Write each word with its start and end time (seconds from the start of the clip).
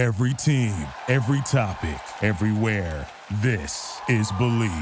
Every 0.00 0.32
team, 0.32 0.74
every 1.08 1.42
topic, 1.42 2.00
everywhere. 2.22 3.06
This 3.42 4.00
is 4.08 4.32
Believe. 4.38 4.72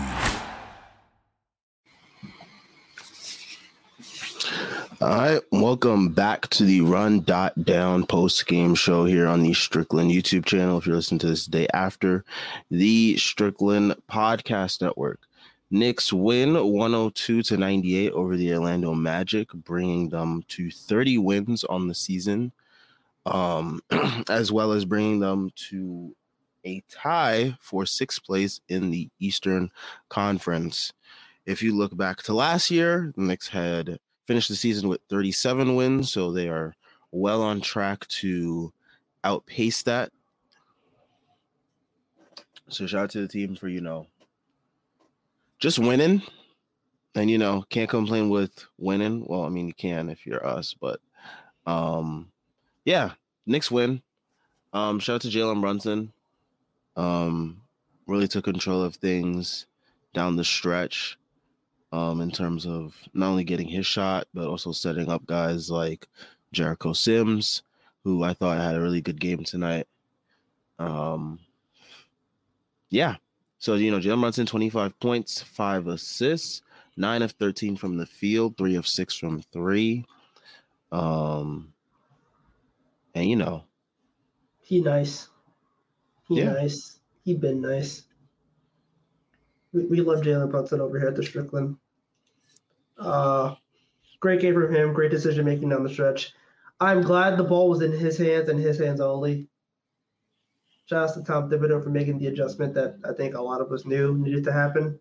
All 5.01 5.09
right, 5.09 5.41
welcome 5.51 6.11
back 6.11 6.47
to 6.51 6.63
the 6.63 6.83
Run 6.83 7.23
Dot 7.23 7.65
Down 7.65 8.07
post 8.07 8.47
game 8.47 8.77
show 8.77 9.07
here 9.07 9.27
on 9.27 9.43
the 9.43 9.53
Strickland 9.55 10.13
YouTube 10.13 10.45
channel. 10.45 10.79
If 10.79 10.87
you're 10.87 10.95
listening 10.95 11.19
to 11.19 11.27
this 11.31 11.47
day 11.47 11.67
after 11.75 12.25
the 12.71 13.17
Strickland 13.17 13.97
Podcast 14.09 14.81
Network, 14.81 15.23
Knicks 15.73 16.13
win 16.13 16.55
102 16.55 17.43
to 17.43 17.57
98 17.57 18.13
over 18.13 18.37
the 18.37 18.55
Orlando 18.55 18.95
Magic, 18.95 19.53
bringing 19.53 20.11
them 20.11 20.45
to 20.47 20.71
30 20.71 21.19
wins 21.19 21.65
on 21.65 21.89
the 21.89 21.95
season 21.95 22.53
um, 23.27 23.81
as 24.29 24.51
well 24.53 24.73
as 24.73 24.85
bringing 24.85 25.21
them 25.21 25.51
to 25.71 26.15
a 26.65 26.83
tie 26.91 27.57
for 27.61 27.87
sixth 27.87 28.23
place 28.25 28.61
in 28.69 28.91
the 28.91 29.09
Eastern 29.19 29.71
Conference. 30.09 30.93
If 31.47 31.63
you 31.63 31.77
look 31.77 31.97
back 31.97 32.23
to 32.25 32.35
last 32.35 32.71
year, 32.71 33.13
the 33.17 33.23
Knicks 33.23 33.49
had 33.49 33.99
finished 34.27 34.49
the 34.49 34.57
season 34.57 34.89
with 34.89 35.01
37 35.09 35.75
wins, 35.75 36.13
so 36.13 36.31
they 36.31 36.49
are 36.49 36.75
well 37.11 37.43
on 37.43 37.61
track 37.61 38.07
to 38.09 38.73
outpace 39.25 39.83
that. 39.85 40.11
So 42.69 42.87
shout 42.87 43.05
out 43.05 43.11
to 43.11 43.23
the 43.23 43.29
team 43.29 43.57
for 43.57 43.69
you 43.69 43.81
know 43.81 44.07
just 45.59 45.79
winning, 45.79 46.23
and 47.15 47.31
you 47.31 47.39
know 47.39 47.65
can't 47.71 47.89
complain 47.89 48.29
with 48.29 48.67
winning. 48.77 49.25
Well, 49.27 49.45
I 49.45 49.49
mean 49.49 49.69
you 49.69 49.75
can 49.75 50.11
if 50.11 50.27
you're 50.27 50.47
us, 50.47 50.75
but 50.79 51.01
um 51.67 52.31
yeah, 52.85 53.13
Knicks 53.47 53.71
win. 53.71 54.03
Um, 54.73 54.99
shout 54.99 55.17
out 55.17 55.21
to 55.23 55.29
Jalen 55.29 55.61
Brunson. 55.61 56.13
Um, 56.97 57.63
really 58.07 58.29
took 58.29 58.45
control 58.45 58.83
of 58.83 58.97
things 58.97 59.67
down 60.15 60.37
the 60.37 60.45
stretch. 60.45 61.19
Um, 61.91 62.21
in 62.21 62.31
terms 62.31 62.67
of 62.67 62.95
not 63.15 63.29
only 63.31 63.45
getting 63.45 63.67
his 63.67 63.87
shot, 63.87 64.29
but 64.35 64.47
also 64.47 64.73
setting 64.73 65.09
up 65.09 65.25
guys 65.25 65.71
like 65.71 66.07
Jericho 66.53 66.93
Sims, 66.93 67.63
who 68.05 68.23
I 68.23 68.35
thought 68.35 68.59
had 68.59 68.75
a 68.75 68.81
really 68.81 69.01
good 69.01 69.19
game 69.19 69.43
tonight. 69.43 69.87
Um, 70.79 71.39
yeah. 72.91 73.17
So, 73.59 73.75
you 73.75 73.91
know, 73.91 73.99
Jalen 73.99 74.21
Brunson, 74.21 74.45
25 74.47 75.01
points, 75.01 75.43
five 75.43 75.87
assists, 75.87 76.61
nine 76.97 77.23
of 77.23 77.33
13 77.33 77.77
from 77.77 77.97
the 77.97 78.07
field, 78.07 78.57
three 78.59 78.77
of 78.77 78.87
six 78.87 79.17
from 79.17 79.41
three. 79.53 80.05
Um, 80.93 81.73
and 83.19 83.29
you 83.29 83.37
know, 83.37 83.65
he 84.61 84.81
nice. 84.81 85.29
He 86.29 86.39
Yeah. 86.39 86.53
nice. 86.53 87.01
He 87.25 87.35
been 87.35 87.61
nice. 87.61 88.05
We, 89.73 89.85
we 89.87 90.01
love 90.01 90.21
Jalen 90.21 90.51
Brunson 90.51 90.81
over 90.81 90.99
here 90.99 91.09
at 91.09 91.17
the 91.17 91.23
Strickland. 91.23 91.77
Uh, 92.99 93.55
great 94.21 94.41
game 94.41 94.55
from 94.55 94.75
him. 94.75 94.93
Great 94.93 95.11
decision 95.11 95.45
making 95.45 95.69
down 95.69 95.83
the 95.83 95.89
stretch. 95.89 96.33
I'm 96.81 97.03
glad 97.03 97.37
the 97.37 97.45
ball 97.45 97.69
was 97.69 97.83
in 97.83 97.93
his 97.93 98.19
hands 98.19 98.49
and 98.49 98.59
his 98.59 98.79
hands 98.79 99.01
only. 99.01 99.49
Shout 100.87 101.11
out 101.11 101.15
to 101.15 101.23
Tom 101.23 101.51
Thibodeau 101.51 101.83
for 101.83 101.91
making 101.91 102.19
the 102.19 102.29
adjustment 102.29 102.75
that 102.75 102.99
I 103.05 103.13
think 103.13 103.35
a 103.35 103.43
lot 103.43 103.61
of 103.61 103.71
us 103.73 103.85
knew 103.85 104.17
needed 104.17 104.45
to 104.45 104.53
happen. 104.53 104.99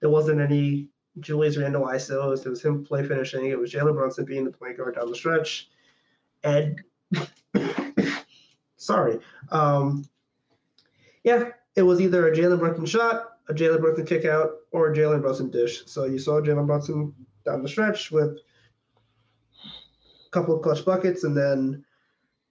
There 0.00 0.10
wasn't 0.10 0.40
any 0.40 0.88
Julius 1.20 1.56
Randle 1.56 1.86
ISOs. 1.86 2.44
It 2.44 2.50
was 2.50 2.62
him 2.62 2.84
play 2.84 3.06
finishing. 3.06 3.46
It 3.46 3.58
was 3.58 3.72
Jalen 3.72 3.94
Brunson 3.94 4.26
being 4.26 4.44
the 4.44 4.50
point 4.50 4.76
guard 4.76 4.96
down 4.96 5.08
the 5.08 5.16
stretch. 5.16 5.70
And 6.44 6.82
sorry. 8.76 9.18
Um, 9.50 10.04
yeah, 11.24 11.50
it 11.74 11.82
was 11.82 12.00
either 12.00 12.28
a 12.28 12.36
Jalen 12.36 12.58
Brunson 12.58 12.86
shot, 12.86 13.38
a 13.48 13.54
Jalen 13.54 13.80
Brunson 13.80 14.06
kick 14.06 14.24
out, 14.24 14.52
or 14.72 14.92
a 14.92 14.96
Jalen 14.96 15.20
Brunson 15.20 15.50
dish. 15.50 15.82
So 15.86 16.04
you 16.04 16.18
saw 16.18 16.40
Jalen 16.40 16.66
Brunson 16.66 17.14
down 17.44 17.62
the 17.62 17.68
stretch 17.68 18.10
with 18.10 18.38
a 19.64 20.30
couple 20.30 20.56
of 20.56 20.62
clutch 20.62 20.84
buckets, 20.84 21.24
and 21.24 21.36
then 21.36 21.84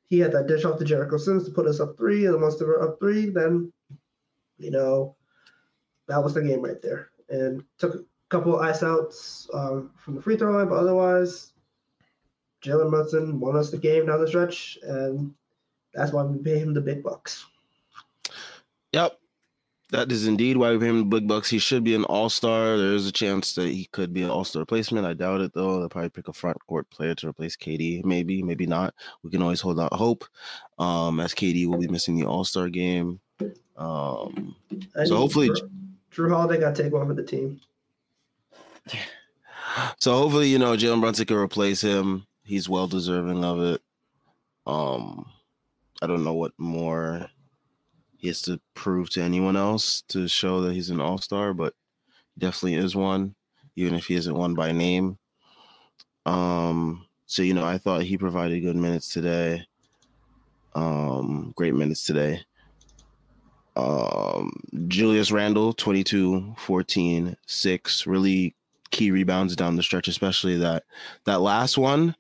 he 0.08 0.20
had 0.20 0.32
that 0.34 0.48
dish 0.48 0.66
off 0.66 0.78
to 0.80 0.86
Jericho 0.86 1.18
Sims 1.18 1.46
to 1.46 1.52
put 1.52 1.68
us 1.68 1.80
up 1.80 1.98
three. 1.98 2.26
And 2.26 2.42
once 2.42 2.58
they 2.58 2.66
were 2.66 2.82
up 2.82 3.00
three, 3.00 3.30
then 3.30 3.72
you 4.58 4.72
know 4.72 5.16
that 6.08 6.24
was 6.24 6.34
the 6.34 6.44
game 6.44 6.62
right 6.62 6.82
there. 6.82 7.10
And 7.30 7.64
took 7.80 7.96
a 7.96 8.00
couple 8.30 8.56
of 8.56 8.62
ice 8.62 8.84
outs 8.84 9.50
um, 9.54 9.92
from 9.98 10.16
the 10.16 10.22
free 10.22 10.38
throw 10.38 10.52
line, 10.52 10.70
but 10.70 10.78
otherwise, 10.78 11.54
Jalen 12.66 12.90
Brunson 12.90 13.40
won 13.40 13.56
us 13.56 13.70
the 13.72 13.78
game 13.78 14.08
down 14.08 14.20
the 14.22 14.28
stretch, 14.28 14.78
and 14.84 15.34
that's 15.94 16.12
why 16.12 16.24
we 16.24 16.40
pay 16.40 16.58
him 16.60 16.74
the 16.74 16.82
big 16.82 17.04
bucks. 17.04 17.46
Yep. 18.94 19.20
That 19.92 20.12
is 20.12 20.26
indeed 20.26 20.58
why 20.58 20.72
we 20.72 20.80
pay 20.80 20.88
him 20.88 20.98
the 20.98 21.20
big 21.20 21.28
bucks. 21.28 21.48
He 21.50 21.60
should 21.60 21.84
be 21.84 21.94
an 21.94 22.06
all 22.06 22.28
star. 22.28 22.76
There 22.76 22.94
is 22.94 23.08
a 23.08 23.12
chance 23.12 23.54
that 23.54 23.68
he 23.68 23.86
could 23.92 24.14
be 24.14 24.24
an 24.24 24.32
all 24.32 24.44
star 24.44 24.62
replacement. 24.62 25.06
I 25.06 25.14
doubt 25.14 25.42
it 25.42 25.54
though. 25.54 25.78
They'll 25.80 25.90
probably 25.90 26.10
pick 26.10 26.28
a 26.28 26.34
front 26.34 26.58
court 26.66 26.90
player 26.90 27.14
to 27.16 27.28
replace 27.30 27.56
KD. 27.56 28.04
Maybe, 28.04 28.42
maybe 28.42 28.66
not. 28.66 28.96
We 29.22 29.30
can 29.30 29.44
always 29.44 29.62
hold 29.62 29.80
out 29.80 29.94
hope. 29.94 30.26
Um, 30.80 31.20
as 31.20 31.36
KD 31.36 31.68
will 31.68 31.78
be 31.78 31.88
missing 31.88 32.18
the 32.18 32.26
all 32.26 32.44
star 32.44 32.68
game. 32.68 33.20
Um, 33.78 34.56
So 35.06 35.16
hopefully- 35.18 35.50
Jrue, 35.50 35.70
Jrue 36.12 36.30
Holiday 36.30 36.60
got 36.60 36.76
to 36.76 36.84
take 36.84 36.92
one 36.92 37.06
for 37.08 37.14
the 37.14 37.24
team. 37.24 37.62
so 40.00 40.14
hopefully, 40.16 40.48
you 40.50 40.58
know, 40.60 40.76
Jalen 40.76 41.02
Brunson 41.02 41.26
can 41.26 41.38
replace 41.38 41.82
him. 41.82 42.26
He's 42.46 42.70
well 42.70 42.88
deserving 42.88 43.44
of 43.44 43.60
it. 43.60 43.82
Um, 44.68 45.26
I 46.02 46.08
don't 46.08 46.24
know 46.24 46.34
what 46.34 46.54
more 46.58 47.28
he 48.18 48.28
has 48.28 48.42
to 48.44 48.60
prove 48.74 49.10
to 49.12 49.22
anyone 49.22 49.56
else 49.56 50.02
to 50.10 50.28
show 50.28 50.62
that 50.62 50.74
he's 50.74 50.90
an 50.90 51.02
all 51.02 51.18
star, 51.18 51.54
but 51.54 51.74
definitely 52.38 52.76
is 52.76 52.96
one, 52.96 53.36
even 53.76 53.96
if 53.96 54.06
he 54.06 54.16
isn't 54.16 54.36
one 54.36 54.54
by 54.54 54.72
name. 54.72 55.18
Um, 56.26 57.08
so 57.26 57.42
you 57.42 57.54
know, 57.54 57.66
I 57.66 57.78
thought 57.78 58.04
he 58.04 58.18
provided 58.18 58.62
good 58.62 58.76
minutes 58.76 59.12
today. 59.12 59.66
Um, 60.74 61.54
great 61.56 61.74
minutes 61.74 62.06
today. 62.06 62.42
Um, 63.76 64.52
Julius 64.88 65.32
Randle, 65.32 65.74
22, 65.74 66.56
14, 66.58 67.36
6, 67.46 68.08
really 68.08 68.56
key 68.92 69.12
rebounds 69.12 69.56
down 69.56 69.76
the 69.76 69.84
stretch, 69.84 70.08
especially 70.08 70.58
that 70.58 70.84
that 71.26 71.42
last 71.42 71.78
one. 71.78 72.16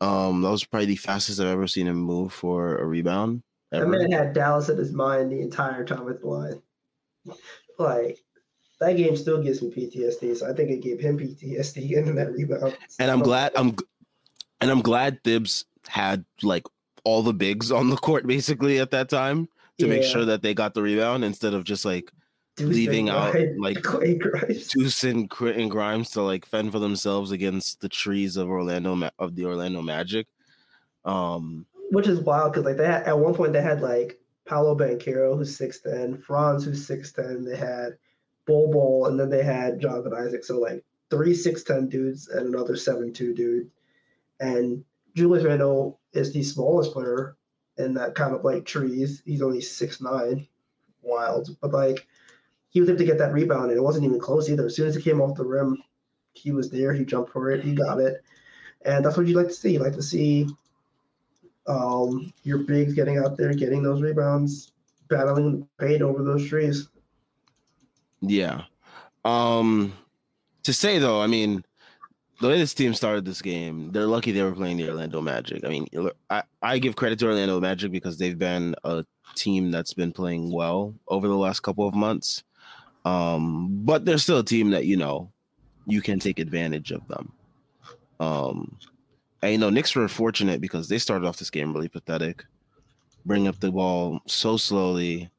Um, 0.00 0.42
that 0.42 0.50
was 0.50 0.64
probably 0.64 0.86
the 0.86 0.96
fastest 0.96 1.40
I've 1.40 1.46
ever 1.46 1.66
seen 1.66 1.86
him 1.86 1.96
move 1.96 2.32
for 2.32 2.78
a 2.78 2.84
rebound. 2.84 3.42
That 3.70 3.82
ever. 3.82 3.90
man 3.90 4.12
had 4.12 4.32
Dallas 4.32 4.68
in 4.68 4.76
his 4.76 4.92
mind 4.92 5.32
the 5.32 5.40
entire 5.40 5.84
time 5.84 6.04
with 6.04 6.20
the 6.20 6.26
line. 6.26 6.62
Like 7.78 8.18
that 8.80 8.96
game 8.96 9.16
still 9.16 9.42
gives 9.42 9.62
me 9.62 9.70
PTSD, 9.70 10.36
so 10.36 10.48
I 10.48 10.52
think 10.52 10.70
it 10.70 10.82
gave 10.82 11.00
him 11.00 11.18
PTSD 11.18 11.88
getting 11.88 12.14
that 12.16 12.32
rebound. 12.32 12.76
and 12.98 13.10
I'm 13.10 13.20
glad 13.20 13.52
I'm 13.56 13.76
and 14.60 14.70
I'm 14.70 14.82
glad 14.82 15.22
Thibs 15.24 15.64
had 15.88 16.24
like 16.42 16.64
all 17.04 17.22
the 17.22 17.34
bigs 17.34 17.70
on 17.70 17.90
the 17.90 17.96
court 17.96 18.26
basically 18.26 18.78
at 18.78 18.90
that 18.90 19.08
time 19.08 19.48
to 19.78 19.86
make 19.86 20.02
sure 20.02 20.24
that 20.24 20.40
they 20.40 20.54
got 20.54 20.72
the 20.72 20.82
rebound 20.82 21.24
instead 21.24 21.52
of 21.52 21.64
just 21.64 21.84
like 21.84 22.10
Deuce 22.56 22.74
leaving 22.74 23.08
out, 23.08 23.34
like, 23.58 23.82
Clay 23.82 24.14
Grimes. 24.14 24.68
Deuce 24.68 25.04
and, 25.04 25.30
and 25.40 25.70
Grimes 25.70 26.10
to 26.10 26.22
like 26.22 26.46
fend 26.46 26.72
for 26.72 26.78
themselves 26.78 27.32
against 27.32 27.80
the 27.80 27.88
trees 27.88 28.36
of 28.36 28.48
Orlando 28.48 29.10
of 29.18 29.34
the 29.34 29.44
Orlando 29.44 29.82
Magic. 29.82 30.26
Um, 31.04 31.66
which 31.90 32.06
is 32.06 32.20
wild 32.20 32.52
because 32.52 32.64
like 32.64 32.76
they 32.76 32.86
had, 32.86 33.04
at 33.04 33.18
one 33.18 33.34
point 33.34 33.52
they 33.52 33.62
had 33.62 33.80
like 33.80 34.18
Paolo 34.46 34.76
Banchero 34.76 35.36
who's 35.36 35.56
six 35.56 35.80
ten, 35.80 36.18
Franz 36.18 36.64
who's 36.64 36.86
six 36.86 37.12
ten. 37.12 37.44
They 37.44 37.56
had 37.56 37.96
Bol 38.46 38.70
Bol, 38.70 39.06
and 39.06 39.18
then 39.18 39.30
they 39.30 39.42
had 39.42 39.80
Jonathan 39.80 40.14
Isaac. 40.14 40.44
So 40.44 40.58
like 40.58 40.84
three 41.10 41.34
six 41.34 41.62
ten 41.62 41.88
dudes 41.88 42.28
and 42.28 42.46
another 42.46 42.76
seven 42.76 43.12
two 43.12 43.34
dude. 43.34 43.70
And 44.40 44.84
Julius 45.14 45.44
Randle 45.44 46.00
is 46.12 46.32
the 46.32 46.42
smallest 46.42 46.92
player 46.92 47.36
in 47.78 47.94
that 47.94 48.14
kind 48.14 48.34
of 48.34 48.44
like 48.44 48.64
trees. 48.64 49.22
He's 49.24 49.42
only 49.42 49.60
six 49.60 50.00
nine, 50.00 50.46
wild, 51.02 51.56
but 51.60 51.72
like 51.72 52.06
he 52.74 52.80
was 52.80 52.88
able 52.90 52.98
to 52.98 53.04
get 53.04 53.18
that 53.18 53.32
rebound 53.32 53.70
and 53.70 53.78
it 53.78 53.82
wasn't 53.82 54.04
even 54.04 54.18
close 54.18 54.50
either. 54.50 54.66
As 54.66 54.74
soon 54.74 54.88
as 54.88 54.96
it 54.96 55.02
came 55.02 55.20
off 55.20 55.36
the 55.36 55.44
rim, 55.44 55.82
he 56.32 56.50
was 56.50 56.68
there. 56.68 56.92
He 56.92 57.04
jumped 57.04 57.32
for 57.32 57.50
it. 57.50 57.64
He 57.64 57.72
got 57.72 58.00
it, 58.00 58.22
and 58.84 59.04
that's 59.04 59.16
what 59.16 59.26
you 59.26 59.36
like 59.36 59.48
to 59.48 59.54
see. 59.54 59.72
You 59.72 59.78
like 59.78 59.94
to 59.94 60.02
see 60.02 60.48
um, 61.68 62.32
your 62.42 62.58
bigs 62.58 62.92
getting 62.92 63.18
out 63.18 63.36
there, 63.36 63.54
getting 63.54 63.82
those 63.82 64.02
rebounds, 64.02 64.72
battling 65.08 65.66
paint 65.78 66.02
over 66.02 66.22
those 66.22 66.46
trees. 66.48 66.88
yeah. 68.20 68.62
Um, 69.24 69.94
to 70.64 70.72
say 70.72 70.98
though, 70.98 71.22
I 71.22 71.28
mean, 71.28 71.64
the 72.40 72.48
way 72.48 72.58
this 72.58 72.74
team 72.74 72.92
started 72.92 73.24
this 73.24 73.40
game, 73.40 73.92
they're 73.92 74.06
lucky 74.06 74.32
they 74.32 74.42
were 74.42 74.52
playing 74.52 74.78
the 74.78 74.88
Orlando 74.88 75.20
Magic. 75.20 75.64
I 75.64 75.68
mean, 75.68 75.86
I, 76.28 76.42
I 76.60 76.78
give 76.78 76.96
credit 76.96 77.20
to 77.20 77.26
Orlando 77.26 77.60
Magic 77.60 77.92
because 77.92 78.18
they've 78.18 78.38
been 78.38 78.74
a 78.82 79.04
team 79.36 79.70
that's 79.70 79.94
been 79.94 80.12
playing 80.12 80.52
well 80.52 80.94
over 81.06 81.28
the 81.28 81.36
last 81.36 81.60
couple 81.60 81.86
of 81.86 81.94
months. 81.94 82.42
Um, 83.04 83.84
but 83.84 84.04
they're 84.04 84.18
still 84.18 84.38
a 84.38 84.44
team 84.44 84.70
that 84.70 84.86
you 84.86 84.96
know 84.96 85.30
you 85.86 86.00
can 86.00 86.18
take 86.18 86.38
advantage 86.38 86.90
of 86.90 87.06
them. 87.08 87.32
Um, 88.20 88.78
and 89.42 89.52
you 89.52 89.58
know, 89.58 89.70
Knicks 89.70 89.94
were 89.94 90.08
fortunate 90.08 90.60
because 90.60 90.88
they 90.88 90.98
started 90.98 91.26
off 91.26 91.36
this 91.36 91.50
game 91.50 91.74
really 91.74 91.88
pathetic. 91.88 92.44
bring 93.26 93.48
up 93.48 93.60
the 93.60 93.70
ball 93.70 94.20
so 94.26 94.56
slowly, 94.56 95.30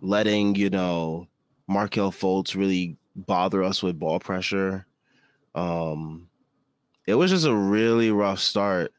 letting 0.00 0.54
you 0.54 0.70
know 0.70 1.26
Markelle 1.68 2.12
Fultz 2.12 2.54
really 2.54 2.96
bother 3.14 3.62
us 3.62 3.82
with 3.82 3.98
ball 3.98 4.18
pressure. 4.18 4.86
Um, 5.54 6.28
it 7.06 7.14
was 7.14 7.30
just 7.30 7.46
a 7.46 7.54
really 7.54 8.10
rough 8.10 8.38
start. 8.38 8.92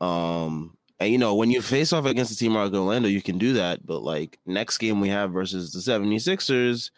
Um, 0.00 0.76
and 1.02 1.12
you 1.12 1.18
know, 1.18 1.34
when 1.34 1.50
you 1.50 1.60
face 1.60 1.92
off 1.92 2.04
against 2.04 2.32
a 2.32 2.36
team 2.36 2.54
like 2.54 2.72
Orlando, 2.72 3.08
you 3.08 3.22
can 3.22 3.38
do 3.38 3.54
that. 3.54 3.84
But 3.84 4.02
like 4.02 4.38
next 4.46 4.78
game 4.78 5.00
we 5.00 5.08
have 5.08 5.32
versus 5.32 5.72
the 5.72 5.80
76ers, 5.80 6.90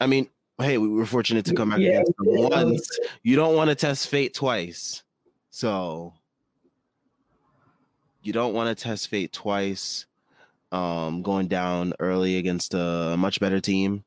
I 0.00 0.06
mean, 0.06 0.28
hey, 0.58 0.78
we 0.78 0.88
were 0.88 1.06
fortunate 1.06 1.44
to 1.46 1.54
come 1.54 1.70
back 1.70 1.80
yeah, 1.80 2.00
against 2.00 2.16
them 2.16 2.26
once. 2.26 2.98
You 3.22 3.36
don't 3.36 3.56
want 3.56 3.68
to 3.68 3.74
test 3.74 4.08
fate 4.08 4.34
twice. 4.34 5.02
So 5.50 6.14
you 8.22 8.32
don't 8.32 8.54
want 8.54 8.76
to 8.76 8.82
test 8.82 9.08
fate 9.08 9.32
twice. 9.32 10.06
Um, 10.70 11.22
going 11.22 11.48
down 11.48 11.92
early 11.98 12.38
against 12.38 12.72
a 12.72 13.14
much 13.18 13.38
better 13.38 13.60
team. 13.60 14.04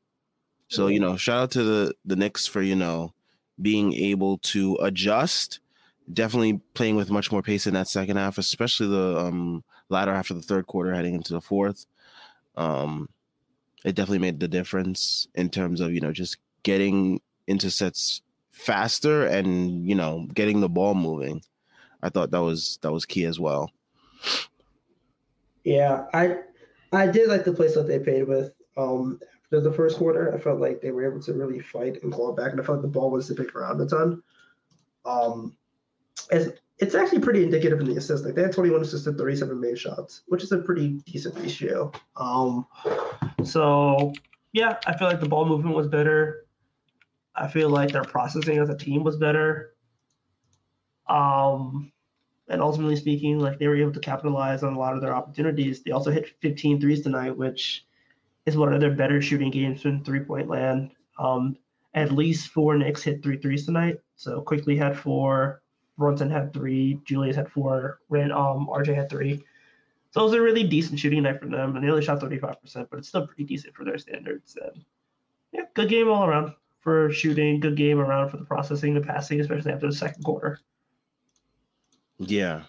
So, 0.66 0.88
you 0.88 0.98
know, 0.98 1.16
shout 1.16 1.42
out 1.44 1.50
to 1.52 1.62
the 1.62 1.94
the 2.04 2.16
Knicks 2.16 2.44
for, 2.48 2.60
you 2.60 2.74
know, 2.74 3.12
being 3.62 3.92
able 3.92 4.38
to 4.38 4.76
adjust 4.82 5.60
definitely 6.12 6.60
playing 6.74 6.96
with 6.96 7.10
much 7.10 7.32
more 7.32 7.42
pace 7.42 7.66
in 7.66 7.74
that 7.74 7.88
second 7.88 8.16
half, 8.16 8.38
especially 8.38 8.88
the 8.88 9.18
um, 9.18 9.64
latter 9.88 10.14
half 10.14 10.30
of 10.30 10.36
the 10.36 10.42
third 10.42 10.66
quarter 10.66 10.94
heading 10.94 11.14
into 11.14 11.32
the 11.32 11.40
fourth. 11.40 11.86
Um, 12.56 13.08
it 13.84 13.94
definitely 13.94 14.18
made 14.18 14.40
the 14.40 14.48
difference 14.48 15.28
in 15.34 15.50
terms 15.50 15.80
of 15.80 15.92
you 15.92 16.00
know 16.00 16.12
just 16.12 16.38
getting 16.62 17.20
into 17.46 17.70
sets 17.70 18.22
faster 18.50 19.26
and 19.26 19.86
you 19.86 19.94
know 19.94 20.26
getting 20.34 20.60
the 20.60 20.68
ball 20.68 20.94
moving. 20.94 21.42
I 22.02 22.08
thought 22.08 22.30
that 22.30 22.42
was 22.42 22.78
that 22.82 22.92
was 22.92 23.04
key 23.04 23.24
as 23.24 23.38
well. 23.38 23.70
Yeah, 25.64 26.06
I 26.14 26.38
I 26.92 27.06
did 27.06 27.28
like 27.28 27.44
the 27.44 27.52
place 27.52 27.74
that 27.74 27.86
they 27.86 27.98
played 27.98 28.26
with. 28.26 28.52
Um, 28.76 29.20
after 29.44 29.60
the 29.60 29.72
first 29.72 29.98
quarter, 29.98 30.34
I 30.34 30.38
felt 30.38 30.60
like 30.60 30.80
they 30.80 30.90
were 30.90 31.06
able 31.06 31.22
to 31.22 31.32
really 31.32 31.60
fight 31.60 32.02
and 32.02 32.12
claw 32.12 32.32
back, 32.32 32.52
and 32.52 32.60
I 32.60 32.64
felt 32.64 32.78
like 32.78 32.82
the 32.82 32.88
ball 32.88 33.10
was 33.10 33.28
to 33.28 33.34
pick 33.34 33.54
around 33.54 33.80
a 33.80 33.86
ton. 33.86 34.22
Um, 35.04 35.56
it's, 36.30 36.60
it's 36.78 36.94
actually 36.94 37.20
pretty 37.20 37.42
indicative 37.42 37.80
in 37.80 37.86
the 37.86 37.96
assists. 37.96 38.24
Like 38.24 38.34
they 38.34 38.42
had 38.42 38.52
21 38.52 38.82
assists 38.82 39.04
to 39.04 39.12
37 39.12 39.58
made 39.60 39.78
shots, 39.78 40.22
which 40.26 40.42
is 40.42 40.52
a 40.52 40.58
pretty 40.58 41.00
decent 41.06 41.38
ratio. 41.38 41.90
Um, 42.16 42.66
so 43.44 44.12
yeah, 44.52 44.78
I 44.86 44.96
feel 44.96 45.08
like 45.08 45.20
the 45.20 45.28
ball 45.28 45.46
movement 45.46 45.76
was 45.76 45.86
better. 45.86 46.46
I 47.34 47.48
feel 47.48 47.68
like 47.68 47.92
their 47.92 48.04
processing 48.04 48.58
as 48.58 48.68
a 48.68 48.76
team 48.76 49.04
was 49.04 49.16
better. 49.16 49.74
Um, 51.08 51.92
and 52.48 52.60
ultimately 52.60 52.96
speaking, 52.96 53.38
like 53.38 53.58
they 53.58 53.68
were 53.68 53.76
able 53.76 53.92
to 53.92 54.00
capitalize 54.00 54.62
on 54.62 54.74
a 54.74 54.78
lot 54.78 54.94
of 54.94 55.00
their 55.00 55.14
opportunities. 55.14 55.82
They 55.82 55.90
also 55.90 56.10
hit 56.10 56.34
15 56.40 56.80
threes 56.80 57.02
tonight, 57.02 57.36
which 57.36 57.84
is 58.46 58.56
one 58.56 58.72
of 58.72 58.80
their 58.80 58.94
better 58.94 59.20
shooting 59.20 59.50
games 59.50 59.84
in 59.84 60.04
three 60.04 60.20
point 60.20 60.48
land. 60.48 60.92
Um, 61.18 61.56
at 61.94 62.12
least 62.12 62.50
four 62.50 62.76
Knicks 62.76 63.02
hit 63.02 63.22
three 63.22 63.38
threes 63.38 63.66
tonight. 63.66 63.98
So 64.16 64.40
Quickley 64.42 64.76
had 64.76 64.98
four, 64.98 65.62
Brunson 65.96 66.30
had 66.30 66.52
three, 66.52 67.00
Julius 67.04 67.36
had 67.36 67.50
four, 67.50 68.00
Ran 68.08 68.32
um 68.32 68.68
RJ 68.70 68.94
had 68.94 69.10
three. 69.10 69.44
So 70.10 70.20
it 70.22 70.24
was 70.24 70.32
a 70.32 70.40
really 70.40 70.64
decent 70.64 70.98
shooting 70.98 71.22
night 71.22 71.40
for 71.40 71.46
them, 71.46 71.76
and 71.76 71.84
they 71.84 71.90
only 71.90 72.02
shot 72.02 72.20
35%, 72.20 72.88
but 72.90 72.98
it's 72.98 73.08
still 73.08 73.26
pretty 73.26 73.44
decent 73.44 73.74
for 73.74 73.84
their 73.84 73.98
standards. 73.98 74.56
And 74.62 74.84
yeah, 75.52 75.62
good 75.74 75.88
game 75.88 76.08
all 76.08 76.24
around 76.24 76.54
for 76.80 77.10
shooting, 77.10 77.60
good 77.60 77.76
game 77.76 77.98
around 77.98 78.30
for 78.30 78.36
the 78.36 78.44
processing, 78.44 78.94
the 78.94 79.00
passing, 79.00 79.40
especially 79.40 79.72
after 79.72 79.88
the 79.88 79.94
second 79.94 80.22
quarter. 80.22 80.60
Yeah. 82.18 82.62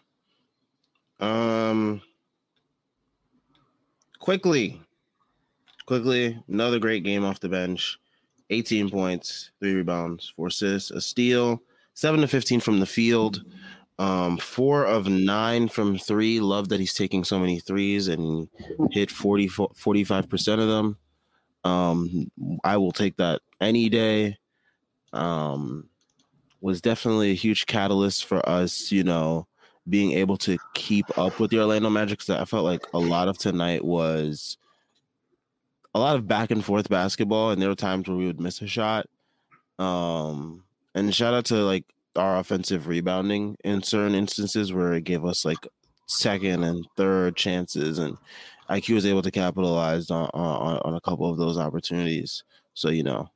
Um 1.20 2.02
Quickley. 4.20 4.82
Quickley, 5.86 6.38
another 6.50 6.80
great 6.80 7.06
game 7.06 7.24
off 7.24 7.40
the 7.40 7.48
bench. 7.48 7.98
18 8.50 8.90
points, 8.90 9.52
three 9.60 9.74
rebounds, 9.74 10.34
four 10.36 10.48
assists, 10.48 10.92
a 10.92 11.00
steal, 11.00 11.62
seven 11.98 12.22
to 12.22 12.28
15 12.28 12.60
from 12.60 12.80
the 12.80 12.86
field. 12.86 13.44
Um, 13.98 14.38
four 14.38 14.86
of 14.86 15.08
nine 15.08 15.68
from 15.68 15.98
three. 15.98 16.40
Love 16.40 16.70
that 16.70 16.80
he's 16.80 16.94
taking 16.94 17.24
so 17.24 17.40
many 17.40 17.60
threes 17.60 18.08
and 18.08 18.48
hit 18.92 19.10
40, 19.10 19.50
45% 19.50 20.60
of 20.60 20.68
them. 20.68 20.98
Um, 21.64 22.32
I 22.64 22.78
will 22.78 22.92
take 22.92 23.18
that 23.18 23.42
any 23.60 23.90
day. 23.90 24.38
Um, 25.12 25.90
was 26.62 26.82
definitely 26.82 27.32
a 27.32 27.36
huge 27.36 27.66
catalyst 27.66 28.26
for 28.26 28.48
us, 28.48 28.92
you 28.92 29.04
know, 29.04 29.48
being 29.90 30.12
able 30.12 30.38
to 30.38 30.60
keep 30.76 31.18
up 31.18 31.40
with 31.40 31.50
the 31.50 31.60
Orlando 31.60 31.90
Magic. 31.90 32.20
Because 32.20 32.40
I 32.40 32.46
felt 32.46 32.64
like 32.64 32.86
a 32.94 33.00
lot 33.00 33.28
of 33.28 33.40
tonight 33.40 33.84
was 33.84 34.60
a 35.96 36.00
lot 36.00 36.16
of 36.16 36.28
back 36.28 36.52
and 36.52 36.64
forth 36.64 36.90
basketball, 36.90 37.50
and 37.50 37.60
there 37.60 37.70
were 37.70 37.76
times 37.76 38.08
where 38.08 38.18
we 38.18 38.28
would 38.28 38.40
miss 38.40 38.62
a 38.62 38.68
shot. 38.68 39.08
Um, 39.80 40.64
and 40.98 41.14
shout 41.14 41.34
out 41.34 41.46
to 41.46 41.56
like 41.56 41.86
our 42.16 42.40
offensive 42.40 42.88
rebounding 42.88 43.56
in 43.64 43.84
certain 43.84 44.16
instances 44.16 44.74
where 44.74 44.94
it 44.94 45.04
gave 45.04 45.24
us 45.24 45.46
like 45.46 45.68
second 46.08 46.64
and 46.64 46.88
third 46.96 47.36
chances, 47.36 48.00
and 48.00 48.18
IQ 48.70 48.96
was 48.96 49.06
able 49.06 49.22
to 49.22 49.32
capitalize 49.32 50.10
on 50.10 50.30
on, 50.34 50.78
on 50.80 50.96
a 50.96 51.02
couple 51.02 51.30
of 51.30 51.38
those 51.38 51.58
opportunities. 51.58 52.44
So 52.74 52.90
you 52.90 53.04
know, 53.04 53.30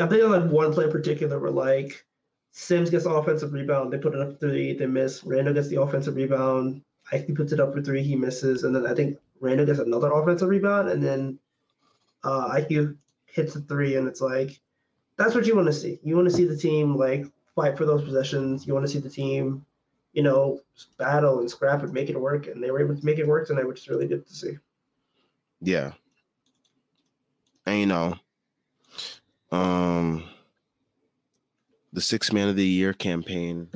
I 0.00 0.06
think 0.06 0.22
on 0.22 0.30
like 0.30 0.50
one 0.50 0.72
play 0.72 0.84
in 0.84 0.92
particular 0.92 1.38
where 1.38 1.50
like 1.50 2.04
Sims 2.52 2.90
gets 2.90 3.04
the 3.04 3.10
offensive 3.10 3.52
rebound, 3.52 3.92
they 3.92 3.98
put 3.98 4.14
it 4.14 4.20
up 4.20 4.38
three, 4.38 4.74
they 4.74 4.86
miss. 4.86 5.24
Randle 5.24 5.54
gets 5.54 5.68
the 5.68 5.80
offensive 5.80 6.16
rebound, 6.16 6.82
IQ 7.12 7.36
puts 7.36 7.52
it 7.52 7.60
up 7.60 7.72
for 7.72 7.80
three, 7.80 8.02
he 8.02 8.16
misses, 8.16 8.64
and 8.64 8.74
then 8.74 8.86
I 8.86 8.94
think 8.94 9.18
Randle 9.40 9.66
gets 9.66 9.78
another 9.78 10.12
offensive 10.12 10.48
rebound, 10.48 10.90
and 10.90 11.02
then 11.02 11.38
uh, 12.24 12.50
IQ 12.50 12.96
hits 13.26 13.56
a 13.56 13.60
three, 13.60 13.96
and 13.96 14.06
it's 14.06 14.20
like 14.20 14.60
that's 15.18 15.34
what 15.34 15.46
you 15.46 15.56
want 15.56 15.66
to 15.66 15.72
see. 15.72 15.98
You 16.02 16.16
want 16.16 16.28
to 16.28 16.34
see 16.34 16.44
the 16.44 16.56
team 16.56 16.96
like 16.96 17.26
fight 17.54 17.76
for 17.76 17.84
those 17.84 18.04
possessions. 18.04 18.66
You 18.66 18.72
want 18.72 18.86
to 18.86 18.92
see 18.92 19.00
the 19.00 19.10
team, 19.10 19.66
you 20.12 20.22
know, 20.22 20.60
battle 20.96 21.40
and 21.40 21.50
scrap 21.50 21.82
and 21.82 21.92
make 21.92 22.08
it 22.08 22.18
work. 22.18 22.46
And 22.46 22.62
they 22.62 22.70
were 22.70 22.80
able 22.80 22.96
to 22.96 23.04
make 23.04 23.18
it 23.18 23.26
work 23.26 23.46
tonight, 23.46 23.66
which 23.66 23.80
is 23.80 23.88
really 23.88 24.06
good 24.06 24.26
to 24.26 24.34
see. 24.34 24.56
Yeah. 25.60 25.92
And 27.66 27.80
you 27.80 27.86
know, 27.86 28.14
um 29.50 30.24
the 31.92 32.00
six 32.00 32.32
man 32.32 32.48
of 32.48 32.56
the 32.56 32.66
year 32.66 32.92
campaign 32.92 33.66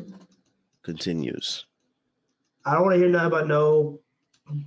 continues. 0.82 1.66
I 2.64 2.74
don't 2.74 2.84
want 2.84 2.94
to 2.94 2.98
hear 2.98 3.08
nothing 3.08 3.26
about 3.26 3.48
no 3.48 3.98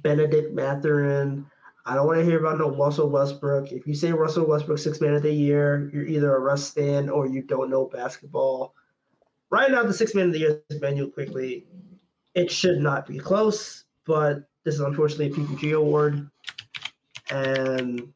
Bennedict 0.01 0.53
Mathurin. 0.53 1.45
I 1.85 1.93
don't 1.93 2.07
want 2.07 2.19
to 2.19 2.25
hear 2.25 2.39
about 2.39 2.57
no 2.57 2.71
Russell 2.71 3.09
Westbrook. 3.09 3.71
If 3.71 3.85
you 3.85 3.93
say 3.93 4.11
Russell 4.11 4.47
Westbrook 4.47 4.79
six 4.79 4.99
man 5.01 5.13
of 5.13 5.21
the 5.21 5.31
year, 5.31 5.89
you're 5.93 6.05
either 6.05 6.35
a 6.35 6.39
Russ 6.39 6.65
stand 6.65 7.11
or 7.11 7.27
you 7.27 7.43
don't 7.43 7.69
know 7.69 7.85
basketball. 7.85 8.73
Right 9.51 9.69
now, 9.69 9.83
the 9.83 9.93
six 9.93 10.15
man 10.15 10.27
of 10.27 10.33
the 10.33 10.39
year 10.39 10.63
is 10.69 10.81
Manuel 10.81 11.09
Quickley. 11.09 11.67
It 12.33 12.51
should 12.51 12.79
not 12.79 13.05
be 13.05 13.19
close, 13.19 13.85
but 14.05 14.49
this 14.63 14.75
is 14.75 14.81
unfortunately 14.81 15.27
a 15.27 15.29
PPG 15.29 15.77
award. 15.77 16.27
And 17.29 18.11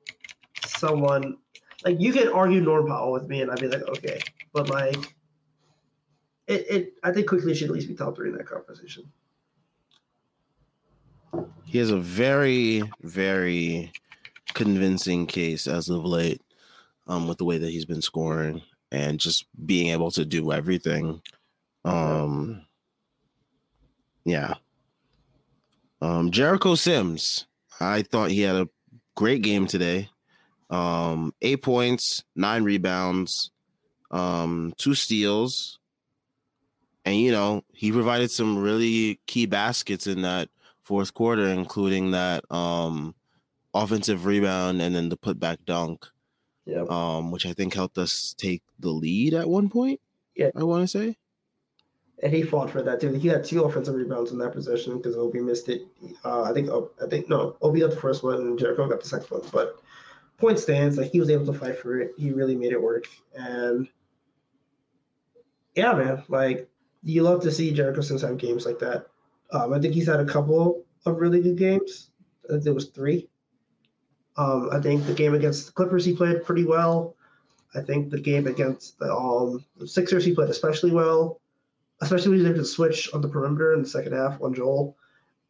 someone 0.66 1.38
like 1.86 2.00
you 2.00 2.12
can 2.12 2.28
argue 2.30 2.62
Norm 2.62 2.88
Powell 2.88 3.12
with 3.12 3.28
me, 3.28 3.42
and 3.42 3.52
I'd 3.52 3.60
be 3.60 3.68
like, 3.68 3.84
okay, 3.84 4.20
but 4.52 4.70
like, 4.70 5.16
it, 6.48 6.66
it 6.70 6.94
I 7.04 7.12
think 7.12 7.28
Quickley 7.28 7.54
should 7.54 7.70
at 7.70 7.76
least 7.76 7.88
be 7.88 7.94
top 7.94 8.16
three 8.16 8.30
in 8.30 8.36
that 8.38 8.48
conversation. 8.48 9.04
He 11.66 11.78
has 11.78 11.92
a 11.92 11.98
very, 11.98 12.84
very 13.02 13.92
convincing 14.54 15.28
case 15.28 15.68
as 15.68 15.90
of 15.90 16.04
late, 16.04 16.42
um, 17.08 17.28
with 17.28 17.38
the 17.38 17.46
way 17.46 17.58
that 17.58 17.70
he's 17.70 17.86
been 17.86 18.02
scoring 18.02 18.62
and 18.92 19.20
just 19.20 19.46
being 19.66 19.88
able 19.92 20.12
to 20.12 20.26
do 20.26 20.52
everything. 20.52 21.22
Um, 21.86 22.66
yeah. 24.26 24.56
Um, 26.02 26.32
Jericho 26.32 26.76
Sims, 26.76 27.46
I 27.80 28.02
thought 28.02 28.32
he 28.32 28.42
had 28.42 28.56
a 28.56 28.70
great 29.16 29.42
game 29.42 29.68
today. 29.68 30.10
Um, 30.70 31.34
eight 31.42 31.62
points, 31.62 32.24
nine 32.36 32.64
rebounds, 32.64 33.52
um, 34.12 34.74
two 34.78 34.94
steals, 34.94 35.80
and 37.06 37.16
you 37.16 37.32
know 37.32 37.64
he 37.74 37.92
provided 37.92 38.30
some 38.30 38.58
really 38.58 39.20
key 39.26 39.46
baskets 39.46 40.06
in 40.06 40.22
that 40.22 40.50
fourth 40.90 41.14
quarter, 41.14 41.46
including 41.46 42.10
that 42.12 42.44
um 42.52 43.14
offensive 43.76 44.26
rebound 44.26 44.82
and 44.82 44.96
then 44.96 45.08
the 45.10 45.18
putback 45.18 45.58
dunk. 45.64 46.08
Yeah. 46.66 46.86
Um, 46.90 47.32
which 47.32 47.46
I 47.46 47.54
think 47.54 47.76
helped 47.76 48.00
us 48.00 48.34
take 48.38 48.64
the 48.80 48.90
lead 48.90 49.36
at 49.36 49.48
one 49.48 49.70
point. 49.70 50.02
Yeah. 50.36 50.50
I 50.56 50.64
want 50.64 50.82
to 50.84 50.88
say. 50.88 51.16
And 52.24 52.34
he 52.34 52.42
fought 52.42 52.72
for 52.72 52.82
that 52.82 53.00
too. 53.00 53.14
He 53.14 53.28
had 53.28 53.44
two 53.44 53.64
offensive 53.64 53.94
rebounds 53.94 54.32
in 54.32 54.40
that 54.40 54.54
possession 54.54 54.98
because 54.98 55.16
Obi 55.16 55.42
missed 55.42 55.70
it. 55.70 55.84
Uh, 56.26 56.42
I 56.42 56.54
think 56.54 56.70
I 56.70 57.08
think 57.08 57.30
no, 57.30 57.56
Obi 57.62 57.82
got 57.82 57.92
the 57.92 57.96
first 57.96 58.24
one 58.24 58.36
and 58.36 58.58
Jericho 58.58 58.90
got 58.90 59.02
the 59.02 59.08
second 59.08 59.30
one. 59.30 59.48
But 59.54 59.80
point 60.38 60.58
stands, 60.58 60.98
like 60.98 61.12
he 61.12 61.20
was 61.20 61.30
able 61.30 61.46
to 61.46 61.54
fight 61.54 61.78
for 61.78 62.00
it. 62.00 62.14
He 62.18 62.32
really 62.32 62.56
made 62.56 62.72
it 62.72 62.82
work. 62.82 63.06
And 63.36 63.88
yeah, 65.76 65.94
man, 65.94 66.24
like 66.30 66.68
you 67.04 67.22
love 67.22 67.44
to 67.44 67.52
see 67.52 67.74
Jericho 67.74 68.02
Sims 68.02 68.24
have 68.24 68.38
games 68.40 68.66
like 68.66 68.80
that. 68.80 69.08
Um, 69.52 69.74
I 69.74 69.80
think 69.80 69.94
he's 69.94 70.08
had 70.08 70.20
a 70.20 70.26
couple 70.26 70.86
of 71.06 71.18
really 71.18 71.42
good 71.42 71.58
games. 71.58 72.12
I 72.46 72.54
think 72.54 72.64
there 72.64 72.74
was 72.74 72.90
three. 72.90 73.30
Um, 74.38 74.70
I 74.72 74.80
think 74.80 75.06
the 75.06 75.14
game 75.14 75.34
against 75.34 75.66
the 75.66 75.72
Clippers 75.74 76.06
he 76.06 76.16
played 76.16 76.46
pretty 76.46 76.66
well. 76.66 77.16
I 77.76 77.82
think 77.82 78.10
the 78.10 78.20
game 78.20 78.48
against 78.48 78.98
the, 79.00 79.14
um, 79.14 79.64
Sixers 79.86 80.26
he 80.26 80.34
played 80.34 80.50
especially 80.50 80.92
well, 80.92 81.40
especially 82.02 82.32
when 82.32 82.40
he 82.40 82.46
did 82.46 82.58
the 82.58 82.66
switch 82.66 83.14
on 83.14 83.22
the 83.22 83.28
perimeter 83.28 83.74
in 83.74 83.84
the 83.84 83.90
second 83.90 84.14
half 84.14 84.42
on 84.42 84.54
Joel. 84.54 84.96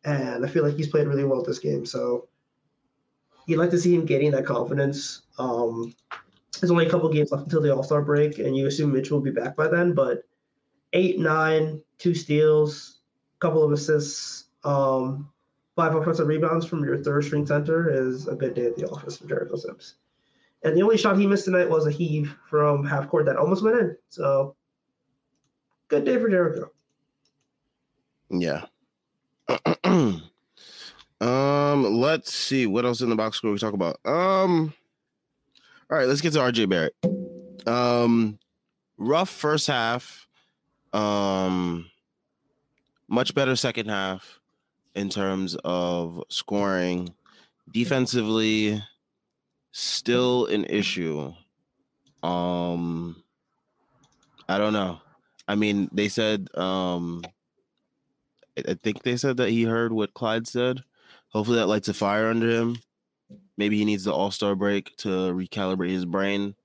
And 0.03 0.45
I 0.45 0.49
feel 0.49 0.63
like 0.63 0.75
he's 0.75 0.87
played 0.87 1.07
really 1.07 1.23
well 1.23 1.43
this 1.43 1.59
game. 1.59 1.85
So 1.85 2.27
you'd 3.45 3.59
like 3.59 3.69
to 3.71 3.77
see 3.79 3.93
him 3.95 4.05
getting 4.05 4.31
that 4.31 4.45
confidence. 4.45 5.23
Um, 5.37 5.93
there's 6.59 6.71
only 6.71 6.87
a 6.87 6.89
couple 6.89 7.09
games 7.09 7.31
left 7.31 7.45
until 7.45 7.61
the 7.61 7.73
All 7.73 7.83
Star 7.83 8.01
break, 8.01 8.39
and 8.39 8.55
you 8.55 8.67
assume 8.67 8.91
Mitchell 8.91 9.17
will 9.17 9.23
be 9.23 9.31
back 9.31 9.55
by 9.55 9.67
then. 9.67 9.93
But 9.93 10.23
eight, 10.93 11.19
nine, 11.19 11.81
two 11.97 12.13
steals, 12.13 12.98
couple 13.39 13.63
of 13.63 13.71
assists, 13.71 14.45
um, 14.63 15.29
five 15.75 15.95
offensive 15.95 16.27
rebounds 16.27 16.65
from 16.65 16.83
your 16.83 16.97
third 16.97 17.23
string 17.23 17.45
center 17.45 17.89
is 17.89 18.27
a 18.27 18.35
good 18.35 18.53
day 18.53 18.65
at 18.65 18.75
the 18.75 18.89
office 18.89 19.17
for 19.17 19.27
Jericho 19.27 19.55
Sims. 19.55 19.95
And 20.63 20.75
the 20.75 20.81
only 20.81 20.97
shot 20.97 21.17
he 21.17 21.25
missed 21.25 21.45
tonight 21.45 21.69
was 21.69 21.87
a 21.87 21.91
heave 21.91 22.35
from 22.49 22.85
half 22.85 23.07
court 23.07 23.25
that 23.25 23.37
almost 23.37 23.63
went 23.63 23.79
in. 23.79 23.95
So 24.09 24.55
good 25.87 26.03
day 26.03 26.17
for 26.17 26.29
Jericho. 26.29 26.69
Yeah. 28.29 28.65
um, 29.85 30.21
let's 31.21 32.33
see 32.33 32.67
what 32.67 32.85
else 32.85 33.01
in 33.01 33.09
the 33.09 33.15
box 33.15 33.37
score 33.37 33.51
we 33.51 33.57
talk 33.57 33.73
about. 33.73 33.99
Um, 34.05 34.73
all 35.89 35.97
right, 35.97 36.07
let's 36.07 36.21
get 36.21 36.33
to 36.33 36.39
RJ 36.39 36.69
Barrett. 36.69 36.93
Um, 37.65 38.37
rough 38.97 39.29
first 39.29 39.67
half. 39.67 40.27
Um, 40.93 41.89
much 43.09 43.33
better 43.33 43.55
second 43.55 43.89
half 43.89 44.39
in 44.95 45.09
terms 45.09 45.55
of 45.63 46.23
scoring. 46.29 47.13
Defensively, 47.71 48.81
still 49.71 50.45
an 50.47 50.65
issue. 50.65 51.33
Um, 52.23 53.23
I 54.47 54.57
don't 54.57 54.73
know. 54.73 54.99
I 55.47 55.55
mean, 55.55 55.89
they 55.91 56.09
said, 56.09 56.47
um, 56.55 57.23
I 58.57 58.73
think 58.75 59.03
they 59.03 59.17
said 59.17 59.37
that 59.37 59.49
he 59.49 59.63
heard 59.63 59.93
what 59.93 60.13
Clyde 60.13 60.47
said. 60.47 60.83
Hopefully, 61.29 61.57
that 61.57 61.67
lights 61.67 61.87
a 61.87 61.93
fire 61.93 62.27
under 62.27 62.49
him. 62.49 62.77
Maybe 63.57 63.77
he 63.77 63.85
needs 63.85 64.03
the 64.03 64.13
All 64.13 64.31
Star 64.31 64.55
break 64.55 64.95
to 64.97 65.07
recalibrate 65.07 65.91
his 65.91 66.05
brain 66.05 66.55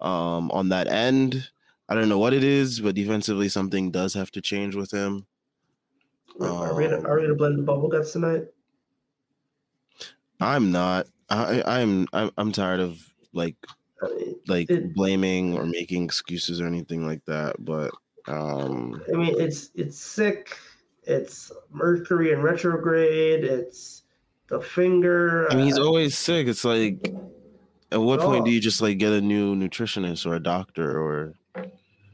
um, 0.00 0.50
on 0.50 0.70
that 0.70 0.88
end. 0.88 1.50
I 1.88 1.94
don't 1.94 2.08
know 2.08 2.18
what 2.18 2.34
it 2.34 2.44
is, 2.44 2.80
but 2.80 2.94
defensively, 2.94 3.48
something 3.48 3.90
does 3.90 4.14
have 4.14 4.30
to 4.32 4.40
change 4.40 4.74
with 4.74 4.90
him. 4.90 5.26
Are 6.40 6.74
we 6.74 6.84
gonna, 6.84 7.02
are 7.08 7.16
we 7.16 7.22
gonna 7.22 7.34
blend 7.34 7.58
the 7.58 7.62
bubble 7.62 7.88
guts 7.88 8.12
tonight? 8.12 8.44
I'm 10.40 10.70
not. 10.70 11.06
I, 11.30 11.62
I'm 11.66 12.06
I'm 12.12 12.30
I'm 12.38 12.52
tired 12.52 12.80
of 12.80 12.98
like 13.32 13.56
like 14.46 14.70
it- 14.70 14.94
blaming 14.94 15.56
or 15.58 15.66
making 15.66 16.04
excuses 16.04 16.60
or 16.60 16.66
anything 16.66 17.06
like 17.06 17.24
that. 17.26 17.56
But 17.58 17.90
um 18.26 19.02
I 19.12 19.16
mean, 19.16 19.40
it's 19.40 19.70
it's 19.74 19.98
sick. 19.98 20.56
It's 21.04 21.50
Mercury 21.70 22.32
in 22.32 22.42
retrograde. 22.42 23.44
It's 23.44 24.04
the 24.48 24.60
finger. 24.60 25.50
I 25.50 25.56
mean 25.56 25.66
he's 25.66 25.78
uh, 25.78 25.84
always 25.84 26.16
sick. 26.16 26.46
It's 26.46 26.64
like 26.64 27.12
at 27.90 28.00
what 28.00 28.20
point 28.20 28.44
do 28.44 28.50
you 28.50 28.60
just 28.60 28.80
like 28.80 28.98
get 28.98 29.12
a 29.12 29.20
new 29.20 29.56
nutritionist 29.56 30.24
or 30.24 30.34
a 30.34 30.42
doctor 30.42 31.00
or 31.02 31.34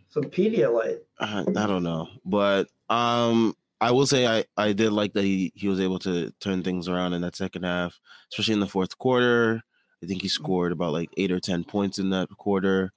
some 0.08 0.24
Pedialyte. 0.24 1.00
I, 1.18 1.40
I 1.40 1.66
don't 1.66 1.82
know. 1.82 2.08
But 2.24 2.68
um 2.88 3.54
I 3.84 3.90
will 3.90 4.06
say 4.06 4.26
I, 4.26 4.44
I 4.56 4.72
did 4.72 4.92
like 4.92 5.12
that 5.12 5.24
he, 5.24 5.52
he 5.54 5.68
was 5.68 5.78
able 5.78 5.98
to 6.00 6.32
turn 6.40 6.62
things 6.62 6.88
around 6.88 7.12
in 7.12 7.20
that 7.20 7.36
second 7.36 7.64
half, 7.64 8.00
especially 8.32 8.54
in 8.54 8.60
the 8.60 8.66
fourth 8.66 8.96
quarter. 8.96 9.62
I 10.02 10.06
think 10.06 10.22
he 10.22 10.28
scored 10.28 10.72
about 10.72 10.94
like 10.94 11.10
eight 11.18 11.30
or 11.30 11.38
ten 11.38 11.64
points 11.64 11.98
in 11.98 12.08
that 12.08 12.30
quarter. 12.38 12.92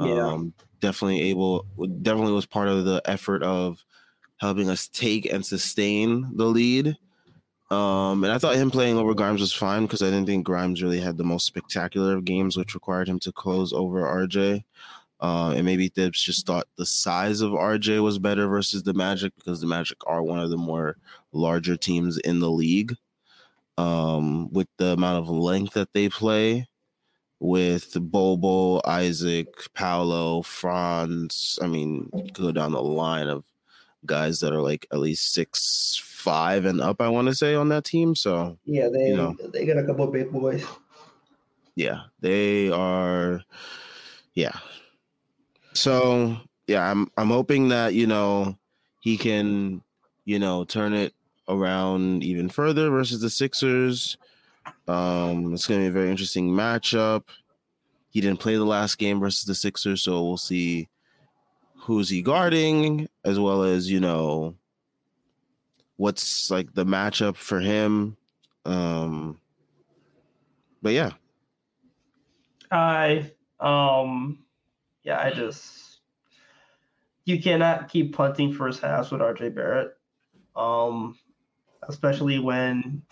Yeah. 0.00 0.26
Um, 0.26 0.54
definitely 0.80 1.20
able, 1.28 1.66
definitely 2.00 2.32
was 2.32 2.46
part 2.46 2.68
of 2.68 2.86
the 2.86 3.02
effort 3.04 3.42
of 3.42 3.84
helping 4.38 4.70
us 4.70 4.88
take 4.88 5.30
and 5.30 5.44
sustain 5.44 6.30
the 6.34 6.46
lead. 6.46 6.96
Um, 7.70 8.24
and 8.24 8.32
I 8.32 8.38
thought 8.38 8.56
him 8.56 8.70
playing 8.70 8.96
over 8.96 9.12
Grimes 9.12 9.42
was 9.42 9.52
fine 9.52 9.82
because 9.82 10.02
I 10.02 10.06
didn't 10.06 10.26
think 10.26 10.46
Grimes 10.46 10.82
really 10.82 11.00
had 11.00 11.18
the 11.18 11.24
most 11.24 11.44
spectacular 11.44 12.16
of 12.16 12.24
games, 12.24 12.56
which 12.56 12.74
required 12.74 13.08
him 13.08 13.18
to 13.20 13.32
close 13.32 13.74
over 13.74 14.00
RJ. 14.00 14.64
Uh, 15.20 15.54
and 15.56 15.64
maybe 15.64 15.88
Thibs 15.88 16.20
just 16.22 16.46
thought 16.46 16.66
the 16.76 16.84
size 16.84 17.40
of 17.40 17.52
RJ 17.52 18.02
was 18.02 18.18
better 18.18 18.46
versus 18.46 18.82
the 18.82 18.92
Magic 18.94 19.32
because 19.36 19.60
the 19.60 19.66
Magic 19.66 19.98
are 20.06 20.22
one 20.22 20.38
of 20.40 20.50
the 20.50 20.56
more 20.56 20.96
larger 21.32 21.76
teams 21.76 22.18
in 22.18 22.40
the 22.40 22.50
league. 22.50 22.94
Um, 23.76 24.52
with 24.52 24.68
the 24.76 24.88
amount 24.92 25.18
of 25.18 25.28
length 25.28 25.74
that 25.74 25.92
they 25.94 26.08
play, 26.08 26.68
with 27.40 27.96
Bobo, 28.00 28.80
Isaac, 28.86 29.48
Paolo, 29.74 30.42
Franz. 30.42 31.58
I 31.60 31.66
mean, 31.66 32.08
go 32.32 32.52
down 32.52 32.72
the 32.72 32.82
line 32.82 33.28
of 33.28 33.44
guys 34.06 34.40
that 34.40 34.52
are 34.52 34.60
like 34.62 34.86
at 34.92 34.98
least 35.00 35.32
six 35.32 36.00
five 36.04 36.64
and 36.64 36.80
up. 36.80 37.00
I 37.00 37.08
want 37.08 37.28
to 37.28 37.34
say 37.34 37.54
on 37.54 37.68
that 37.70 37.84
team. 37.84 38.14
So 38.14 38.58
Yeah, 38.64 38.88
they 38.92 39.08
You 39.08 39.16
know. 39.16 39.36
they 39.52 39.66
got 39.66 39.78
a 39.78 39.84
couple 39.84 40.04
of 40.06 40.12
big 40.12 40.30
boys. 40.30 40.64
yeah, 41.74 42.02
they 42.20 42.70
are. 42.70 43.42
Yeah. 44.34 44.56
So 45.74 46.36
yeah, 46.66 46.90
I'm 46.90 47.10
I'm 47.16 47.28
hoping 47.28 47.68
that 47.68 47.94
you 47.94 48.06
know 48.06 48.56
he 49.00 49.16
can 49.16 49.82
you 50.24 50.38
know 50.38 50.64
turn 50.64 50.94
it 50.94 51.12
around 51.48 52.22
even 52.22 52.48
further 52.48 52.90
versus 52.90 53.20
the 53.20 53.30
Sixers. 53.30 54.16
Um, 54.88 55.52
it's 55.52 55.66
gonna 55.66 55.80
be 55.80 55.86
a 55.86 55.92
very 55.92 56.10
interesting 56.10 56.48
matchup. 56.48 57.24
He 58.10 58.20
didn't 58.20 58.40
play 58.40 58.54
the 58.54 58.64
last 58.64 58.98
game 58.98 59.20
versus 59.20 59.44
the 59.44 59.54
Sixers, 59.54 60.02
so 60.02 60.24
we'll 60.24 60.36
see 60.36 60.88
who's 61.76 62.08
he 62.08 62.22
guarding, 62.22 63.08
as 63.24 63.38
well 63.38 63.62
as 63.64 63.90
you 63.90 64.00
know 64.00 64.54
what's 65.96 66.50
like 66.50 66.72
the 66.72 66.84
matchup 66.84 67.36
for 67.36 67.60
him. 67.60 68.16
Um, 68.64 69.40
but 70.80 70.92
yeah, 70.92 71.10
I 72.70 73.32
um 73.60 74.43
yeah, 75.04 75.20
I 75.20 75.30
just 75.30 76.00
you 77.24 77.40
cannot 77.40 77.88
keep 77.88 78.14
punting 78.14 78.52
first 78.52 78.80
halves 78.80 79.10
with 79.10 79.20
RJ 79.20 79.54
Barrett. 79.54 79.96
Um 80.56 81.16
especially 81.88 82.38
when 82.38 83.02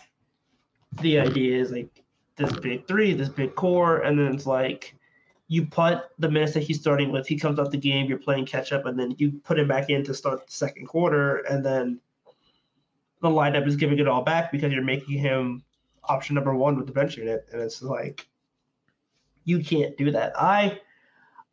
the 1.01 1.19
idea 1.19 1.59
is 1.59 1.71
like 1.71 2.03
this 2.35 2.51
big 2.59 2.87
three, 2.87 3.13
this 3.13 3.29
big 3.29 3.55
core, 3.55 3.99
and 3.99 4.17
then 4.17 4.33
it's 4.33 4.45
like 4.45 4.95
you 5.47 5.65
punt 5.67 6.01
the 6.19 6.29
minutes 6.29 6.53
that 6.53 6.63
he's 6.63 6.79
starting 6.79 7.11
with, 7.11 7.27
he 7.27 7.37
comes 7.37 7.59
out 7.59 7.71
the 7.71 7.77
game, 7.77 8.07
you're 8.07 8.17
playing 8.17 8.45
catch 8.45 8.71
up, 8.71 8.85
and 8.85 8.99
then 8.99 9.13
you 9.17 9.31
put 9.43 9.59
him 9.59 9.67
back 9.67 9.89
in 9.89 10.03
to 10.03 10.13
start 10.13 10.45
the 10.45 10.51
second 10.51 10.87
quarter, 10.87 11.37
and 11.49 11.63
then 11.63 11.99
the 13.21 13.29
lineup 13.29 13.67
is 13.67 13.75
giving 13.75 13.99
it 13.99 14.07
all 14.07 14.23
back 14.23 14.51
because 14.51 14.73
you're 14.73 14.83
making 14.83 15.17
him 15.17 15.63
option 16.05 16.35
number 16.35 16.53
one 16.55 16.75
with 16.75 16.87
the 16.87 16.91
bench 16.91 17.17
unit, 17.17 17.45
and 17.51 17.61
it's 17.61 17.81
like 17.81 18.27
you 19.45 19.63
can't 19.63 19.95
do 19.97 20.11
that. 20.11 20.33
I 20.39 20.79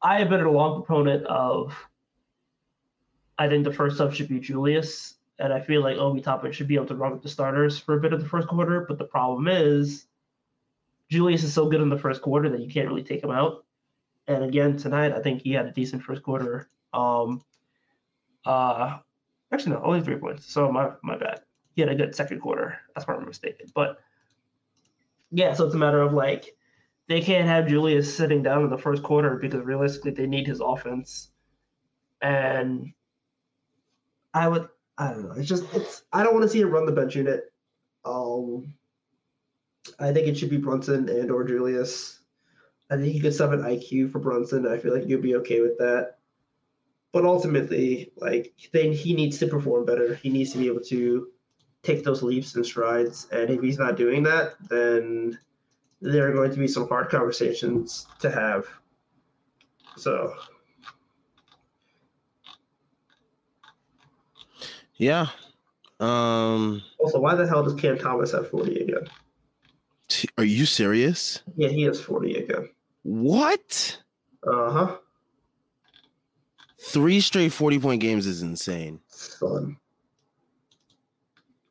I 0.03 0.19
have 0.19 0.29
been 0.29 0.41
a 0.41 0.51
long 0.51 0.83
proponent 0.83 1.27
of 1.27 1.75
I 3.39 3.49
think 3.49 3.65
the 3.65 3.73
first 3.73 3.97
sub 3.97 4.15
should 4.15 4.29
be 4.29 4.39
Julius, 4.39 5.15
and 5.39 5.53
I 5.53 5.61
feel 5.61 5.83
like 5.83 5.97
Obi 5.97 6.21
Toppin 6.21 6.53
should 6.53 6.69
be 6.69 6.75
able 6.75 6.87
to 6.87 6.95
run 6.95 7.13
with 7.13 7.23
the 7.23 7.29
starters 7.29 7.79
for 7.79 7.95
a 7.95 8.01
bit 8.01 8.13
of 8.13 8.21
the 8.21 8.29
first 8.29 8.49
quarter. 8.49 8.85
But 8.87 8.99
the 8.99 9.05
problem 9.05 9.49
is 9.49 10.07
Julius 11.11 11.43
is 11.43 11.53
so 11.53 11.69
good 11.69 11.81
in 11.81 11.89
the 11.89 11.99
first 11.99 12.23
quarter 12.23 12.49
that 12.51 12.61
you 12.61 12.71
can't 12.71 12.89
really 12.89 13.03
take 13.03 13.25
him 13.25 13.31
out. 13.31 13.65
And 14.27 14.45
again 14.45 14.77
tonight, 14.77 15.13
I 15.13 15.21
think 15.21 15.43
he 15.43 15.53
had 15.53 15.67
a 15.67 15.73
decent 15.73 16.03
first 16.03 16.23
quarter. 16.23 16.69
Um, 16.93 17.43
uh, 18.45 18.99
actually 19.53 19.73
no, 19.73 19.83
only 19.83 20.03
three 20.03 20.17
points. 20.17 20.47
So 20.47 20.71
my 20.71 20.91
my 21.03 21.17
bad. 21.17 21.41
He 21.75 21.83
had 21.83 21.91
a 21.91 21.95
good 21.95 22.15
second 22.15 22.41
quarter. 22.41 22.79
That's 22.95 23.07
where 23.07 23.17
I'm 23.17 23.27
mistaken. 23.27 23.67
But 23.75 24.01
yeah, 25.31 25.55
so 25.55 25.65
it's 25.65 25.75
a 25.75 25.79
matter 25.79 26.01
of 26.01 26.13
like 26.13 26.55
they 27.11 27.21
can't 27.21 27.49
have 27.49 27.67
Julius 27.67 28.17
sitting 28.17 28.41
down 28.41 28.63
in 28.63 28.71
the 28.71 28.79
first 28.79 29.03
quarter 29.03 29.35
because 29.35 29.65
realistically 29.65 30.13
they 30.13 30.29
need 30.29 30.47
his 30.47 30.61
offense. 30.61 31.33
And 32.23 32.93
I 34.33 34.47
would 34.47 34.69
I 34.97 35.11
don't 35.11 35.25
know. 35.25 35.33
It's 35.33 35.49
just 35.49 35.65
it's 35.75 36.05
I 36.13 36.23
don't 36.23 36.35
want 36.35 36.45
to 36.45 36.49
see 36.49 36.61
it 36.61 36.67
run 36.67 36.87
the 36.87 36.93
bench 36.93 37.17
unit. 37.17 37.53
Um 38.05 38.75
I 39.99 40.13
think 40.13 40.29
it 40.29 40.39
should 40.39 40.51
be 40.51 40.57
Brunson 40.57 41.09
and 41.09 41.33
or 41.33 41.43
Julius. 41.43 42.21
I 42.93 42.97
think 42.97 43.13
you 43.13 43.21
could 43.21 43.35
sub 43.35 43.53
an 43.53 43.63
IQ 43.63 44.13
for 44.13 44.21
Brunson. 44.21 44.69
I 44.69 44.79
feel 44.79 44.95
like 44.97 45.09
you'd 45.09 45.21
be 45.21 45.35
okay 45.37 45.63
with 45.63 45.79
that. 45.79 46.19
But 47.13 47.25
ultimately, 47.25 48.13
like 48.19 48.55
then 48.73 48.93
he 48.93 49.15
needs 49.15 49.37
to 49.39 49.49
perform 49.49 49.85
better. 49.85 50.15
He 50.15 50.29
needs 50.29 50.53
to 50.53 50.59
be 50.59 50.69
able 50.69 50.83
to 50.83 51.27
take 51.83 52.05
those 52.05 52.23
leaps 52.23 52.55
and 52.55 52.65
strides. 52.65 53.27
And 53.33 53.51
if 53.51 53.61
he's 53.61 53.81
not 53.81 53.97
doing 53.97 54.23
that, 54.23 54.53
then 54.69 55.37
there 56.01 56.29
are 56.29 56.33
going 56.33 56.51
to 56.51 56.59
be 56.59 56.69
some 56.69 56.89
hard 56.89 57.09
conversations 57.11 58.07
to 58.21 58.31
have. 58.31 58.67
So 59.97 60.35
yeah. 64.97 65.27
Um, 65.99 66.83
Also, 66.99 67.21
why 67.21 67.35
the 67.35 67.47
hell 67.47 67.63
does 67.63 67.75
Cam 67.75 67.99
Thomas 67.99 68.33
have 68.33 68.49
40 68.51 68.81
again? 68.81 69.07
are 70.39 70.45
you 70.45 70.67
serious? 70.67 71.43
Yeah, 71.57 71.69
he 71.69 71.83
has 71.83 72.01
40 72.01 72.35
again. 72.37 72.69
What? 73.03 73.99
Uh 74.47 74.71
huh. 74.71 74.97
Three 76.81 77.21
straight 77.21 77.53
40 77.53 77.79
point 77.79 78.01
games 78.01 78.27
is 78.27 78.43
insane. 78.43 79.01
Son. 79.09 79.77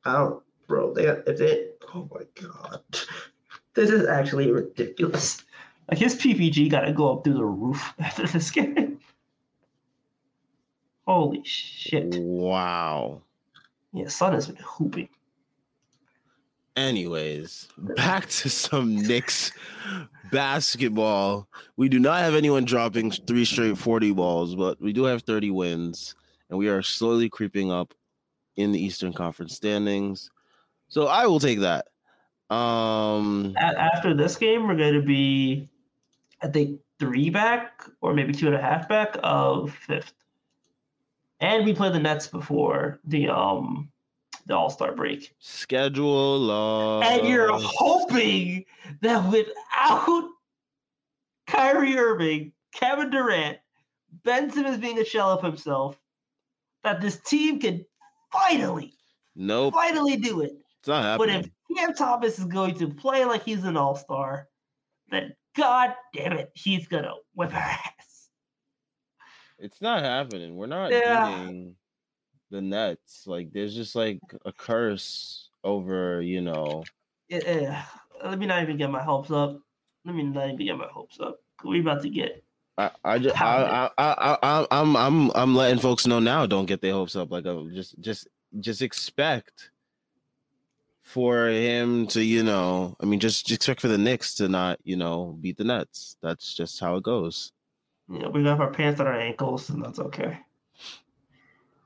I 0.06 0.14
don't, 0.14 0.44
bro. 0.68 0.94
They 0.94 1.06
if 1.08 1.38
they. 1.38 1.68
Oh 1.94 2.08
my 2.14 2.22
god, 2.40 2.84
this 3.80 3.92
is 3.92 4.08
actually 4.08 4.52
ridiculous. 4.52 5.42
Like 5.90 6.00
his 6.00 6.16
PPG 6.16 6.70
got 6.70 6.82
to 6.82 6.92
go 6.92 7.14
up 7.14 7.24
through 7.24 7.36
the 7.36 7.46
roof 7.46 7.94
after 8.00 8.28
this 8.28 8.52
game. 8.52 9.00
Holy 11.08 11.42
shit! 11.44 12.16
Wow. 12.20 13.22
Yeah, 13.94 14.10
Son 14.10 14.34
has 14.34 14.48
been 14.48 14.58
hooping. 14.64 15.10
Anyways, 16.76 17.68
back 17.78 18.28
to 18.28 18.50
some 18.50 18.96
Knicks 18.96 19.52
basketball. 20.32 21.48
We 21.78 21.90
do 21.90 22.00
not 22.00 22.20
have 22.20 22.36
anyone 22.36 22.66
dropping 22.66 23.12
three 23.12 23.44
straight 23.44 23.78
40 23.78 24.12
balls, 24.12 24.56
but 24.56 24.80
we 24.80 24.94
do 24.94 25.06
have 25.06 25.24
30 25.24 25.50
wins, 25.52 26.16
and 26.50 26.60
we 26.60 26.68
are 26.68 26.84
slowly 26.84 27.28
creeping 27.28 27.72
up 27.72 27.94
in 28.56 28.72
the 28.72 28.80
Eastern 28.80 29.14
Conference 29.14 29.56
standings. 29.56 30.30
So 30.90 31.08
I 31.08 31.26
will 31.26 31.40
take 31.40 31.62
that. 31.62 31.88
Um 32.50 33.54
A- 33.58 33.80
after 33.80 34.14
this 34.14 34.36
game, 34.36 34.68
we're 34.68 34.76
going 34.76 34.94
to 34.96 35.02
be, 35.02 35.68
I 36.42 36.48
think, 36.48 36.80
three 37.00 37.30
back 37.30 37.84
or 38.02 38.14
maybe 38.14 38.34
two 38.34 38.48
and 38.48 38.56
a 38.56 38.62
half 38.62 38.90
back 38.90 39.16
of 39.24 39.72
fifth. 39.74 40.14
And 41.40 41.64
we 41.66 41.74
play 41.74 41.90
the 41.92 42.00
Nets 42.00 42.28
before 42.28 43.00
the 43.06 43.30
um 43.30 43.92
the 44.48 44.56
All 44.56 44.70
Star 44.70 44.92
break. 44.94 45.34
schedule 45.40 46.40
loss. 46.40 47.06
And 47.06 47.28
you're 47.28 47.52
hoping 47.54 48.66
that 49.02 49.32
without 49.32 50.30
Kyrie 51.48 51.98
Irving, 51.98 52.52
Kevin 52.74 53.10
Durant, 53.12 53.58
Ben 54.24 54.50
Simmons 54.52 54.78
being 54.80 54.98
a 55.00 55.06
shell 55.06 55.30
of 55.32 55.44
himself, 55.44 56.00
that 56.84 57.00
this 57.00 57.18
team 57.22 57.60
can 57.60 57.86
finally, 58.32 58.94
Nope, 59.36 59.74
finally 59.76 60.18
do 60.18 60.42
it. 60.42 60.54
it's 60.80 60.88
not 60.88 61.18
But 61.20 61.30
happening. 61.30 61.46
if 61.46 61.52
Cam 61.76 61.94
Thomas 61.94 62.40
is 62.40 62.46
going 62.46 62.76
to 62.76 62.88
play 62.90 63.26
like 63.26 63.44
he's 63.44 63.64
an 63.64 63.78
all 63.78 63.96
star, 63.96 64.48
then 65.12 65.34
god 65.56 65.94
damn 66.14 66.34
it, 66.34 66.52
he's 66.54 66.88
gonna 66.88 67.14
whip 67.36 67.54
our 67.54 67.60
ass. 67.60 68.30
It's 69.58 69.82
not 69.82 70.04
happening. 70.04 70.56
We're 70.56 70.68
not 70.68 70.92
Yeah. 70.92 71.48
the 72.50 72.62
Nets. 72.62 73.28
Like 73.28 73.52
there's 73.52 73.76
just 73.76 73.96
like 73.96 74.20
a 74.46 74.52
curse 74.54 75.50
over, 75.64 76.22
you 76.22 76.42
know. 76.42 76.84
Eh, 77.30 77.84
Let 78.24 78.40
me 78.40 78.46
not 78.46 78.64
even 78.64 78.78
get 78.78 78.90
my 78.90 79.04
hopes 79.04 79.32
up. 79.32 79.60
Let 80.06 80.16
me 80.16 80.24
not 80.24 80.46
even 80.46 80.66
get 80.66 80.78
my 80.78 80.88
hopes 80.88 81.20
up. 81.20 81.40
We 81.64 81.82
about 81.82 82.02
to 82.04 82.10
get 82.10 82.44
I, 82.78 82.92
I 83.04 83.20
just 83.20 83.40
I, 83.42 83.90
I, 83.98 84.14
I, 84.14 84.38
I, 84.42 84.68
I'm 84.72 84.96
I'm 84.96 85.32
I'm 85.36 85.54
letting 85.56 85.80
folks 85.80 86.08
know 86.08 86.20
now. 86.20 86.46
Don't 86.46 86.66
get 86.66 86.80
their 86.82 86.94
hopes 86.94 87.18
up. 87.18 87.30
Like 87.30 87.46
uh, 87.46 87.64
just 87.74 88.00
just 88.00 88.30
just 88.62 88.82
expect 88.82 89.72
for 91.02 91.48
him 91.48 92.08
to, 92.08 92.24
you 92.24 92.44
know. 92.44 92.96
I 93.02 93.06
mean, 93.06 93.20
just, 93.20 93.46
just 93.48 93.62
expect 93.62 93.82
for 93.82 93.88
the 93.88 93.98
Knicks 93.98 94.36
to 94.36 94.48
not, 94.48 94.80
you 94.84 94.96
know, 94.96 95.38
beat 95.42 95.58
the 95.58 95.64
Nets. 95.64 96.18
That's 96.22 96.54
just 96.54 96.80
how 96.80 96.96
it 96.98 97.04
goes. 97.04 97.52
know, 98.20 98.30
we 98.30 98.44
have 98.46 98.62
our 98.62 98.72
pants 98.72 99.00
at 99.00 99.08
our 99.08 99.20
ankles, 99.20 99.70
and 99.70 99.84
that's 99.84 100.00
okay. 100.00 100.40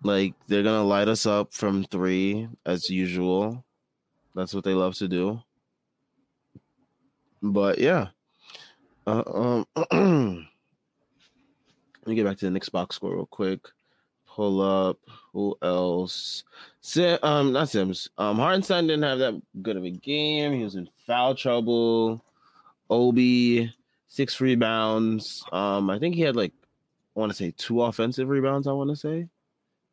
Like 0.03 0.33
they're 0.47 0.63
gonna 0.63 0.83
light 0.83 1.07
us 1.07 1.25
up 1.25 1.53
from 1.53 1.85
three 1.85 2.49
as 2.65 2.89
usual. 2.89 3.63
That's 4.35 4.53
what 4.53 4.65
they 4.65 4.73
love 4.73 4.95
to 4.95 5.07
do. 5.07 5.41
But 7.41 7.79
yeah. 7.79 8.07
Uh, 9.07 9.23
um 9.25 9.65
let 12.05 12.07
me 12.07 12.15
get 12.15 12.25
back 12.25 12.37
to 12.37 12.45
the 12.45 12.51
Knicks 12.51 12.69
box 12.69 12.97
score 12.97 13.13
real 13.15 13.25
quick. 13.25 13.61
Pull 14.35 14.61
up 14.61 14.97
who 15.31 15.55
else? 15.61 16.43
Sim, 16.81 17.19
um, 17.21 17.53
not 17.53 17.69
Sims. 17.69 18.09
Um, 18.17 18.37
Hartenstein 18.37 18.87
didn't 18.87 19.03
have 19.03 19.19
that 19.19 19.39
good 19.61 19.77
of 19.77 19.85
a 19.85 19.91
game. 19.91 20.53
He 20.53 20.63
was 20.63 20.73
in 20.73 20.89
foul 21.05 21.35
trouble. 21.35 22.23
Obi, 22.89 23.71
six 24.07 24.41
rebounds. 24.41 25.45
Um, 25.51 25.89
I 25.91 25.99
think 25.99 26.15
he 26.15 26.21
had 26.21 26.35
like 26.35 26.51
I 27.15 27.19
want 27.19 27.31
to 27.31 27.37
say 27.37 27.53
two 27.57 27.83
offensive 27.83 28.27
rebounds. 28.27 28.65
I 28.65 28.71
want 28.71 28.89
to 28.89 28.95
say. 28.95 29.27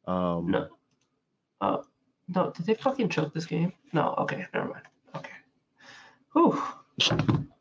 Um, 0.06 0.50
No. 0.50 0.68
Uh, 1.60 1.82
no, 2.34 2.50
did 2.50 2.64
they 2.64 2.74
fucking 2.74 3.10
choke 3.10 3.34
this 3.34 3.44
game? 3.44 3.74
No, 3.92 4.14
okay, 4.18 4.46
never 4.54 4.68
mind. 4.68 4.84
Okay. 5.16 5.30
Whew. 6.32 6.62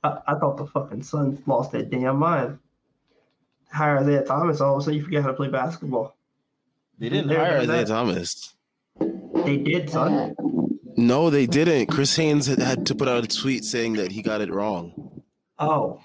I, 0.03 0.19
I 0.27 0.35
thought 0.35 0.55
the 0.55 0.67
fucking 0.67 1.03
Suns 1.03 1.45
lost 1.45 1.73
their 1.73 1.83
damn 1.83 2.17
mind. 2.17 2.57
Hire 3.69 3.97
Isaiah 3.97 4.23
Thomas, 4.23 4.61
all 4.61 4.75
of 4.75 4.79
a 4.79 4.83
sudden 4.83 4.97
you 4.97 5.03
forget 5.03 5.23
how 5.23 5.29
to 5.29 5.33
play 5.33 5.49
basketball. 5.49 6.15
They 6.99 7.09
didn't 7.09 7.27
They're- 7.27 7.39
hire 7.39 7.57
Isaiah 7.59 7.85
that- 7.85 7.88
Thomas. 7.88 8.53
They 9.45 9.57
did, 9.57 9.89
son. 9.89 10.35
No, 10.97 11.29
they 11.29 11.45
didn't. 11.47 11.88
Chris 11.88 12.15
Haynes 12.17 12.45
had, 12.47 12.59
had 12.59 12.85
to 12.88 12.95
put 12.95 13.07
out 13.07 13.23
a 13.23 13.27
tweet 13.27 13.63
saying 13.63 13.93
that 13.93 14.12
he 14.12 14.21
got 14.21 14.41
it 14.41 14.51
wrong. 14.51 15.21
Oh. 15.57 16.01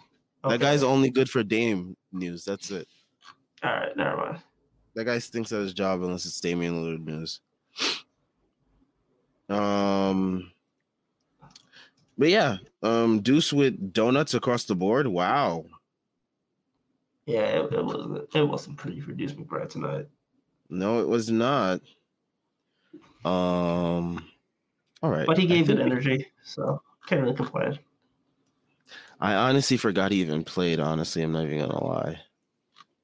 That 0.49 0.61
guy's 0.61 0.83
only 0.83 1.11
good 1.11 1.29
for 1.29 1.43
Dame 1.43 1.97
news. 2.13 2.45
That's 2.45 2.71
it. 2.71 2.87
All 3.63 3.71
right, 3.73 3.97
never 3.97 4.17
mind. 4.17 4.39
That 4.95 5.07
guy 5.07 5.19
stinks 5.19 5.51
at 5.53 5.61
his 5.63 5.73
job 5.75 6.03
unless 6.03 6.27
it's 6.27 6.41
Damian 6.41 6.75
Lillard 6.75 7.05
news. 7.05 7.41
Um, 9.49 10.53
but 12.17 12.29
yeah, 12.29 12.59
um, 12.83 13.21
Deuce 13.21 13.53
with 13.53 13.93
donuts 13.93 14.35
across 14.35 14.65
the 14.65 14.75
board. 14.75 15.07
Wow. 15.07 15.65
Yeah, 17.27 17.41
it, 17.41 17.73
it 17.73 17.85
was 17.85 18.27
it 18.35 18.43
wasn't 18.43 18.77
pretty 18.77 19.01
for 19.01 19.13
Deuce 19.13 19.33
McBride 19.33 19.71
tonight. 19.71 20.07
No, 20.71 21.01
it 21.01 21.09
was 21.09 21.31
not. 21.31 21.81
Um, 23.25 24.25
all 25.03 25.11
right. 25.11 25.27
But 25.27 25.39
he 25.39 25.47
gave 25.47 25.67
good 25.67 25.79
think- 25.79 25.91
energy, 25.91 26.27
so 26.43 26.83
can't 27.07 27.23
really 27.23 27.35
complain. 27.37 27.79
I 29.21 29.35
honestly 29.35 29.77
forgot 29.77 30.11
he 30.13 30.21
even 30.21 30.45
played. 30.45 30.81
Honestly, 30.81 31.23
I'm 31.23 31.33
not 31.33 31.45
even 31.45 31.61
gonna 31.61 31.83
lie. 31.85 32.21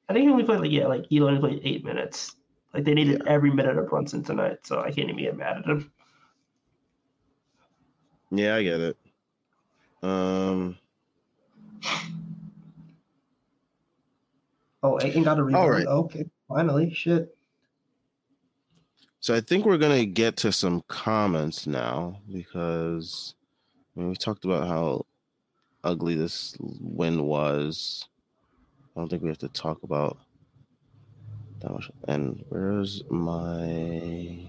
I 0.09 0.13
think 0.13 0.25
he 0.25 0.31
only 0.31 0.45
played 0.45 0.61
like 0.61 0.71
yeah, 0.71 0.87
like 0.87 1.07
he 1.09 1.21
only 1.21 1.39
played 1.41 1.61
eight 1.65 1.85
minutes. 1.85 2.35
Like 2.75 2.85
they 2.85 2.95
needed 2.95 3.23
every 3.27 3.51
minute 3.51 3.79
of 3.79 3.89
Brunson 3.89 4.23
tonight, 4.23 4.59
so 4.65 4.81
I 4.81 4.91
can't 4.91 5.09
even 5.11 5.17
get 5.19 5.37
mad 5.37 5.59
at 5.59 5.65
him. 5.65 5.91
Yeah, 8.31 8.57
I 8.57 8.63
get 8.63 8.81
it. 8.81 8.97
Um, 10.03 10.77
Oh, 14.83 14.99
Ayton 15.03 15.23
got 15.23 15.39
a 15.39 15.43
rebound. 15.43 15.71
right. 15.71 15.87
Okay, 15.87 16.25
finally, 16.49 16.93
shit. 16.95 17.37
So 19.21 19.35
I 19.35 19.41
think 19.41 19.65
we're 19.65 19.79
gonna 19.79 20.07
get 20.07 20.37
to 20.39 20.53
some 20.53 20.83
comments 20.89 21.67
now 21.67 22.21
because 22.33 23.35
I 23.95 24.01
mean, 24.01 24.09
we 24.09 24.17
talked 24.17 24.45
about 24.45 24.67
how 24.67 25.05
ugly 25.85 26.15
this 26.15 26.57
win 26.61 27.25
was. 27.25 28.09
I 28.97 29.01
don't 29.01 29.09
think 29.09 29.23
we 29.23 29.29
have 29.29 29.39
to 29.39 29.49
talk 29.49 29.83
about 29.83 30.19
that 31.61 31.71
much. 31.71 31.91
And 32.09 32.43
where's 32.49 33.03
my? 33.11 34.47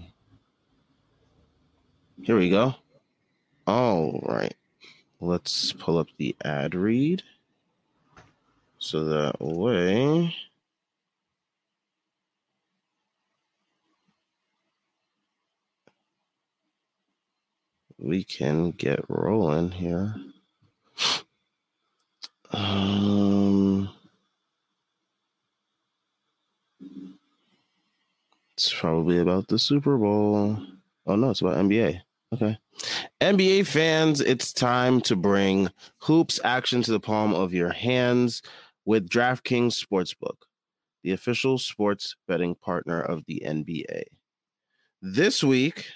Here 2.22 2.38
we 2.38 2.50
go. 2.50 2.74
All 3.66 4.20
right, 4.26 4.54
let's 5.20 5.72
pull 5.72 5.98
up 5.98 6.08
the 6.16 6.34
ad 6.44 6.74
read 6.74 7.22
so 8.78 9.04
that 9.04 9.40
way. 9.40 10.34
We 18.02 18.24
can 18.24 18.72
get 18.72 19.04
rolling 19.08 19.70
here. 19.70 20.14
Um, 22.50 23.88
it's 28.56 28.72
probably 28.72 29.18
about 29.18 29.46
the 29.48 29.58
Super 29.58 29.96
Bowl. 29.96 30.58
Oh 31.06 31.16
no, 31.16 31.30
it's 31.30 31.40
about 31.40 31.56
NBA. 31.56 32.00
Okay. 32.34 32.58
NBA 33.20 33.66
fans, 33.66 34.20
it's 34.20 34.52
time 34.52 35.00
to 35.02 35.14
bring 35.14 35.70
hoops 35.98 36.40
action 36.42 36.82
to 36.82 36.90
the 36.90 37.00
palm 37.00 37.32
of 37.34 37.54
your 37.54 37.70
hands 37.70 38.42
with 38.84 39.08
DraftKings 39.08 39.80
Sportsbook, 39.80 40.36
the 41.04 41.12
official 41.12 41.56
sports 41.56 42.16
betting 42.26 42.56
partner 42.56 43.00
of 43.00 43.24
the 43.26 43.42
NBA. 43.46 44.04
This 45.00 45.44
week, 45.44 45.86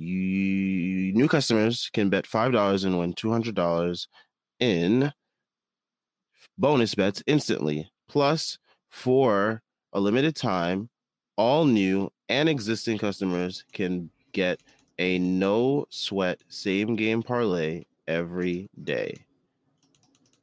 you 0.00 1.12
new 1.12 1.28
customers 1.28 1.90
can 1.92 2.08
bet 2.08 2.26
five 2.26 2.52
dollars 2.52 2.84
and 2.84 2.98
win 2.98 3.12
two 3.12 3.30
hundred 3.30 3.54
dollars 3.54 4.08
in 4.58 5.12
bonus 6.56 6.94
bets 6.94 7.22
instantly. 7.26 7.90
Plus, 8.08 8.58
for 8.88 9.62
a 9.92 10.00
limited 10.00 10.34
time, 10.34 10.88
all 11.36 11.64
new 11.64 12.10
and 12.28 12.48
existing 12.48 12.96
customers 12.96 13.64
can 13.72 14.10
get 14.32 14.60
a 14.98 15.18
no 15.18 15.84
sweat 15.90 16.40
same 16.48 16.96
game 16.96 17.22
parlay 17.22 17.84
every 18.08 18.68
day. 18.82 19.14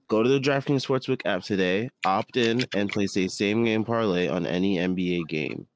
Go 0.08 0.24
to 0.24 0.30
the 0.30 0.40
DraftKings 0.40 0.86
Sportsbook 0.86 1.22
app 1.26 1.44
today, 1.44 1.90
opt 2.06 2.38
in, 2.38 2.64
and 2.76 2.90
place 2.90 3.18
a 3.18 3.28
same 3.28 3.66
game 3.66 3.84
parlay 3.84 4.28
on 4.28 4.46
any 4.46 4.78
NBA 4.78 5.28
game. 5.28 5.68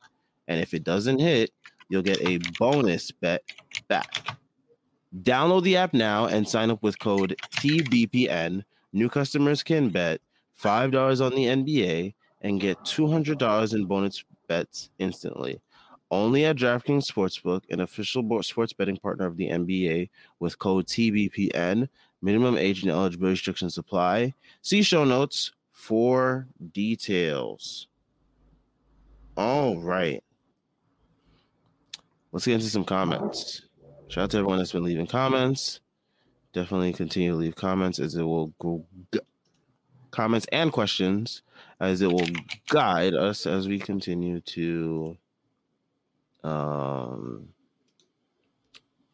And 0.48 0.60
if 0.60 0.74
it 0.74 0.84
doesn't 0.84 1.20
hit, 1.20 1.52
you'll 1.92 2.02
get 2.02 2.22
a 2.22 2.40
bonus 2.58 3.12
bet 3.12 3.44
back. 3.90 4.38
Download 5.24 5.62
the 5.62 5.76
app 5.76 5.94
now 5.94 6.26
and 6.26 6.48
sign 6.48 6.72
up 6.72 6.82
with 6.82 6.98
code 6.98 7.36
TBPN. 7.58 8.64
New 8.94 9.10
customers 9.10 9.62
can 9.62 9.90
bet 9.90 10.22
$5 10.60 11.24
on 11.24 11.36
the 11.36 11.46
NBA 11.46 12.14
and 12.42 12.62
get 12.62 12.80
$200 12.80 13.74
in 13.74 13.86
bonus 13.86 14.24
bets 14.48 14.90
instantly. 15.00 15.62
Only 16.10 16.46
at 16.46 16.56
DraftKings 16.56 17.12
Sportsbook, 17.12 17.64
an 17.70 17.82
official 17.82 18.42
sports 18.44 18.74
betting 18.74 18.98
partner 18.98 19.26
of 19.26 19.38
the 19.38 19.50
NBA, 19.50 20.10
with 20.40 20.60
code 20.60 20.88
TBPN. 20.88 21.88
Minimum 22.22 22.58
age 22.58 22.84
and 22.84 22.92
eligibility 22.92 23.34
restrictions 23.34 23.78
apply. 23.78 24.34
See 24.62 24.82
show 24.82 25.04
notes 25.04 25.52
for 25.72 26.48
details. 26.72 27.88
All 29.36 29.78
right. 29.78 30.24
Let's 32.32 32.46
get 32.46 32.56
into 32.56 32.70
some 32.70 32.86
comments. 32.86 33.64
Shout 34.08 34.26
out 34.26 34.32
to 34.32 34.38
everyone 34.38 34.58
that's 34.58 34.72
been 34.72 34.84
leaving 34.84 35.08
comments. 35.08 35.80
Definitely 36.54 36.94
continue 36.94 37.32
to 37.32 37.38
leave 37.38 37.56
comments 37.56 38.00
as 38.00 38.16
it 38.16 38.24
will 38.24 38.54
go 38.60 38.86
comments 40.12 40.46
and 40.52 40.74
questions 40.74 41.42
as 41.80 42.02
it 42.02 42.12
will 42.12 42.28
guide 42.68 43.14
us 43.14 43.46
as 43.46 43.68
we 43.68 43.80
continue 43.80 44.42
to 44.42 45.18
um 46.44 47.48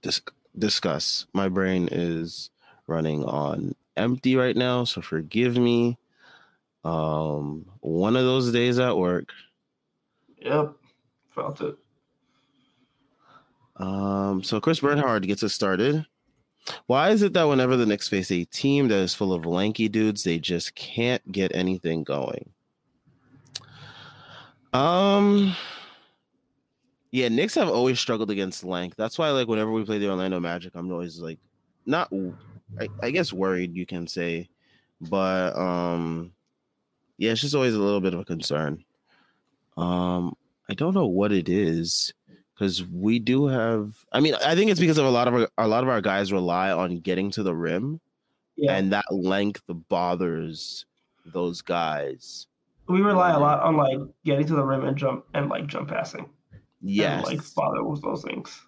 dis- 0.01 0.21
discuss. 0.57 1.27
My 1.33 1.49
brain 1.49 1.87
is 1.91 2.49
running 2.87 3.23
on 3.23 3.75
empty 3.95 4.35
right 4.35 4.55
now, 4.55 4.83
so 4.83 5.01
forgive 5.01 5.57
me. 5.57 5.97
Um 6.83 7.65
one 7.81 8.15
of 8.15 8.23
those 8.23 8.51
days 8.51 8.79
at 8.79 8.97
work. 8.97 9.29
Yep. 10.41 10.73
Felt 11.35 11.61
it. 11.61 11.77
Um, 13.77 14.43
so 14.43 14.59
Chris 14.59 14.79
Bernhard 14.79 15.27
gets 15.27 15.43
us 15.43 15.53
started. 15.53 16.05
Why 16.87 17.11
is 17.11 17.21
it 17.21 17.33
that 17.33 17.47
whenever 17.47 17.77
the 17.77 17.85
Knicks 17.85 18.09
face 18.09 18.31
a 18.31 18.43
team 18.45 18.87
that 18.89 18.97
is 18.97 19.13
full 19.13 19.33
of 19.33 19.45
lanky 19.45 19.87
dudes, 19.87 20.23
they 20.23 20.37
just 20.37 20.75
can't 20.75 21.31
get 21.31 21.55
anything 21.55 22.03
going? 22.03 22.49
Um, 24.73 25.55
yeah, 27.11 27.29
Knicks 27.29 27.55
have 27.55 27.69
always 27.69 27.99
struggled 27.99 28.31
against 28.31 28.63
length. 28.63 28.97
That's 28.97 29.17
why, 29.17 29.29
like, 29.29 29.47
whenever 29.47 29.71
we 29.71 29.85
play 29.85 29.97
the 29.97 30.09
Orlando 30.09 30.39
Magic, 30.39 30.73
I'm 30.75 30.91
always 30.91 31.19
like, 31.19 31.39
not, 31.85 32.11
I, 32.79 32.89
I 33.01 33.11
guess, 33.11 33.31
worried. 33.31 33.73
You 33.73 33.85
can 33.85 34.07
say, 34.07 34.49
but 34.99 35.55
um, 35.55 36.33
yeah, 37.17 37.31
it's 37.31 37.41
just 37.41 37.55
always 37.55 37.75
a 37.75 37.79
little 37.79 38.01
bit 38.01 38.13
of 38.13 38.19
a 38.19 38.25
concern. 38.25 38.83
Um, 39.77 40.35
I 40.69 40.73
don't 40.73 40.93
know 40.93 41.07
what 41.07 41.31
it 41.31 41.47
is 41.47 42.13
because 42.57 42.83
we 42.85 43.19
do 43.19 43.45
have. 43.47 43.93
I 44.11 44.19
mean, 44.19 44.33
I 44.43 44.55
think 44.55 44.71
it's 44.71 44.79
because 44.79 44.97
of 44.97 45.05
a 45.05 45.09
lot 45.11 45.27
of 45.27 45.33
our, 45.35 45.47
a 45.57 45.67
lot 45.67 45.83
of 45.83 45.89
our 45.89 46.01
guys 46.01 46.31
rely 46.33 46.71
on 46.71 46.99
getting 46.99 47.29
to 47.31 47.43
the 47.43 47.53
rim, 47.55 47.99
Yeah. 48.55 48.75
and 48.75 48.91
that 48.93 49.05
length 49.11 49.61
bothers 49.67 50.85
those 51.33 51.61
guys. 51.61 52.47
we 52.87 53.01
rely 53.01 53.31
a 53.31 53.39
lot 53.39 53.59
on 53.61 53.73
um, 53.73 53.77
like 53.77 53.99
getting 54.23 54.47
to 54.47 54.55
the 54.55 54.63
rim 54.63 54.85
and 54.85 54.97
jump 54.97 55.25
and 55.33 55.49
like 55.49 55.67
jump 55.67 55.89
passing. 55.89 56.29
Yes, 56.81 57.27
And, 57.27 57.37
like 57.37 57.53
bother 57.55 57.83
with 57.83 58.01
those 58.01 58.23
things. 58.23 58.61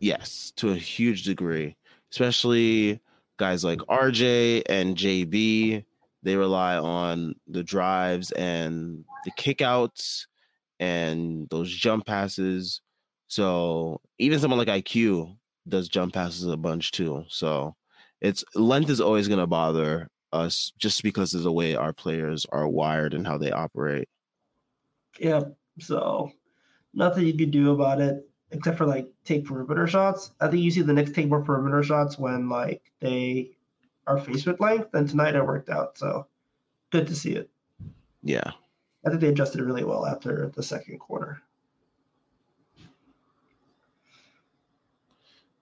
yes, 0.00 0.52
to 0.56 0.70
a 0.70 0.76
huge 0.76 1.22
degree, 1.24 1.76
especially 2.12 3.00
guys 3.36 3.64
like 3.64 3.78
RJ 3.80 4.62
and 4.68 4.96
JB. 4.96 5.84
They 6.24 6.34
rely 6.36 6.76
on 6.76 7.36
the 7.46 7.62
drives 7.62 8.32
and 8.32 9.04
the 9.24 9.30
kickouts 9.32 10.26
and 10.80 11.48
those 11.48 11.70
jump 11.70 12.06
passes. 12.06 12.80
So 13.28 14.00
even 14.18 14.40
someone 14.40 14.58
like 14.58 14.68
IQ 14.68 15.36
does 15.68 15.88
jump 15.88 16.14
passes 16.14 16.46
a 16.46 16.56
bunch 16.56 16.90
too. 16.90 17.24
So 17.28 17.76
it's 18.20 18.44
length 18.54 18.90
is 18.90 19.00
always 19.00 19.28
going 19.28 19.40
to 19.40 19.46
bother 19.46 20.08
us 20.32 20.72
just 20.78 21.02
because 21.02 21.34
of 21.34 21.42
the 21.42 21.52
way 21.52 21.74
our 21.74 21.92
players 21.92 22.46
are 22.50 22.68
wired 22.68 23.14
and 23.14 23.26
how 23.26 23.38
they 23.38 23.52
operate. 23.52 24.08
Yeah. 25.18 25.42
So 25.78 26.32
nothing 26.94 27.26
you 27.26 27.36
could 27.36 27.50
do 27.50 27.72
about 27.72 28.00
it 28.00 28.28
except 28.50 28.78
for 28.78 28.86
like 28.86 29.08
take 29.24 29.44
perimeter 29.44 29.86
shots. 29.86 30.32
I 30.40 30.48
think 30.48 30.62
you 30.62 30.70
see 30.70 30.82
the 30.82 30.92
Knicks 30.92 31.12
take 31.12 31.28
more 31.28 31.42
perimeter 31.42 31.82
shots 31.82 32.18
when 32.18 32.48
like 32.48 32.82
they 33.00 33.50
are 34.06 34.18
faced 34.18 34.46
with 34.46 34.60
length. 34.60 34.94
And 34.94 35.08
tonight 35.08 35.34
it 35.34 35.44
worked 35.44 35.68
out. 35.68 35.98
So 35.98 36.26
good 36.90 37.06
to 37.06 37.14
see 37.14 37.32
it. 37.32 37.50
Yeah. 38.22 38.52
I 39.04 39.10
think 39.10 39.20
they 39.20 39.28
adjusted 39.28 39.60
really 39.60 39.84
well 39.84 40.06
after 40.06 40.50
the 40.54 40.62
second 40.62 40.98
quarter. 40.98 41.42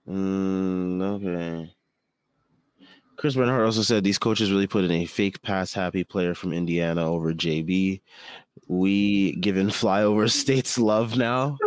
Mm, 0.07 1.01
okay. 1.01 1.73
Chris 3.17 3.35
Bernhardt 3.35 3.65
also 3.65 3.81
said 3.81 4.03
these 4.03 4.19
coaches 4.19 4.51
really 4.51 4.67
put 4.67 4.83
in 4.83 4.91
a 4.91 5.05
fake 5.05 5.41
pass 5.41 5.73
happy 5.73 6.03
player 6.03 6.35
from 6.35 6.53
Indiana 6.53 7.11
over 7.11 7.33
JB. 7.33 8.01
We 8.67 9.35
given 9.37 9.67
flyover 9.67 10.31
states 10.41 10.77
love 10.77 11.17
now. 11.17 11.57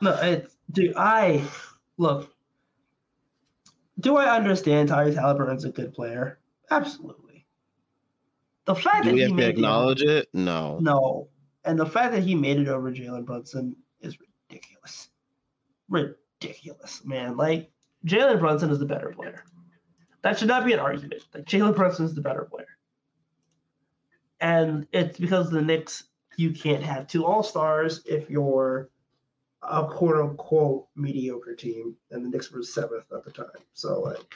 no, 0.00 0.12
it's 0.22 0.54
dude. 0.70 0.94
I 0.96 1.42
look. 1.96 2.32
Do 4.00 4.16
I 4.16 4.36
understand 4.36 4.90
Tyrese 4.90 5.16
Halliburton's 5.16 5.64
a 5.64 5.70
good 5.70 5.92
player? 5.92 6.38
Absolutely. 6.70 7.46
The 8.66 8.74
fact 8.74 9.04
Do 9.04 9.08
that 9.08 9.14
we 9.14 9.20
he 9.22 9.28
have 9.28 9.36
to 9.36 9.48
acknowledge 9.48 10.02
it? 10.02 10.28
No. 10.34 10.78
No, 10.80 11.28
and 11.64 11.80
the 11.80 11.86
fact 11.86 12.12
that 12.12 12.22
he 12.22 12.34
made 12.34 12.58
it 12.58 12.68
over 12.68 12.92
Jalen 12.92 13.24
Brunson 13.24 13.74
is 14.02 14.18
ridiculous. 14.20 15.08
Ridiculous, 15.88 17.04
man. 17.04 17.36
Like 17.36 17.70
Jalen 18.06 18.40
Brunson 18.40 18.70
is 18.70 18.78
the 18.78 18.86
better 18.86 19.10
player. 19.10 19.44
That 20.22 20.38
should 20.38 20.48
not 20.48 20.64
be 20.64 20.72
an 20.72 20.80
argument. 20.80 21.22
Like 21.34 21.44
Jalen 21.44 21.76
Brunson 21.76 22.04
is 22.04 22.14
the 22.14 22.20
better 22.20 22.44
player, 22.44 22.66
and 24.40 24.86
it's 24.92 25.18
because 25.18 25.50
the 25.50 25.62
Knicks 25.62 26.04
you 26.36 26.52
can't 26.52 26.82
have 26.82 27.06
two 27.06 27.24
All 27.24 27.42
Stars 27.42 28.02
if 28.06 28.30
you're 28.30 28.90
a 29.62 29.86
quote 29.86 30.16
unquote 30.16 30.88
mediocre 30.94 31.54
team, 31.54 31.96
and 32.10 32.24
the 32.24 32.28
Knicks 32.28 32.50
were 32.50 32.62
seventh 32.62 33.10
at 33.12 33.24
the 33.24 33.30
time. 33.30 33.46
So 33.74 34.00
like 34.00 34.34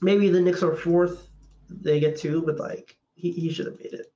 maybe 0.00 0.28
the 0.28 0.40
Knicks 0.40 0.62
are 0.62 0.76
fourth, 0.76 1.28
they 1.68 2.00
get 2.00 2.18
two, 2.18 2.42
but 2.42 2.58
like 2.58 2.96
he, 3.14 3.32
he 3.32 3.52
should 3.52 3.66
have 3.66 3.78
made 3.78 3.92
it. 3.92 4.12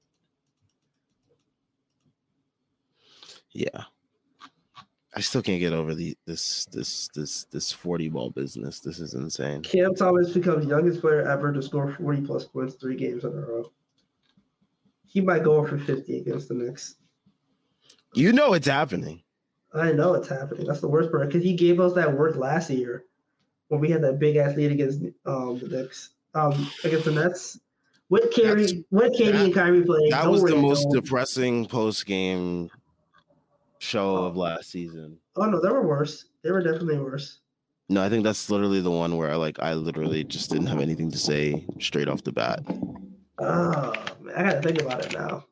Yeah. 3.51 3.85
I 5.17 5.21
still 5.21 5.43
can't 5.43 5.61
get 5.61 5.73
over 5.73 5.95
the 5.95 6.17
this 6.27 6.67
this 6.73 7.09
this 7.15 7.45
this 7.45 7.71
40 7.71 8.09
ball 8.09 8.31
business. 8.31 8.81
This 8.81 8.99
is 8.99 9.15
insane. 9.15 9.63
Cam 9.63 9.95
Thomas 9.95 10.33
becomes 10.33 10.67
youngest 10.67 11.01
player 11.01 11.23
ever 11.23 11.53
to 11.53 11.63
score 11.63 11.93
40 11.93 12.23
plus 12.23 12.45
points 12.45 12.75
three 12.75 12.97
games 12.97 13.23
in 13.25 13.31
a 13.31 13.41
row. 13.41 13.71
He 15.07 15.21
might 15.21 15.45
go 15.45 15.65
for 15.65 15.79
50 15.79 16.19
against 16.19 16.49
the 16.49 16.55
Knicks. 16.55 16.97
You 18.15 18.33
know 18.33 18.55
it's 18.55 18.67
happening. 18.67 19.23
I 19.73 19.93
know 19.93 20.15
it's 20.15 20.29
happening. 20.29 20.67
That's 20.67 20.81
the 20.81 20.89
worst 20.89 21.11
part 21.13 21.29
because 21.29 21.45
he 21.45 21.55
gave 21.55 21.79
us 21.79 21.93
that 21.95 22.13
work 22.13 22.37
last 22.37 22.71
year 22.71 23.05
when 23.69 23.81
we 23.81 23.91
had 23.91 24.03
that 24.03 24.19
big 24.19 24.37
ass 24.37 24.57
lead 24.57 24.73
against 24.73 25.01
um, 25.27 25.59
the 25.61 25.69
Knicks, 25.69 26.11
um, 26.35 26.69
against 26.83 27.05
the 27.05 27.13
Nets. 27.13 27.59
With 28.11 28.35
Kyrie, 28.35 28.85
with 28.91 29.13
KD 29.13 29.33
that- 29.33 29.45
and 29.45 29.55
Kyrie 29.55 29.83
playing, 29.83 30.11
That 30.11 30.31
was 30.31 30.43
the 30.43 30.57
most 30.57 30.89
depressing 30.93 31.67
post 31.67 32.07
game 32.07 32.71
show 33.85 34.17
of 34.17 34.37
last 34.37 34.71
season. 34.71 35.19
Oh 35.37 35.47
no, 35.47 35.61
they 35.61 35.71
were 35.71 35.87
worse. 35.87 36.27
They 36.43 36.51
were 36.51 36.63
definitely 36.63 36.99
worse. 36.99 37.41
No, 37.89 38.03
I 38.03 38.09
think 38.09 38.25
that's 38.25 38.51
literally 38.51 38.81
the 38.81 38.91
one 38.91 39.17
where 39.17 39.31
I 39.31 39.37
like 39.37 39.59
I 39.61 39.75
literally 39.75 40.25
just 40.25 40.51
didn't 40.51 40.67
have 40.69 40.81
anything 40.81 41.11
to 41.11 41.19
say 41.19 41.67
straight 41.81 42.09
off 42.09 42.25
the 42.25 42.33
bat. 42.33 42.63
Oh 43.39 43.93
man, 44.21 44.35
I 44.37 44.43
gotta 44.43 44.63
think 44.63 44.81
about 44.81 45.05
it 45.05 45.13
now. 45.13 45.45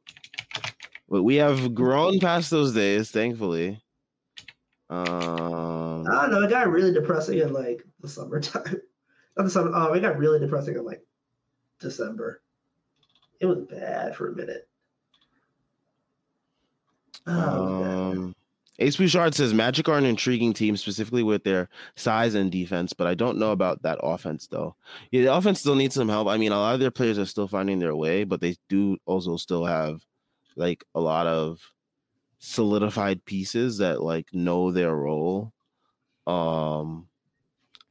But 1.09 1.25
we 1.25 1.37
have 1.37 1.75
grown 1.75 2.19
past 2.21 2.51
those 2.51 2.73
days, 2.73 3.11
thankfully. 3.11 3.83
Um, 4.89 6.07
I 6.07 6.23
don't 6.23 6.31
know. 6.31 6.43
It 6.43 6.51
got 6.51 6.69
really 6.69 6.93
depressing 6.93 7.39
in 7.39 7.53
like 7.53 7.85
the 8.01 8.09
summertime. 8.09 8.81
Not 9.37 9.45
the 9.45 9.51
summer. 9.51 9.73
Oh, 9.75 9.93
it 9.93 10.01
got 10.01 10.19
really 10.19 10.39
depressing 10.39 10.75
in 10.77 10.85
like 10.85 11.03
December. 11.81 12.43
It 13.41 13.47
was 13.47 13.61
bad 13.69 14.17
for 14.17 14.31
a 14.31 14.37
minute. 14.37 14.69
Oh, 17.27 17.55
it 17.57 17.63
was 17.63 17.75
bad. 17.75 18.01
um, 18.17 18.35
Ace 18.79 18.97
Bouchard 18.97 19.35
says 19.35 19.55
Magic 19.55 19.89
are 19.89 19.99
an 19.99 20.05
intriguing 20.05 20.53
team, 20.53 20.77
specifically 20.77 21.23
with 21.23 21.45
their 21.45 21.69
size 21.97 22.35
and 22.35 22.51
defense, 22.51 22.93
but 22.93 23.07
I 23.07 23.15
don't 23.15 23.39
know 23.39 23.53
about 23.53 23.83
that 23.83 23.99
offense 24.03 24.49
though. 24.49 24.75
Yeah, 25.11 25.23
the 25.23 25.35
offense 25.35 25.61
still 25.61 25.77
needs 25.77 25.95
some 25.95 26.09
help. 26.09 26.27
I 26.27 26.37
mean, 26.37 26.53
a 26.53 26.59
lot 26.59 26.75
of 26.75 26.81
their 26.81 26.91
players 26.91 27.19
are 27.19 27.27
still 27.27 27.47
finding 27.47 27.79
their 27.79 27.95
way, 27.95 28.25
but 28.25 28.41
they 28.41 28.57
do 28.69 28.97
also 29.07 29.37
still 29.37 29.65
have 29.65 30.03
like 30.57 30.85
a 30.95 31.01
lot 31.01 31.27
of 31.27 31.61
solidified 32.39 33.25
pieces 33.25 33.79
that 33.79 34.03
like 34.03 34.27
know 34.33 34.73
their 34.73 34.95
role. 34.95 35.53
Um, 36.27 37.07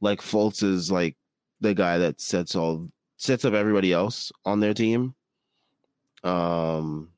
like 0.00 0.20
Fultz 0.20 0.62
is 0.62 0.90
like 0.90 1.16
the 1.60 1.74
guy 1.74 1.98
that 1.98 2.20
sets 2.20 2.54
all 2.56 2.88
sets 3.16 3.44
up 3.44 3.54
everybody 3.54 3.92
else 3.92 4.32
on 4.44 4.60
their 4.60 4.74
team. 4.74 5.14
Um, 6.24 7.11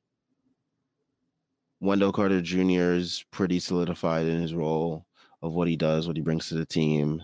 Wendell 1.84 2.12
Carter 2.12 2.40
Jr. 2.40 2.94
is 2.94 3.24
pretty 3.30 3.60
solidified 3.60 4.26
in 4.26 4.40
his 4.40 4.54
role 4.54 5.04
of 5.42 5.52
what 5.52 5.68
he 5.68 5.76
does, 5.76 6.06
what 6.06 6.16
he 6.16 6.22
brings 6.22 6.48
to 6.48 6.54
the 6.54 6.64
team 6.64 7.22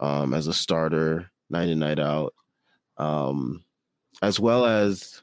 um, 0.00 0.34
as 0.34 0.48
a 0.48 0.52
starter, 0.52 1.30
night 1.48 1.68
in, 1.68 1.78
night 1.78 2.00
out, 2.00 2.34
um, 2.98 3.64
as 4.20 4.40
well 4.40 4.66
as 4.66 5.22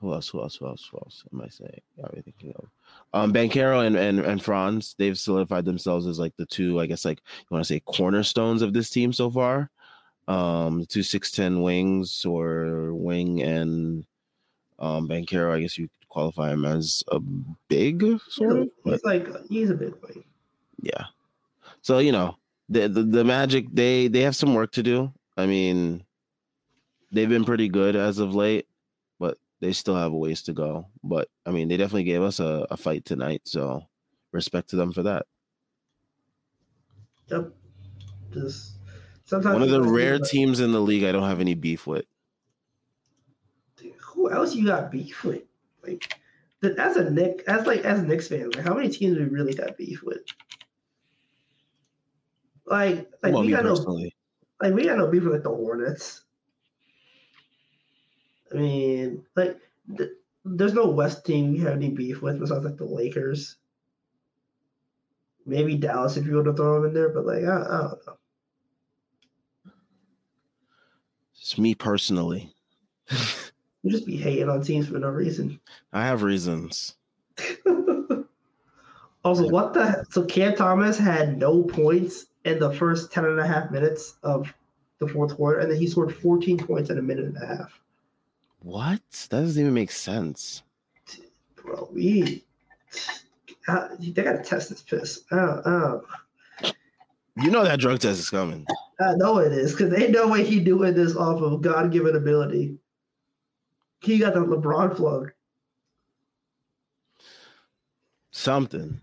who 0.00 0.12
else? 0.12 0.28
Who 0.28 0.40
else? 0.40 0.56
Who 0.56 0.66
else? 0.66 0.88
Who 0.90 0.98
else 0.98 1.24
am 1.32 1.40
I 1.40 1.48
saying? 1.48 1.80
Are 2.02 2.10
we 2.14 2.22
thinking 2.22 2.52
of? 2.56 2.68
Um, 3.12 3.32
Banchero 3.32 3.86
and, 3.86 3.96
and 3.96 4.20
and 4.20 4.42
Franz, 4.42 4.94
they've 4.98 5.18
solidified 5.18 5.64
themselves 5.64 6.06
as 6.06 6.18
like 6.18 6.36
the 6.36 6.46
two, 6.46 6.80
I 6.80 6.86
guess, 6.86 7.04
like 7.04 7.20
you 7.38 7.46
want 7.50 7.64
to 7.64 7.68
say 7.68 7.80
cornerstones 7.80 8.62
of 8.62 8.72
this 8.72 8.90
team 8.90 9.12
so 9.12 9.30
far. 9.30 9.70
Um, 10.28 10.80
the 10.80 10.86
two 10.86 11.02
six 11.02 11.30
ten 11.30 11.62
wings 11.62 12.24
or 12.24 12.94
wing 12.94 13.42
and 13.42 14.04
um 14.78 15.08
Banchero, 15.08 15.52
I 15.52 15.60
guess 15.60 15.76
you 15.78 15.88
qualify 16.18 16.52
him 16.52 16.64
as 16.64 17.02
a 17.12 17.20
big 17.68 18.04
sort 18.28 18.58
of. 18.58 18.68
He's 18.84 19.04
like 19.04 19.28
he's 19.48 19.70
a 19.70 19.74
big 19.74 19.94
wing. 20.02 20.24
Yeah. 20.82 21.04
So 21.82 21.98
you 21.98 22.12
know 22.12 22.36
the, 22.68 22.88
the 22.88 23.02
the 23.02 23.24
Magic 23.24 23.66
they 23.72 24.08
they 24.08 24.20
have 24.20 24.36
some 24.36 24.54
work 24.54 24.72
to 24.72 24.82
do. 24.82 25.12
I 25.36 25.46
mean, 25.46 26.04
they've 27.12 27.28
been 27.28 27.44
pretty 27.44 27.68
good 27.68 27.94
as 27.94 28.18
of 28.18 28.34
late 28.34 28.66
but 29.18 29.38
they 29.60 29.72
still 29.72 29.96
have 29.96 30.12
a 30.12 30.16
ways 30.16 30.42
to 30.42 30.52
go. 30.52 30.86
But 31.02 31.28
I 31.46 31.50
mean, 31.50 31.68
they 31.68 31.76
definitely 31.76 32.04
gave 32.04 32.22
us 32.22 32.40
a, 32.40 32.66
a 32.70 32.76
fight 32.76 33.04
tonight. 33.04 33.42
So 33.44 33.82
respect 34.32 34.70
to 34.70 34.76
them 34.76 34.92
for 34.92 35.02
that. 35.02 35.26
Yep. 37.30 37.52
Just 38.32 38.76
sometimes 39.24 39.54
one 39.54 39.62
of 39.62 39.70
the 39.70 39.82
rare 39.82 40.18
teams 40.18 40.60
in 40.60 40.72
the 40.72 40.80
league 40.80 41.04
I 41.04 41.12
don't 41.12 41.28
have 41.28 41.40
any 41.40 41.54
beef 41.54 41.86
with. 41.86 42.04
who 44.00 44.30
else 44.30 44.54
you 44.54 44.66
got 44.66 44.90
beef 44.90 45.24
with? 45.24 45.42
Like 45.82 46.18
as 46.62 46.96
a 46.96 47.10
Knick, 47.10 47.44
as 47.46 47.66
like 47.66 47.84
as 47.84 48.00
a 48.00 48.02
Knicks 48.02 48.28
fan, 48.28 48.50
like 48.50 48.64
how 48.64 48.74
many 48.74 48.88
teams 48.88 49.16
we 49.16 49.24
really 49.24 49.54
got 49.54 49.76
beef 49.76 50.02
with? 50.02 50.22
Like, 52.66 53.10
like 53.22 53.32
well, 53.32 53.42
we 53.42 53.50
got 53.50 53.62
personally. 53.62 54.14
no, 54.60 54.68
like 54.68 54.74
we 54.74 54.84
got 54.84 54.98
no 54.98 55.08
beef 55.08 55.22
with 55.22 55.32
like 55.32 55.42
the 55.42 55.50
Hornets. 55.50 56.22
I 58.52 58.56
mean, 58.56 59.24
like, 59.36 59.58
th- 59.96 60.10
there's 60.44 60.74
no 60.74 60.88
West 60.88 61.24
team 61.24 61.54
you 61.54 61.66
have 61.66 61.76
any 61.76 61.90
beef 61.90 62.22
with 62.22 62.40
besides 62.40 62.64
like 62.64 62.76
the 62.76 62.84
Lakers. 62.84 63.56
Maybe 65.46 65.76
Dallas 65.76 66.16
if 66.16 66.26
you 66.26 66.34
want 66.34 66.46
to 66.46 66.54
throw 66.54 66.74
them 66.74 66.88
in 66.88 66.94
there, 66.94 67.08
but 67.10 67.26
like, 67.26 67.44
I, 67.44 67.56
I 67.62 67.80
don't 67.82 68.06
know. 68.06 68.18
It's 71.40 71.56
me 71.56 71.74
personally. 71.74 72.54
you 73.82 73.90
just 73.90 74.06
be 74.06 74.16
hating 74.16 74.48
on 74.48 74.62
teams 74.62 74.88
for 74.88 74.98
no 74.98 75.08
reason. 75.08 75.60
I 75.92 76.04
have 76.04 76.22
reasons. 76.22 76.96
also, 79.24 79.48
what 79.48 79.74
the 79.74 80.04
so 80.10 80.24
Cam 80.24 80.56
Thomas 80.56 80.98
had 80.98 81.38
no 81.38 81.62
points 81.62 82.26
in 82.44 82.58
the 82.58 82.72
first 82.72 83.12
10 83.12 83.24
and 83.24 83.40
a 83.40 83.46
half 83.46 83.70
minutes 83.70 84.16
of 84.22 84.52
the 84.98 85.06
fourth 85.06 85.36
quarter, 85.36 85.60
and 85.60 85.70
then 85.70 85.78
he 85.78 85.86
scored 85.86 86.14
14 86.14 86.58
points 86.58 86.90
in 86.90 86.98
a 86.98 87.02
minute 87.02 87.26
and 87.26 87.36
a 87.36 87.46
half. 87.46 87.80
What? 88.60 89.00
That 89.30 89.42
doesn't 89.42 89.60
even 89.60 89.74
make 89.74 89.92
sense. 89.92 90.62
Bro, 91.54 91.90
we 91.92 92.44
uh, 93.68 93.88
they 93.98 94.22
gotta 94.22 94.42
test 94.42 94.70
this 94.70 94.82
piss. 94.82 95.20
Oh, 95.30 95.62
oh. 95.64 96.04
You 97.36 97.50
know 97.50 97.62
that 97.62 97.78
drug 97.78 98.00
test 98.00 98.18
is 98.18 98.30
coming. 98.30 98.66
I 99.00 99.14
know 99.14 99.38
it 99.38 99.52
is 99.52 99.72
because 99.72 99.92
ain't 99.92 100.10
no 100.10 100.26
way 100.26 100.44
he 100.44 100.58
doing 100.58 100.94
this 100.94 101.14
off 101.14 101.40
of 101.40 101.62
God 101.62 101.92
given 101.92 102.16
ability. 102.16 102.76
He 104.00 104.18
got 104.18 104.34
the 104.34 104.40
LeBron 104.40 104.94
plug. 104.96 105.32
Something. 108.30 109.00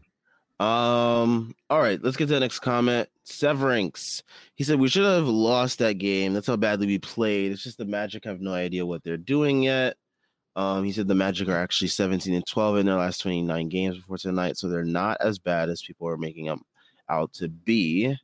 Um, 0.60 1.54
all 1.70 1.82
right, 1.82 2.02
let's 2.02 2.16
get 2.16 2.28
to 2.28 2.34
the 2.34 2.40
next 2.40 2.60
comment. 2.60 3.10
Severinks. 3.26 4.24
He 4.56 4.64
said 4.64 4.80
we 4.80 4.88
should 4.88 5.04
have 5.04 5.28
lost 5.28 5.80
that 5.80 5.98
game. 5.98 6.34
That's 6.34 6.48
how 6.48 6.56
badly 6.56 6.88
we 6.88 7.00
played. 7.00 7.52
It's 7.52 7.64
just 7.64 7.78
the 7.78 7.86
Magic 7.86 8.24
have 8.24 8.40
no 8.40 8.54
idea 8.54 8.86
what 8.86 9.04
they're 9.04 9.18
doing 9.18 9.64
yet. 9.64 9.98
Um, 10.56 10.86
he 10.86 10.94
said 10.94 11.10
the 11.10 11.16
Magic 11.16 11.50
are 11.50 11.58
actually 11.58 11.90
17 11.90 12.34
and 12.34 12.48
12 12.48 12.78
in 12.78 12.86
their 12.86 12.96
last 12.96 13.20
29 13.22 13.68
games 13.68 13.98
before 13.98 14.18
tonight, 14.18 14.58
so 14.58 14.70
they're 14.70 14.86
not 14.86 15.18
as 15.20 15.38
bad 15.38 15.70
as 15.70 15.82
people 15.82 16.08
are 16.08 16.18
making 16.18 16.46
them 16.46 16.62
out 17.10 17.34
to 17.34 17.50
be. 17.50 18.16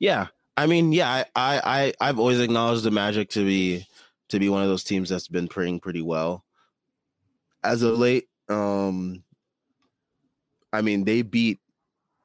Yeah, 0.00 0.26
I 0.56 0.66
mean, 0.66 0.92
yeah, 0.92 1.24
I, 1.36 1.60
I, 1.64 1.92
I've 2.00 2.18
always 2.18 2.40
acknowledged 2.40 2.82
the 2.82 2.90
Magic 2.90 3.30
to 3.30 3.44
be 3.44 3.86
to 4.30 4.38
be 4.38 4.48
one 4.48 4.62
of 4.62 4.68
those 4.68 4.84
teams 4.84 5.08
that's 5.08 5.28
been 5.28 5.48
playing 5.48 5.80
pretty 5.80 6.02
well 6.02 6.44
as 7.62 7.82
of 7.82 7.98
late. 7.98 8.28
Um, 8.48 9.22
I 10.72 10.82
mean, 10.82 11.04
they 11.04 11.22
beat 11.22 11.60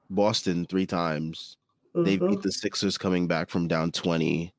Boston 0.09 0.65
three 0.65 0.85
times. 0.85 1.57
Mm-hmm. 1.95 2.03
They 2.05 2.17
beat 2.17 2.41
the 2.41 2.51
Sixers 2.51 2.97
coming 2.97 3.27
back 3.27 3.49
from 3.49 3.67
down 3.67 3.91
20, 3.91 4.53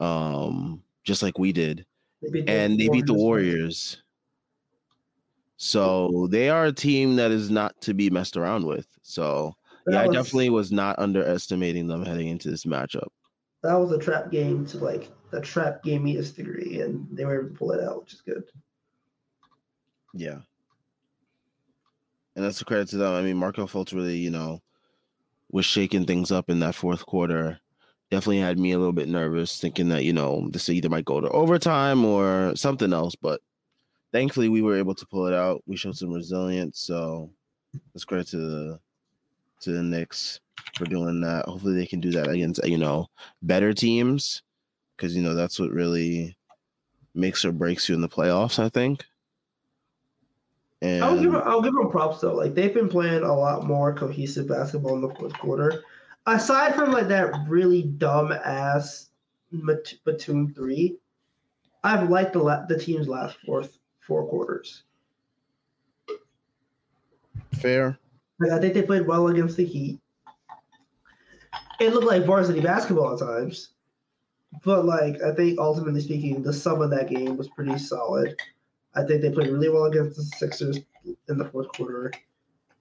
um, 0.00 0.82
just 1.04 1.22
like 1.22 1.38
we 1.38 1.52
did. 1.52 1.84
They 2.22 2.44
and 2.46 2.78
they 2.78 2.88
beat 2.88 3.06
the 3.06 3.14
Warriors. 3.14 4.02
So 5.56 6.28
they 6.30 6.50
are 6.50 6.66
a 6.66 6.72
team 6.72 7.16
that 7.16 7.30
is 7.30 7.50
not 7.50 7.80
to 7.82 7.94
be 7.94 8.10
messed 8.10 8.36
around 8.36 8.64
with. 8.64 8.86
So 9.02 9.54
that 9.86 9.92
yeah, 9.92 10.06
was, 10.06 10.16
I 10.16 10.18
definitely 10.18 10.50
was 10.50 10.72
not 10.72 10.98
underestimating 10.98 11.88
them 11.88 12.04
heading 12.04 12.28
into 12.28 12.50
this 12.50 12.64
matchup. 12.64 13.08
That 13.62 13.74
was 13.74 13.90
a 13.90 13.98
trap 13.98 14.30
game 14.30 14.66
to 14.66 14.78
like 14.78 15.10
the 15.30 15.40
trap 15.40 15.82
gave 15.82 16.02
me 16.02 16.16
this 16.16 16.32
degree, 16.32 16.80
and 16.80 17.06
they 17.10 17.24
were 17.24 17.40
able 17.40 17.48
to 17.50 17.54
pull 17.54 17.72
it 17.72 17.82
out, 17.82 18.00
which 18.00 18.14
is 18.14 18.20
good. 18.20 18.44
Yeah 20.14 20.38
and 22.38 22.46
that's 22.46 22.60
a 22.60 22.64
credit 22.64 22.86
to 22.86 22.96
them. 22.98 23.14
I 23.14 23.20
mean, 23.20 23.36
Markelle 23.36 23.66
Fultz 23.66 23.92
really, 23.92 24.16
you 24.16 24.30
know, 24.30 24.62
was 25.50 25.66
shaking 25.66 26.06
things 26.06 26.30
up 26.30 26.48
in 26.48 26.60
that 26.60 26.76
fourth 26.76 27.04
quarter. 27.04 27.58
Definitely 28.12 28.38
had 28.38 28.60
me 28.60 28.70
a 28.70 28.78
little 28.78 28.92
bit 28.92 29.08
nervous, 29.08 29.60
thinking 29.60 29.88
that 29.88 30.04
you 30.04 30.12
know 30.12 30.48
this 30.52 30.68
either 30.68 30.88
might 30.88 31.04
go 31.04 31.20
to 31.20 31.28
overtime 31.30 32.04
or 32.04 32.52
something 32.54 32.92
else. 32.92 33.16
But 33.16 33.40
thankfully, 34.12 34.48
we 34.48 34.62
were 34.62 34.76
able 34.76 34.94
to 34.94 35.06
pull 35.06 35.26
it 35.26 35.34
out. 35.34 35.64
We 35.66 35.76
showed 35.76 35.96
some 35.96 36.12
resilience, 36.12 36.78
so 36.78 37.28
let's 37.92 38.04
credit 38.04 38.28
to 38.28 38.36
the 38.36 38.80
to 39.62 39.72
the 39.72 39.82
Knicks 39.82 40.38
for 40.76 40.84
doing 40.84 41.20
that. 41.22 41.46
Hopefully, 41.46 41.74
they 41.74 41.86
can 41.86 41.98
do 41.98 42.12
that 42.12 42.28
against 42.28 42.64
you 42.64 42.78
know 42.78 43.08
better 43.42 43.74
teams, 43.74 44.44
because 44.98 45.14
you 45.14 45.22
know 45.22 45.34
that's 45.34 45.60
what 45.60 45.70
really 45.70 46.36
makes 47.14 47.44
or 47.44 47.52
breaks 47.52 47.88
you 47.88 47.94
in 47.94 48.00
the 48.00 48.08
playoffs. 48.08 48.58
I 48.58 48.68
think. 48.68 49.04
And 50.82 51.02
I'll 51.02 51.20
give 51.20 51.34
I'll 51.34 51.62
give 51.62 51.74
them 51.74 51.90
props 51.90 52.20
though. 52.20 52.34
Like 52.34 52.54
they've 52.54 52.74
been 52.74 52.88
playing 52.88 53.22
a 53.22 53.34
lot 53.34 53.64
more 53.64 53.94
cohesive 53.94 54.48
basketball 54.48 54.94
in 54.94 55.00
the 55.00 55.14
fourth 55.14 55.32
quarter. 55.34 55.82
Aside 56.26 56.74
from 56.74 56.92
like 56.92 57.08
that 57.08 57.32
really 57.48 57.82
dumb 57.82 58.32
ass 58.32 59.08
Batum 60.04 60.52
three, 60.54 60.96
I've 61.82 62.10
liked 62.10 62.34
the 62.34 62.40
la- 62.40 62.66
the 62.66 62.78
team's 62.78 63.08
last 63.08 63.38
fourth 63.46 63.78
four 64.00 64.26
quarters. 64.28 64.82
Fair. 67.54 67.98
Like, 68.38 68.52
I 68.52 68.60
think 68.60 68.74
they 68.74 68.82
played 68.82 69.06
well 69.06 69.28
against 69.28 69.56
the 69.56 69.64
Heat. 69.64 69.98
It 71.80 71.92
looked 71.92 72.06
like 72.06 72.24
varsity 72.24 72.60
basketball 72.60 73.14
at 73.14 73.20
times, 73.20 73.70
but 74.64 74.84
like 74.84 75.22
I 75.22 75.32
think 75.34 75.58
ultimately 75.58 76.00
speaking, 76.00 76.42
the 76.42 76.52
sum 76.52 76.80
of 76.80 76.90
that 76.90 77.08
game 77.08 77.36
was 77.36 77.48
pretty 77.48 77.78
solid. 77.78 78.36
I 78.94 79.04
think 79.04 79.22
they 79.22 79.30
played 79.30 79.50
really 79.50 79.68
well 79.68 79.84
against 79.84 80.16
the 80.16 80.22
Sixers 80.22 80.78
in 81.28 81.38
the 81.38 81.44
fourth 81.44 81.68
quarter 81.68 82.12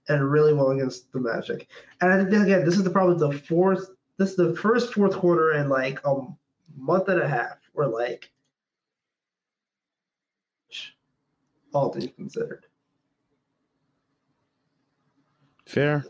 and 0.09 0.31
really 0.31 0.53
well 0.53 0.71
against 0.71 1.11
the 1.11 1.19
Magic. 1.19 1.67
And 2.01 2.11
I 2.11 2.23
think 2.23 2.43
again, 2.43 2.65
this 2.65 2.77
is 2.77 2.83
the 2.83 2.89
probably 2.89 3.17
the 3.17 3.37
fourth 3.39 3.89
this 4.17 4.31
is 4.31 4.35
the 4.35 4.55
first 4.55 4.93
fourth 4.93 5.15
quarter 5.15 5.53
in 5.53 5.69
like 5.69 5.99
a 6.05 6.15
month 6.75 7.07
and 7.09 7.21
a 7.21 7.27
half 7.27 7.57
where 7.73 7.87
like 7.87 8.31
all 11.73 11.91
things 11.91 12.11
considered. 12.15 12.65
Fair. 15.67 16.05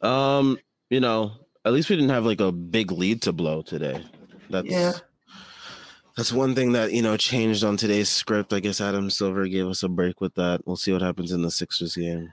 Um, 0.00 0.58
you 0.90 1.00
know, 1.00 1.32
at 1.64 1.72
least 1.72 1.90
we 1.90 1.96
didn't 1.96 2.10
have 2.10 2.26
like 2.26 2.40
a 2.40 2.50
big 2.50 2.90
lead 2.90 3.22
to 3.22 3.32
blow 3.32 3.62
today. 3.62 4.02
That's 4.52 4.68
yeah. 4.68 4.92
That's 6.16 6.32
one 6.32 6.54
thing 6.54 6.72
that 6.72 6.92
you 6.92 7.02
know 7.02 7.16
changed 7.16 7.64
on 7.64 7.76
today's 7.76 8.10
script. 8.10 8.52
I 8.52 8.60
guess 8.60 8.80
Adam 8.80 9.10
Silver 9.10 9.48
gave 9.48 9.66
us 9.66 9.82
a 9.82 9.88
break 9.88 10.20
with 10.20 10.34
that. 10.34 10.60
We'll 10.66 10.76
see 10.76 10.92
what 10.92 11.02
happens 11.02 11.32
in 11.32 11.42
the 11.42 11.50
Sixers 11.50 11.96
game. 11.96 12.32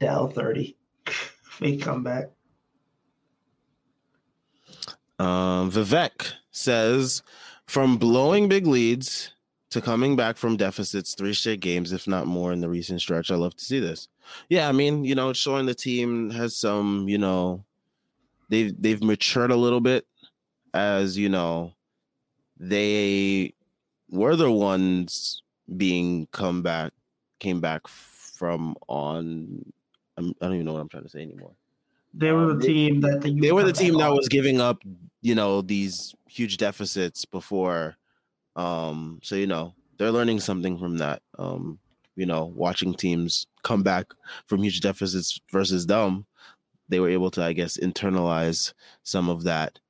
Down 0.00 0.30
thirty, 0.30 0.76
fake 1.44 1.82
comeback. 1.82 2.30
Um, 5.20 5.70
Vivek 5.70 6.32
says, 6.50 7.22
from 7.66 7.98
blowing 7.98 8.48
big 8.48 8.66
leads 8.66 9.30
to 9.70 9.80
coming 9.80 10.16
back 10.16 10.36
from 10.36 10.56
deficits 10.56 11.14
three 11.14 11.34
straight 11.34 11.60
games, 11.60 11.92
if 11.92 12.08
not 12.08 12.26
more, 12.26 12.52
in 12.52 12.60
the 12.60 12.68
recent 12.68 13.00
stretch. 13.00 13.30
I 13.30 13.36
love 13.36 13.54
to 13.56 13.64
see 13.64 13.78
this. 13.78 14.08
Yeah, 14.48 14.68
I 14.68 14.72
mean, 14.72 15.04
you 15.04 15.14
know, 15.14 15.32
showing 15.32 15.66
the 15.66 15.74
team 15.74 16.30
has 16.30 16.56
some, 16.56 17.08
you 17.08 17.18
know, 17.18 17.64
they've 18.48 18.74
they've 18.80 19.02
matured 19.02 19.52
a 19.52 19.56
little 19.56 19.80
bit 19.80 20.04
as 20.74 21.16
you 21.16 21.28
know 21.28 21.72
they 22.58 23.54
were 24.10 24.36
the 24.36 24.50
ones 24.50 25.42
being 25.76 26.26
come 26.32 26.62
back 26.62 26.92
came 27.40 27.60
back 27.60 27.86
from 27.88 28.74
on 28.88 29.64
I'm, 30.16 30.26
I 30.26 30.30
do 30.30 30.34
not 30.40 30.54
even 30.54 30.66
know 30.66 30.72
what 30.74 30.80
I'm 30.80 30.88
trying 30.88 31.02
to 31.04 31.08
say 31.08 31.22
anymore. 31.22 31.52
They 32.12 32.30
were 32.30 32.46
the 32.46 32.52
um, 32.52 32.60
team 32.60 33.00
that 33.00 33.22
the 33.22 33.40
they 33.40 33.52
were 33.52 33.64
the 33.64 33.72
team 33.72 33.98
that 33.98 34.12
was 34.12 34.28
giving 34.28 34.60
up, 34.60 34.82
you 35.20 35.34
know, 35.34 35.60
these 35.62 36.14
huge 36.28 36.58
deficits 36.58 37.24
before. 37.24 37.96
Um, 38.54 39.18
so 39.22 39.34
you 39.34 39.48
know 39.48 39.74
they're 39.98 40.12
learning 40.12 40.40
something 40.40 40.78
from 40.78 40.98
that. 40.98 41.22
Um, 41.38 41.78
you 42.14 42.26
know, 42.26 42.52
watching 42.54 42.94
teams 42.94 43.48
come 43.64 43.82
back 43.82 44.06
from 44.46 44.62
huge 44.62 44.80
deficits 44.80 45.40
versus 45.50 45.86
them, 45.86 46.26
they 46.88 47.00
were 47.00 47.08
able 47.08 47.30
to, 47.32 47.42
I 47.42 47.52
guess, 47.52 47.76
internalize 47.78 48.72
some 49.02 49.28
of 49.28 49.42
that 49.44 49.80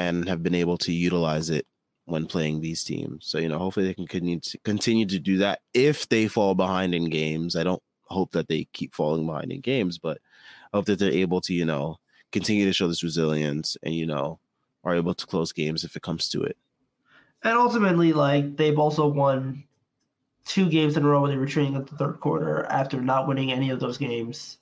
and 0.00 0.28
have 0.28 0.42
been 0.42 0.54
able 0.54 0.78
to 0.78 0.92
utilize 0.92 1.50
it 1.50 1.66
when 2.06 2.26
playing 2.26 2.60
these 2.60 2.82
teams. 2.82 3.26
So, 3.26 3.38
you 3.38 3.48
know, 3.48 3.58
hopefully 3.58 3.86
they 3.86 3.94
can 3.94 4.06
continue 4.06 4.40
to 4.40 4.58
continue 4.58 5.06
to 5.06 5.18
do 5.18 5.38
that 5.38 5.60
if 5.74 6.08
they 6.08 6.26
fall 6.26 6.54
behind 6.54 6.94
in 6.94 7.10
games. 7.10 7.54
I 7.54 7.62
don't 7.62 7.82
hope 8.04 8.32
that 8.32 8.48
they 8.48 8.66
keep 8.72 8.94
falling 8.94 9.26
behind 9.26 9.52
in 9.52 9.60
games, 9.60 9.98
but 9.98 10.18
I 10.72 10.78
hope 10.78 10.86
that 10.86 10.98
they're 10.98 11.12
able 11.12 11.40
to, 11.42 11.54
you 11.54 11.64
know, 11.64 11.98
continue 12.32 12.64
to 12.64 12.72
show 12.72 12.88
this 12.88 13.02
resilience 13.02 13.76
and, 13.82 13.94
you 13.94 14.06
know, 14.06 14.40
are 14.84 14.96
able 14.96 15.14
to 15.14 15.26
close 15.26 15.52
games 15.52 15.84
if 15.84 15.94
it 15.94 16.02
comes 16.02 16.28
to 16.30 16.42
it. 16.42 16.56
And 17.44 17.56
ultimately, 17.56 18.12
like 18.12 18.56
they've 18.56 18.78
also 18.78 19.06
won 19.06 19.64
two 20.46 20.68
games 20.68 20.96
in 20.96 21.04
a 21.04 21.08
row 21.08 21.22
when 21.22 21.30
they 21.30 21.36
were 21.36 21.46
training 21.46 21.76
at 21.76 21.86
the 21.86 21.96
third 21.96 22.20
quarter 22.20 22.64
after 22.64 23.00
not 23.00 23.28
winning 23.28 23.52
any 23.52 23.70
of 23.70 23.80
those 23.80 23.98
games 23.98 24.58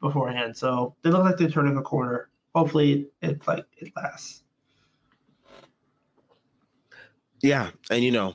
beforehand. 0.00 0.56
So 0.56 0.94
they 1.02 1.10
look 1.10 1.24
like 1.24 1.36
they're 1.36 1.50
turning 1.50 1.76
a 1.76 1.82
corner. 1.82 2.28
Hopefully, 2.54 3.08
it 3.20 3.46
like 3.46 3.66
it 3.76 3.92
lasts. 3.94 4.42
Yeah, 7.40 7.70
and 7.90 8.02
you 8.02 8.10
know, 8.10 8.34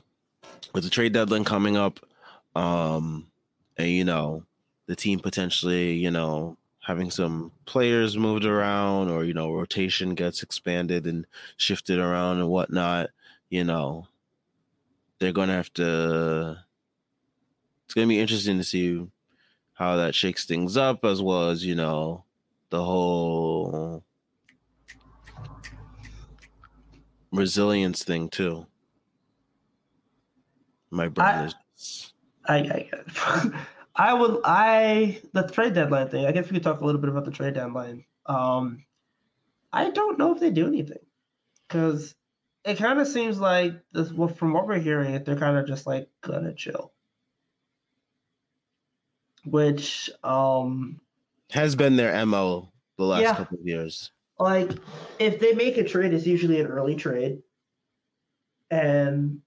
with 0.72 0.84
the 0.84 0.90
trade 0.90 1.12
deadline 1.12 1.44
coming 1.44 1.76
up, 1.76 2.00
um, 2.56 3.26
and 3.76 3.88
you 3.88 4.04
know, 4.04 4.44
the 4.86 4.96
team 4.96 5.20
potentially, 5.20 5.92
you 5.92 6.10
know, 6.10 6.56
having 6.80 7.10
some 7.10 7.52
players 7.66 8.16
moved 8.16 8.44
around 8.44 9.10
or 9.10 9.24
you 9.24 9.34
know, 9.34 9.52
rotation 9.52 10.14
gets 10.14 10.42
expanded 10.42 11.06
and 11.06 11.26
shifted 11.56 11.98
around 11.98 12.38
and 12.38 12.48
whatnot, 12.48 13.10
you 13.50 13.64
know, 13.64 14.06
they're 15.18 15.32
gonna 15.32 15.52
have 15.54 15.72
to. 15.74 16.58
It's 17.84 17.94
gonna 17.94 18.06
be 18.06 18.20
interesting 18.20 18.56
to 18.58 18.64
see 18.64 19.06
how 19.74 19.96
that 19.96 20.14
shakes 20.14 20.46
things 20.46 20.76
up, 20.76 21.04
as 21.04 21.20
well 21.20 21.50
as 21.50 21.64
you 21.64 21.74
know, 21.74 22.24
the 22.70 22.82
whole 22.82 24.02
resilience 27.32 28.02
thing 28.02 28.28
too. 28.28 28.66
My 30.94 31.08
brain 31.08 31.50
is. 31.74 32.12
I, 32.46 32.56
I, 32.56 32.90
I 33.96 34.14
would. 34.14 34.40
I 34.44 35.20
the 35.32 35.42
trade 35.48 35.74
deadline 35.74 36.08
thing. 36.08 36.26
I 36.26 36.32
guess 36.32 36.46
we 36.46 36.52
could 36.52 36.62
talk 36.62 36.80
a 36.80 36.84
little 36.84 37.00
bit 37.00 37.10
about 37.10 37.24
the 37.24 37.30
trade 37.30 37.54
deadline. 37.54 38.04
Um, 38.26 38.84
I 39.72 39.90
don't 39.90 40.18
know 40.18 40.32
if 40.32 40.40
they 40.40 40.50
do 40.50 40.66
anything 40.66 40.98
because 41.66 42.14
it 42.64 42.78
kind 42.78 43.00
of 43.00 43.08
seems 43.08 43.40
like 43.40 43.74
this. 43.92 44.12
Well, 44.12 44.28
from 44.28 44.52
what 44.52 44.68
we're 44.68 44.78
hearing, 44.78 45.22
they're 45.24 45.36
kind 45.36 45.56
of 45.56 45.66
just 45.66 45.86
like 45.86 46.08
gonna 46.20 46.54
chill, 46.54 46.92
which 49.44 50.10
um 50.22 51.00
has 51.50 51.74
been 51.74 51.96
their 51.96 52.24
mo 52.24 52.70
the 52.98 53.04
last 53.04 53.22
yeah, 53.22 53.34
couple 53.34 53.58
of 53.58 53.66
years. 53.66 54.12
Like, 54.38 54.70
if 55.18 55.40
they 55.40 55.54
make 55.54 55.76
a 55.76 55.84
trade, 55.84 56.14
it's 56.14 56.26
usually 56.26 56.60
an 56.60 56.66
early 56.66 56.96
trade, 56.96 57.42
and 58.70 59.40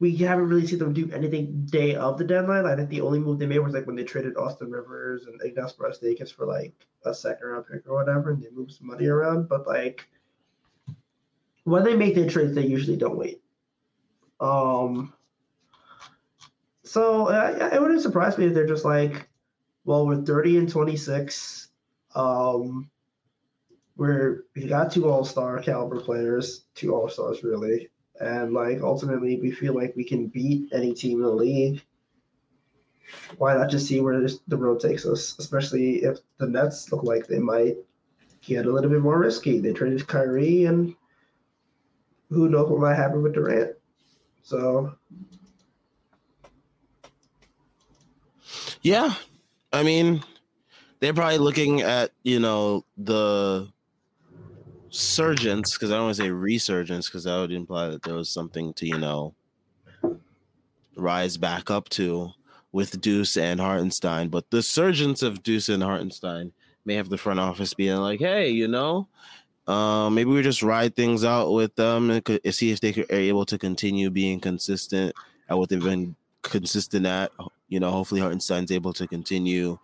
we 0.00 0.16
haven't 0.16 0.48
really 0.48 0.66
seen 0.66 0.78
them 0.78 0.92
do 0.92 1.10
anything 1.12 1.66
day 1.66 1.94
of 1.96 2.18
the 2.18 2.24
deadline. 2.24 2.66
I 2.66 2.76
think 2.76 2.88
the 2.88 3.00
only 3.00 3.18
move 3.18 3.38
they 3.38 3.46
made 3.46 3.58
was 3.58 3.74
like 3.74 3.86
when 3.86 3.96
they 3.96 4.04
traded 4.04 4.36
Austin 4.36 4.70
Rivers 4.70 5.26
and 5.26 5.40
Ignas 5.40 5.76
Brazdeikis 5.76 6.32
for 6.32 6.46
like 6.46 6.72
a 7.04 7.12
second 7.12 7.48
round 7.48 7.66
pick 7.70 7.88
or 7.88 7.94
whatever, 7.94 8.30
and 8.30 8.42
they 8.42 8.50
moved 8.50 8.72
some 8.72 8.86
money 8.86 9.06
around. 9.06 9.48
But 9.48 9.66
like 9.66 10.08
when 11.64 11.82
they 11.82 11.96
make 11.96 12.14
their 12.14 12.28
trades, 12.28 12.54
they 12.54 12.66
usually 12.66 12.96
don't 12.96 13.18
wait. 13.18 13.42
Um. 14.40 15.12
So 16.84 17.28
uh, 17.28 17.70
it 17.72 17.80
wouldn't 17.80 18.00
surprise 18.00 18.38
me 18.38 18.46
if 18.46 18.54
they're 18.54 18.66
just 18.66 18.84
like, 18.84 19.28
well, 19.84 20.06
we're 20.06 20.22
thirty 20.22 20.58
and 20.58 20.68
twenty 20.68 20.96
six. 20.96 21.68
Um, 22.14 22.88
we're 23.96 24.44
we 24.54 24.68
got 24.68 24.92
two 24.92 25.08
All 25.08 25.24
Star 25.24 25.58
caliber 25.58 26.00
players, 26.00 26.66
two 26.74 26.94
All 26.94 27.08
Stars 27.08 27.42
really 27.42 27.90
and 28.20 28.52
like 28.52 28.80
ultimately 28.82 29.40
we 29.40 29.50
feel 29.50 29.74
like 29.74 29.94
we 29.96 30.04
can 30.04 30.26
beat 30.26 30.72
any 30.72 30.94
team 30.94 31.18
in 31.18 31.24
the 31.24 31.30
league. 31.30 31.82
Why 33.38 33.54
not 33.54 33.70
just 33.70 33.86
see 33.86 34.00
where 34.00 34.28
the 34.48 34.56
road 34.56 34.80
takes 34.80 35.06
us? 35.06 35.36
Especially 35.38 36.02
if 36.02 36.18
the 36.38 36.46
Nets 36.46 36.92
look 36.92 37.04
like 37.04 37.26
they 37.26 37.38
might 37.38 37.76
get 38.42 38.66
a 38.66 38.70
little 38.70 38.90
bit 38.90 39.00
more 39.00 39.18
risky. 39.18 39.58
They 39.58 39.72
traded 39.72 40.06
Kyrie, 40.06 40.64
and 40.64 40.94
who 42.30 42.48
knows 42.48 42.68
what 42.68 42.80
might 42.80 42.96
happen 42.96 43.22
with 43.22 43.34
Durant. 43.34 43.76
So, 44.42 44.94
yeah, 48.82 49.14
I 49.72 49.82
mean, 49.82 50.22
they're 51.00 51.14
probably 51.14 51.38
looking 51.38 51.82
at 51.82 52.12
you 52.22 52.40
know 52.40 52.84
the 52.96 53.68
surgence 54.90 55.74
because 55.74 55.90
I 55.90 55.96
don't 55.96 56.06
want 56.06 56.16
to 56.16 56.22
say 56.22 56.30
resurgence 56.30 57.08
because 57.08 57.24
that 57.24 57.36
would 57.36 57.52
imply 57.52 57.88
that 57.88 58.02
there 58.02 58.14
was 58.14 58.30
something 58.30 58.72
to 58.74 58.86
you 58.86 58.98
know 58.98 59.34
rise 60.96 61.36
back 61.36 61.70
up 61.70 61.88
to 61.90 62.30
with 62.72 63.00
Deuce 63.00 63.36
and 63.36 63.60
Hartenstein. 63.60 64.28
But 64.28 64.50
the 64.50 64.62
surgence 64.62 65.22
of 65.22 65.42
Deuce 65.42 65.68
and 65.68 65.82
Hartenstein 65.82 66.52
may 66.84 66.94
have 66.94 67.08
the 67.08 67.18
front 67.18 67.40
office 67.40 67.74
being 67.74 67.96
like, 67.96 68.20
hey, 68.20 68.50
you 68.50 68.68
know, 68.68 69.08
uh, 69.66 70.10
maybe 70.10 70.30
we 70.30 70.42
just 70.42 70.62
ride 70.62 70.96
things 70.96 71.24
out 71.24 71.52
with 71.52 71.74
them 71.76 72.10
and 72.10 72.54
see 72.54 72.70
if 72.70 72.80
they 72.80 72.92
are 73.10 73.14
able 73.14 73.44
to 73.46 73.58
continue 73.58 74.10
being 74.10 74.40
consistent 74.40 75.14
at 75.48 75.56
what 75.56 75.68
they've 75.68 75.82
been 75.82 76.16
consistent 76.42 77.06
at. 77.06 77.30
You 77.68 77.80
know, 77.80 77.90
hopefully 77.90 78.20
Hartenstein's 78.20 78.72
able 78.72 78.92
to 78.94 79.06
continue 79.06 79.78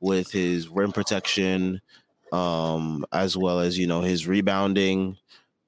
with 0.00 0.30
his 0.30 0.68
rim 0.68 0.92
protection, 0.92 1.80
um, 2.32 3.04
as 3.12 3.36
well 3.36 3.60
as 3.60 3.78
you 3.78 3.86
know 3.86 4.00
his 4.00 4.26
rebounding. 4.26 5.16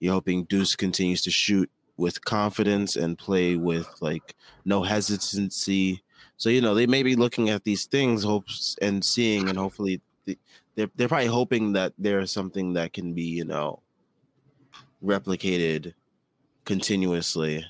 You're 0.01 0.15
hoping 0.15 0.45
Deuce 0.45 0.77
continues 0.77 1.23
to 1.23 1.31
shoot 1.31 1.71
with 1.97 2.25
confidence 2.25 2.97
and 2.97 3.19
play 3.19 3.57
with 3.57 3.89
like 4.01 4.35
no 4.65 4.83
hesitancy. 4.83 6.03
So 6.37 6.49
you 6.51 6.61
know 6.61 6.75
they 6.75 6.87
may 6.87 7.03
be 7.03 7.17
looking 7.17 7.51
at 7.51 7.65
these 7.65 7.87
things, 7.87 8.23
hopes 8.23 8.77
and 8.81 9.05
seeing, 9.05 9.49
and 9.49 9.59
hopefully 9.59 10.01
they're 10.27 10.91
they're 10.97 11.09
probably 11.09 11.27
hoping 11.27 11.73
that 11.73 11.93
there's 11.99 12.31
something 12.31 12.75
that 12.75 12.93
can 12.93 13.13
be 13.13 13.25
you 13.25 13.45
know 13.45 13.83
replicated 15.05 15.95
continuously. 16.65 17.65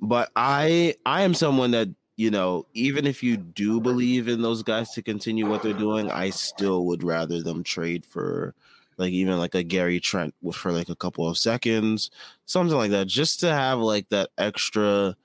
But 0.00 0.30
I 0.36 0.94
I 1.04 1.22
am 1.22 1.34
someone 1.34 1.72
that 1.72 1.88
you 2.18 2.32
know, 2.32 2.66
even 2.74 3.06
if 3.06 3.22
you 3.22 3.36
do 3.36 3.80
believe 3.80 4.26
in 4.26 4.42
those 4.42 4.64
guys 4.64 4.90
to 4.90 5.02
continue 5.02 5.48
what 5.48 5.62
they're 5.62 5.72
doing, 5.72 6.10
I 6.10 6.30
still 6.30 6.84
would 6.86 7.04
rather 7.04 7.40
them 7.44 7.62
trade 7.62 8.04
for 8.04 8.56
like 8.96 9.12
even 9.12 9.38
like 9.38 9.54
a 9.54 9.62
Gary 9.62 10.00
Trent 10.00 10.34
for 10.52 10.72
like 10.72 10.88
a 10.88 10.96
couple 10.96 11.28
of 11.28 11.38
seconds, 11.38 12.10
something 12.44 12.76
like 12.76 12.90
that, 12.90 13.06
just 13.06 13.38
to 13.40 13.52
have 13.52 13.78
like 13.78 14.08
that 14.08 14.30
extra 14.36 15.16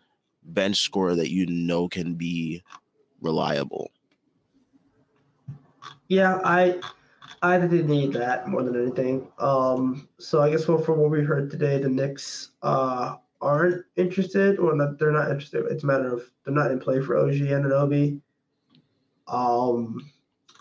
bench 0.43 0.81
score 0.81 1.15
that 1.15 1.31
you 1.31 1.47
know 1.47 1.89
can 1.89 2.13
be 2.13 2.61
reliable. 3.21 3.89
Yeah, 6.09 6.41
I 6.43 6.79
I 7.41 7.57
didn't 7.57 7.87
need 7.87 8.13
that 8.13 8.47
more 8.47 8.61
than 8.61 8.79
anything. 8.79 9.27
Um, 9.39 10.07
so 10.19 10.43
I 10.43 10.51
guess 10.51 10.67
well, 10.67 10.77
from 10.77 10.99
what 10.99 11.09
we 11.09 11.23
heard 11.23 11.49
today, 11.49 11.79
the 11.79 11.89
Knicks 11.89 12.51
uh, 12.61 13.15
aren't 13.43 13.85
interested 13.95 14.57
or 14.59 14.75
not 14.75 14.97
they're 14.97 15.11
not 15.11 15.29
interested. 15.29 15.65
It's 15.69 15.83
a 15.83 15.87
matter 15.87 16.13
of 16.13 16.23
they're 16.43 16.53
not 16.53 16.71
in 16.71 16.79
play 16.79 17.01
for 17.01 17.17
OG 17.17 17.33
Anunoby. 17.33 18.21
Um, 19.27 20.09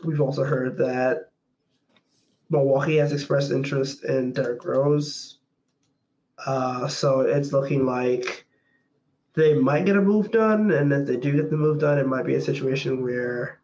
we've 0.05 0.21
also 0.21 0.45
heard 0.45 0.77
that 0.79 1.31
Milwaukee 2.51 2.97
has 2.97 3.13
expressed 3.13 3.51
interest 3.51 4.05
in 4.05 4.33
Derrick 4.33 4.65
Rose. 4.65 5.39
Uh, 6.45 6.89
so 6.89 7.21
it's 7.21 7.53
looking 7.53 7.87
like 7.87 8.45
they 9.35 9.55
might 9.55 9.87
get 9.87 9.97
a 9.97 10.03
move 10.03 10.31
done, 10.31 10.73
and 10.73 10.93
if 10.93 11.07
they 11.07 11.17
do 11.17 11.33
get 11.35 11.51
the 11.51 11.57
move 11.57 11.79
done, 11.79 11.99
it 11.99 12.07
might 12.07 12.27
be 12.27 12.35
a 12.35 12.41
situation 12.41 13.03
where 13.03 13.61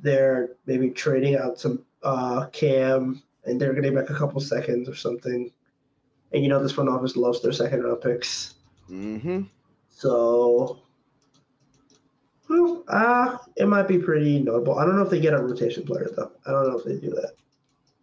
they're 0.00 0.50
maybe 0.66 0.90
trading 0.90 1.36
out 1.36 1.58
some 1.58 1.84
uh, 2.02 2.46
Cam 2.46 3.22
and 3.44 3.60
they're 3.60 3.74
getting 3.74 3.94
back 3.94 4.10
a 4.10 4.14
couple 4.14 4.40
seconds 4.40 4.88
or 4.88 4.94
something 4.94 5.50
and 6.32 6.42
you 6.42 6.48
know 6.48 6.62
this 6.62 6.72
front 6.72 6.90
office 6.90 7.16
loves 7.16 7.42
their 7.42 7.52
second 7.52 7.82
round 7.82 8.00
picks. 8.00 8.54
Mm-hmm. 8.90 9.42
So, 9.90 10.80
well, 12.48 12.84
uh, 12.88 13.38
it 13.56 13.66
might 13.66 13.88
be 13.88 13.98
pretty 13.98 14.40
notable. 14.40 14.78
I 14.78 14.84
don't 14.84 14.96
know 14.96 15.02
if 15.02 15.10
they 15.10 15.20
get 15.20 15.34
a 15.34 15.38
rotation 15.38 15.84
player 15.84 16.08
though. 16.16 16.32
I 16.46 16.52
don't 16.52 16.68
know 16.68 16.78
if 16.78 16.84
they 16.84 16.96
do 16.96 17.10
that. 17.10 17.32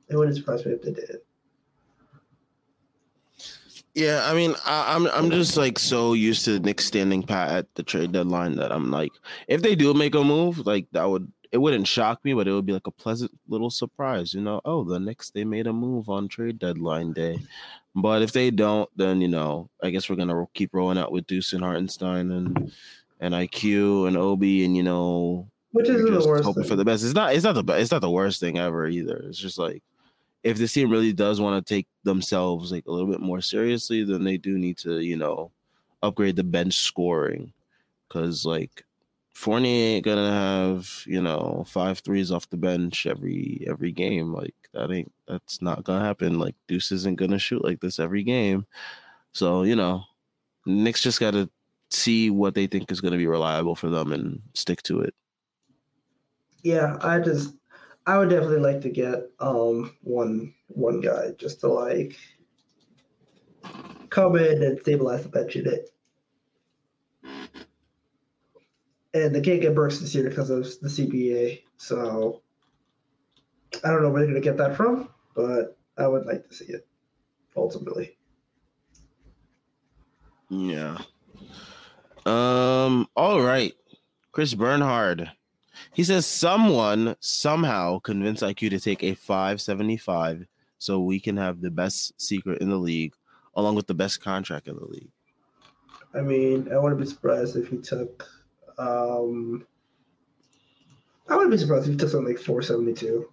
It 0.10 0.16
wouldn't 0.16 0.38
surprise 0.38 0.66
me 0.66 0.74
if 0.74 0.82
they 0.82 0.92
did. 0.92 1.18
Yeah, 3.96 4.30
I 4.30 4.34
mean, 4.34 4.54
I, 4.66 4.94
I'm 4.94 5.08
I'm 5.08 5.32
just 5.32 5.56
like 5.56 5.80
so 5.80 6.12
used 6.12 6.44
to 6.46 6.60
Knicks 6.60 6.86
standing 6.86 7.24
pat 7.24 7.52
at 7.52 7.76
the 7.76 7.84
trade 7.84 8.12
deadline 8.12 8.58
that 8.58 8.74
I'm 8.74 8.92
like, 8.92 9.14
if 9.48 9.62
they 9.62 9.74
do 9.74 9.94
make 9.94 10.16
a 10.16 10.24
move, 10.24 10.66
like 10.66 10.86
that 10.92 11.10
would 11.10 11.32
it 11.52 11.58
wouldn't 11.58 11.88
shock 11.88 12.24
me, 12.24 12.34
but 12.34 12.48
it 12.48 12.52
would 12.52 12.66
be 12.66 12.74
like 12.74 12.88
a 12.88 12.92
pleasant 12.92 13.32
little 13.48 13.70
surprise, 13.70 14.34
you 14.34 14.42
know. 14.42 14.62
Oh, 14.66 14.84
the 14.84 15.00
Knicks 15.00 15.30
they 15.30 15.44
made 15.44 15.68
a 15.68 15.74
move 15.74 16.10
on 16.10 16.28
trade 16.28 16.60
deadline 16.60 17.14
day, 17.14 17.40
but 17.96 18.22
if 18.22 18.32
they 18.32 18.52
don't, 18.52 18.90
then 18.96 19.22
you 19.22 19.28
know, 19.28 19.70
I 19.84 19.90
guess 19.90 20.10
we're 20.10 20.16
gonna 20.16 20.46
keep 20.54 20.74
rolling 20.74 20.98
out 20.98 21.12
with 21.12 21.28
Deuce 21.28 21.54
and 21.54 21.64
Hartenstein 21.64 22.32
and 22.32 22.72
and 23.20 23.34
IQ 23.34 24.08
and 24.08 24.18
Obi, 24.18 24.66
and 24.66 24.76
you 24.76 24.84
know, 24.84 25.48
which 25.72 25.90
is 25.90 26.04
the 26.04 26.28
worst. 26.28 26.44
Hoping 26.44 26.64
thing. 26.64 26.70
for 26.70 26.76
the 26.76 26.86
best. 26.86 27.04
It's 27.04 27.14
not. 27.14 27.34
It's 27.34 27.44
not 27.44 27.56
the. 27.56 27.64
Best, 27.64 27.82
it's 27.82 27.92
not 27.92 28.02
the 28.02 28.10
worst 28.10 28.40
thing 28.40 28.58
ever 28.58 28.88
either. 28.88 29.24
It's 29.28 29.38
just 29.38 29.58
like 29.58 29.84
if 30.46 30.58
this 30.58 30.74
team 30.74 30.92
really 30.92 31.12
does 31.12 31.42
want 31.42 31.66
to 31.66 31.74
take 31.74 31.88
themselves 32.04 32.72
like 32.72 32.86
a 32.86 32.92
little 32.92 33.10
bit 33.10 33.20
more 33.20 33.42
seriously, 33.42 34.04
then 34.04 34.24
they 34.24 34.38
do 34.38 34.60
need 34.60 34.78
to, 34.78 35.00
you 35.00 35.18
know, 35.18 35.52
upgrade 36.04 36.36
the 36.36 36.44
bench 36.44 36.76
scoring. 36.76 37.52
Cause 38.10 38.46
like 38.46 38.86
Fournier 39.36 39.96
ain't 39.96 40.06
gonna 40.06 40.32
have, 40.32 41.04
you 41.06 41.22
know, 41.22 41.66
five 41.68 42.00
threes 42.00 42.32
off 42.32 42.50
the 42.50 42.58
bench 42.58 43.06
every 43.06 43.66
every 43.68 43.92
game. 43.92 44.34
Like 44.34 44.56
that 44.74 44.90
ain't 44.92 45.12
that's 45.28 45.62
not 45.62 45.84
gonna 45.84 46.04
happen. 46.04 46.40
Like 46.40 46.56
Deuce 46.70 46.94
isn't 46.94 47.20
gonna 47.20 47.38
shoot 47.38 47.64
like 47.64 47.82
this 47.82 48.00
every 48.00 48.24
game. 48.24 48.66
So, 49.34 49.64
you 49.64 49.76
know, 49.76 50.04
Knicks 50.66 51.02
just 51.02 51.20
gotta 51.20 51.50
see 51.92 52.30
what 52.30 52.56
they 52.56 52.66
think 52.66 52.90
is 52.90 53.02
gonna 53.02 53.18
be 53.18 53.28
reliable 53.28 53.76
for 53.76 53.90
them 53.90 54.14
and 54.14 54.42
stick 54.54 54.82
to 54.84 55.02
it. 55.02 55.14
Yeah, 56.64 56.98
I 57.02 57.20
just 57.20 57.56
I 58.08 58.18
would 58.18 58.30
definitely 58.30 58.60
like 58.60 58.80
to 58.82 58.90
get 58.90 59.30
um 59.42 59.98
one 60.02 60.54
one 60.68 61.02
guy 61.02 61.32
just 61.38 61.60
to 61.60 61.68
like 61.68 62.16
come 64.10 64.38
in 64.38 64.64
and 64.64 64.80
stabilize 64.80 65.24
the 65.24 65.30
bench 65.30 65.56
unit. 65.56 65.90
And 69.16 69.34
they 69.34 69.42
can't 69.42 69.62
get 69.62 69.74
Burks 69.74 69.98
this 69.98 70.14
year 70.14 70.30
because 70.30 70.52
of 70.52 70.64
the 70.82 70.90
CBA. 70.90 71.64
So 71.78 72.42
I 73.84 73.90
don't 73.90 74.04
know 74.04 74.10
where 74.10 74.22
they're 74.22 74.32
gonna 74.32 74.42
get 74.42 74.58
that 74.58 74.76
from, 74.78 75.10
but 75.36 75.76
I 75.98 76.08
would 76.08 76.28
like 76.28 76.48
to 76.48 76.54
see 76.54 76.66
it 76.66 76.88
ultimately. 77.56 78.18
Yeah. 80.50 81.00
Um, 82.26 83.08
all 83.16 83.42
right. 83.42 83.74
Chris 84.32 84.54
Bernhard 84.54 85.32
he 85.94 86.04
says 86.04 86.26
someone 86.26 87.16
somehow 87.20 88.00
convinced 88.00 88.44
IQ 88.44 88.72
to 88.72 88.80
take 88.80 89.04
a 89.04 89.16
575 89.16 90.46
so 90.78 91.00
we 91.00 91.20
can 91.20 91.38
have 91.38 91.62
the 91.62 91.72
best 91.72 92.20
secret 92.22 92.62
in 92.62 92.70
the 92.70 92.78
league 92.78 93.14
along 93.56 93.76
with 93.76 93.88
the 93.88 93.94
best 93.94 94.22
contract 94.22 94.68
in 94.68 94.76
the 94.76 94.86
league. 94.86 95.12
I 96.14 96.22
mean, 96.22 96.70
I 96.72 96.78
wouldn't 96.78 97.00
be 97.00 97.08
surprised 97.08 97.56
if 97.56 97.70
he 97.70 97.78
took 97.78 98.28
um 98.78 99.66
I 101.28 101.36
wouldn't 101.36 101.52
be 101.52 101.58
surprised 101.58 101.86
if 101.86 101.92
he 101.92 101.98
took 101.98 102.10
something 102.10 102.36
like 102.36 102.44
472. 102.44 103.28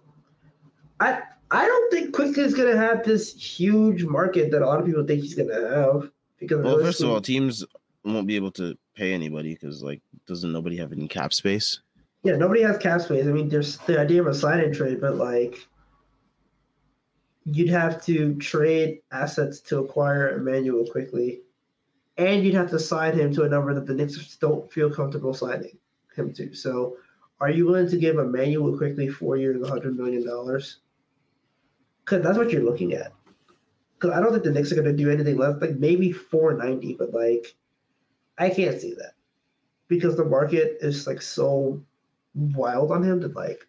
I 0.99 1.21
I 1.51 1.65
don't 1.67 1.91
think 1.91 2.15
Quickley 2.15 2.43
is 2.43 2.53
gonna 2.53 2.77
have 2.77 3.03
this 3.03 3.33
huge 3.35 4.03
market 4.03 4.51
that 4.51 4.61
a 4.61 4.65
lot 4.65 4.79
of 4.79 4.85
people 4.85 5.05
think 5.05 5.21
he's 5.21 5.35
gonna 5.35 5.53
have. 5.53 6.09
Because 6.39 6.63
well, 6.63 6.79
first 6.79 7.01
of 7.01 7.09
all, 7.09 7.21
teams 7.21 7.63
won't 8.03 8.27
be 8.27 8.35
able 8.35 8.51
to 8.51 8.75
pay 8.95 9.13
anybody 9.13 9.53
because 9.53 9.83
like 9.83 10.01
doesn't 10.25 10.51
nobody 10.51 10.77
have 10.77 10.91
any 10.91 11.07
cap 11.07 11.33
space? 11.33 11.79
Yeah, 12.23 12.37
nobody 12.37 12.61
has 12.61 12.77
cap 12.77 13.01
space. 13.01 13.27
I 13.27 13.31
mean, 13.31 13.49
there's 13.49 13.77
the 13.79 13.99
idea 13.99 14.21
of 14.21 14.27
a 14.27 14.33
sign 14.33 14.59
and 14.61 14.73
trade, 14.73 14.99
but 14.99 15.15
like 15.15 15.67
you'd 17.45 17.69
have 17.69 18.03
to 18.05 18.35
trade 18.35 19.01
assets 19.11 19.59
to 19.61 19.79
acquire 19.79 20.37
Immanuel 20.37 20.85
Quickley, 20.85 21.41
and 22.17 22.43
you'd 22.43 22.53
have 22.53 22.69
to 22.69 22.79
sign 22.79 23.17
him 23.17 23.33
to 23.33 23.43
a 23.43 23.49
number 23.49 23.73
that 23.73 23.85
the 23.85 23.93
Knicks 23.93 24.35
don't 24.37 24.71
feel 24.71 24.89
comfortable 24.89 25.33
signing 25.33 25.77
him 26.15 26.33
to. 26.33 26.53
So, 26.53 26.97
are 27.39 27.49
you 27.49 27.65
willing 27.65 27.89
to 27.89 27.97
give 27.97 28.17
Immanuel 28.17 28.77
Quickley 28.77 29.09
four 29.09 29.37
years, 29.37 29.67
hundred 29.67 29.97
million 29.97 30.25
dollars? 30.25 30.79
Because 32.05 32.23
that's 32.23 32.37
what 32.37 32.51
you're 32.51 32.63
looking 32.63 32.93
at. 32.93 33.13
Because 33.95 34.15
I 34.15 34.21
don't 34.21 34.31
think 34.31 34.43
the 34.43 34.51
Knicks 34.51 34.71
are 34.71 34.75
going 34.75 34.87
to 34.87 34.93
do 34.93 35.09
anything 35.09 35.37
less, 35.37 35.59
like 35.61 35.77
maybe 35.77 36.11
four 36.11 36.53
ninety, 36.53 36.93
but 36.93 37.13
like 37.13 37.55
I 38.37 38.49
can't 38.49 38.79
see 38.79 38.93
that 38.95 39.13
because 39.87 40.15
the 40.15 40.25
market 40.25 40.77
is 40.81 41.07
like 41.07 41.21
so 41.21 41.81
wild 42.35 42.91
on 42.91 43.03
him 43.03 43.21
to 43.21 43.27
like. 43.29 43.67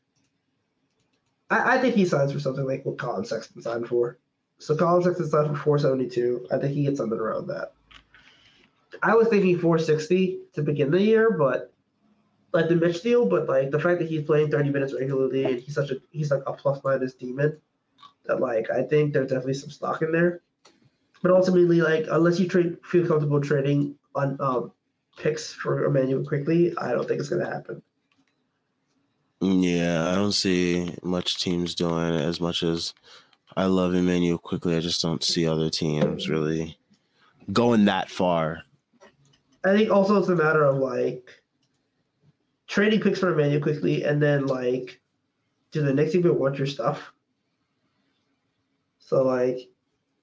I, 1.51 1.77
I 1.77 1.79
think 1.79 1.95
he 1.95 2.05
signs 2.05 2.33
for 2.33 2.41
something 2.41 2.67
like 2.67 2.85
what 2.85 2.99
Colin 2.99 3.25
Sexton 3.25 3.63
signed 3.63 3.89
for. 3.89 4.19
So 4.59 4.77
Colin 4.77 5.03
Sexton 5.03 5.29
signed 5.29 5.49
for 5.49 5.63
472. 5.63 6.47
I 6.51 6.59
think 6.59 6.75
he 6.75 6.85
gets 6.85 6.99
something 6.99 7.19
around 7.19 7.49
that. 7.49 7.73
I 9.03 9.15
was 9.15 9.29
thinking 9.29 9.59
460 9.59 10.39
to 10.55 10.63
begin 10.63 10.91
the 10.91 11.01
year, 11.01 11.31
but 11.31 11.73
like 12.53 12.69
the 12.69 12.77
Mitch 12.77 13.03
deal, 13.03 13.27
but 13.27 13.49
like 13.49 13.71
the 13.71 13.81
fact 13.81 13.99
that 13.99 14.09
he's 14.09 14.25
playing 14.25 14.51
30 14.51 14.71
minutes 14.71 14.95
regularly 14.95 15.45
and 15.45 15.61
he's 15.61 15.75
such 15.75 15.91
a 15.91 15.97
he's 16.11 16.31
like 16.31 16.43
a 16.47 16.53
plus 16.53 16.81
minus 16.85 17.15
demon 17.15 17.61
that 18.27 18.41
like 18.41 18.71
I 18.71 18.83
think 18.83 19.13
there's 19.13 19.29
definitely 19.29 19.55
some 19.55 19.71
stock 19.71 20.03
in 20.03 20.13
there. 20.13 20.41
But 21.23 21.33
ultimately, 21.33 21.81
like 21.81 22.07
unless 22.11 22.39
you 22.39 22.49
trade 22.49 22.77
feel 22.85 23.07
comfortable 23.07 23.41
trading 23.41 23.97
on 24.15 24.37
um, 24.41 24.73
picks 25.17 25.53
for 25.53 25.85
Immanuel 25.85 26.25
Quickley, 26.25 26.77
I 26.79 26.93
don't 26.93 27.07
think 27.09 27.21
it's 27.21 27.29
gonna 27.29 27.51
happen. 27.51 27.83
Yeah, 29.41 30.11
I 30.11 30.15
don't 30.15 30.33
see 30.33 30.95
much 31.03 31.43
teams 31.43 31.75
doing 31.75 32.15
as 32.15 32.41
much 32.41 32.63
as 32.63 32.95
I 33.57 33.67
love 33.67 33.95
Immanuel 33.95 34.39
Quickley. 34.39 34.77
I 34.77 34.81
just 34.81 35.03
don't 35.03 35.23
see 35.23 35.47
other 35.47 35.71
teams 35.71 36.29
really 36.29 36.79
going 37.53 37.87
that 37.87 38.11
far. 38.11 38.63
I 39.65 39.77
think 39.77 39.91
also 39.91 40.19
it's 40.19 40.29
a 40.29 40.37
matter 40.37 40.65
of 40.65 40.77
like 40.77 41.29
trading 42.67 43.01
picks 43.01 43.21
for 43.21 43.33
Immanuel 43.33 43.63
Quickley, 43.63 44.05
and 44.05 44.23
then 44.23 44.47
like 44.47 45.01
do 45.71 45.83
the 45.83 45.93
Knicks 45.93 46.15
even 46.15 46.39
want 46.39 46.59
your 46.59 46.67
stuff? 46.67 47.13
So 48.99 49.23
like 49.23 49.69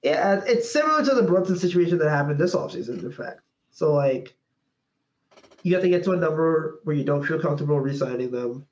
yeah, 0.02 0.40
it's 0.46 0.70
similar 0.70 1.04
to 1.04 1.14
the 1.14 1.22
Brunson 1.22 1.56
situation 1.56 1.98
that 1.98 2.10
happened 2.10 2.38
this 2.38 2.54
offseason, 2.54 3.02
in 3.02 3.12
fact. 3.12 3.40
So 3.70 3.92
like 3.94 4.34
you 5.62 5.74
have 5.74 5.82
to 5.82 5.88
get 5.88 6.04
to 6.04 6.12
a 6.12 6.16
number 6.16 6.80
where 6.84 6.96
you 6.96 7.04
don't 7.04 7.24
feel 7.24 7.40
comfortable 7.40 7.78
resigning 7.78 8.30
them 8.30 8.66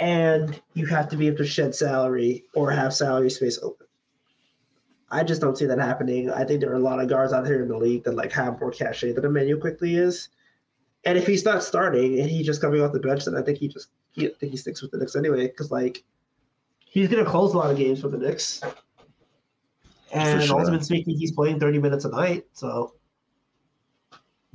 and 0.00 0.60
you 0.74 0.86
have 0.86 1.08
to 1.08 1.16
be 1.16 1.28
able 1.28 1.38
to 1.38 1.46
shed 1.46 1.74
salary 1.74 2.44
or 2.54 2.70
have 2.70 2.92
salary 2.92 3.30
space 3.30 3.58
open. 3.62 3.85
I 5.10 5.22
just 5.22 5.40
don't 5.40 5.56
see 5.56 5.66
that 5.66 5.78
happening. 5.78 6.30
I 6.30 6.44
think 6.44 6.60
there 6.60 6.72
are 6.72 6.76
a 6.76 6.80
lot 6.80 7.00
of 7.00 7.08
guards 7.08 7.32
out 7.32 7.46
here 7.46 7.62
in 7.62 7.68
the 7.68 7.76
league 7.76 8.04
that 8.04 8.14
like 8.14 8.32
have 8.32 8.60
more 8.60 8.72
cachet 8.72 9.12
than 9.12 9.24
Immanuel 9.24 9.60
Quickley 9.60 9.96
is. 9.96 10.30
And 11.04 11.16
if 11.16 11.26
he's 11.26 11.44
not 11.44 11.62
starting 11.62 12.18
and 12.18 12.28
he's 12.28 12.44
just 12.44 12.60
coming 12.60 12.80
off 12.80 12.92
the 12.92 12.98
bench, 12.98 13.24
then 13.24 13.36
I 13.36 13.42
think 13.42 13.58
he 13.58 13.68
just 13.68 13.88
he, 14.10 14.26
I 14.26 14.30
think 14.40 14.50
he 14.50 14.58
sticks 14.58 14.82
with 14.82 14.90
the 14.90 14.98
Knicks 14.98 15.14
anyway 15.14 15.46
because 15.46 15.70
like 15.70 16.02
he's 16.84 17.08
gonna 17.08 17.24
close 17.24 17.54
a 17.54 17.58
lot 17.58 17.70
of 17.70 17.76
games 17.76 18.00
for 18.00 18.08
the 18.08 18.18
Knicks. 18.18 18.60
And 20.12 20.42
sure. 20.42 20.58
ultimately 20.58 20.84
speaking, 20.84 21.16
he's 21.16 21.32
playing 21.32 21.60
30 21.60 21.78
minutes 21.78 22.04
a 22.04 22.08
night. 22.08 22.46
So 22.52 22.94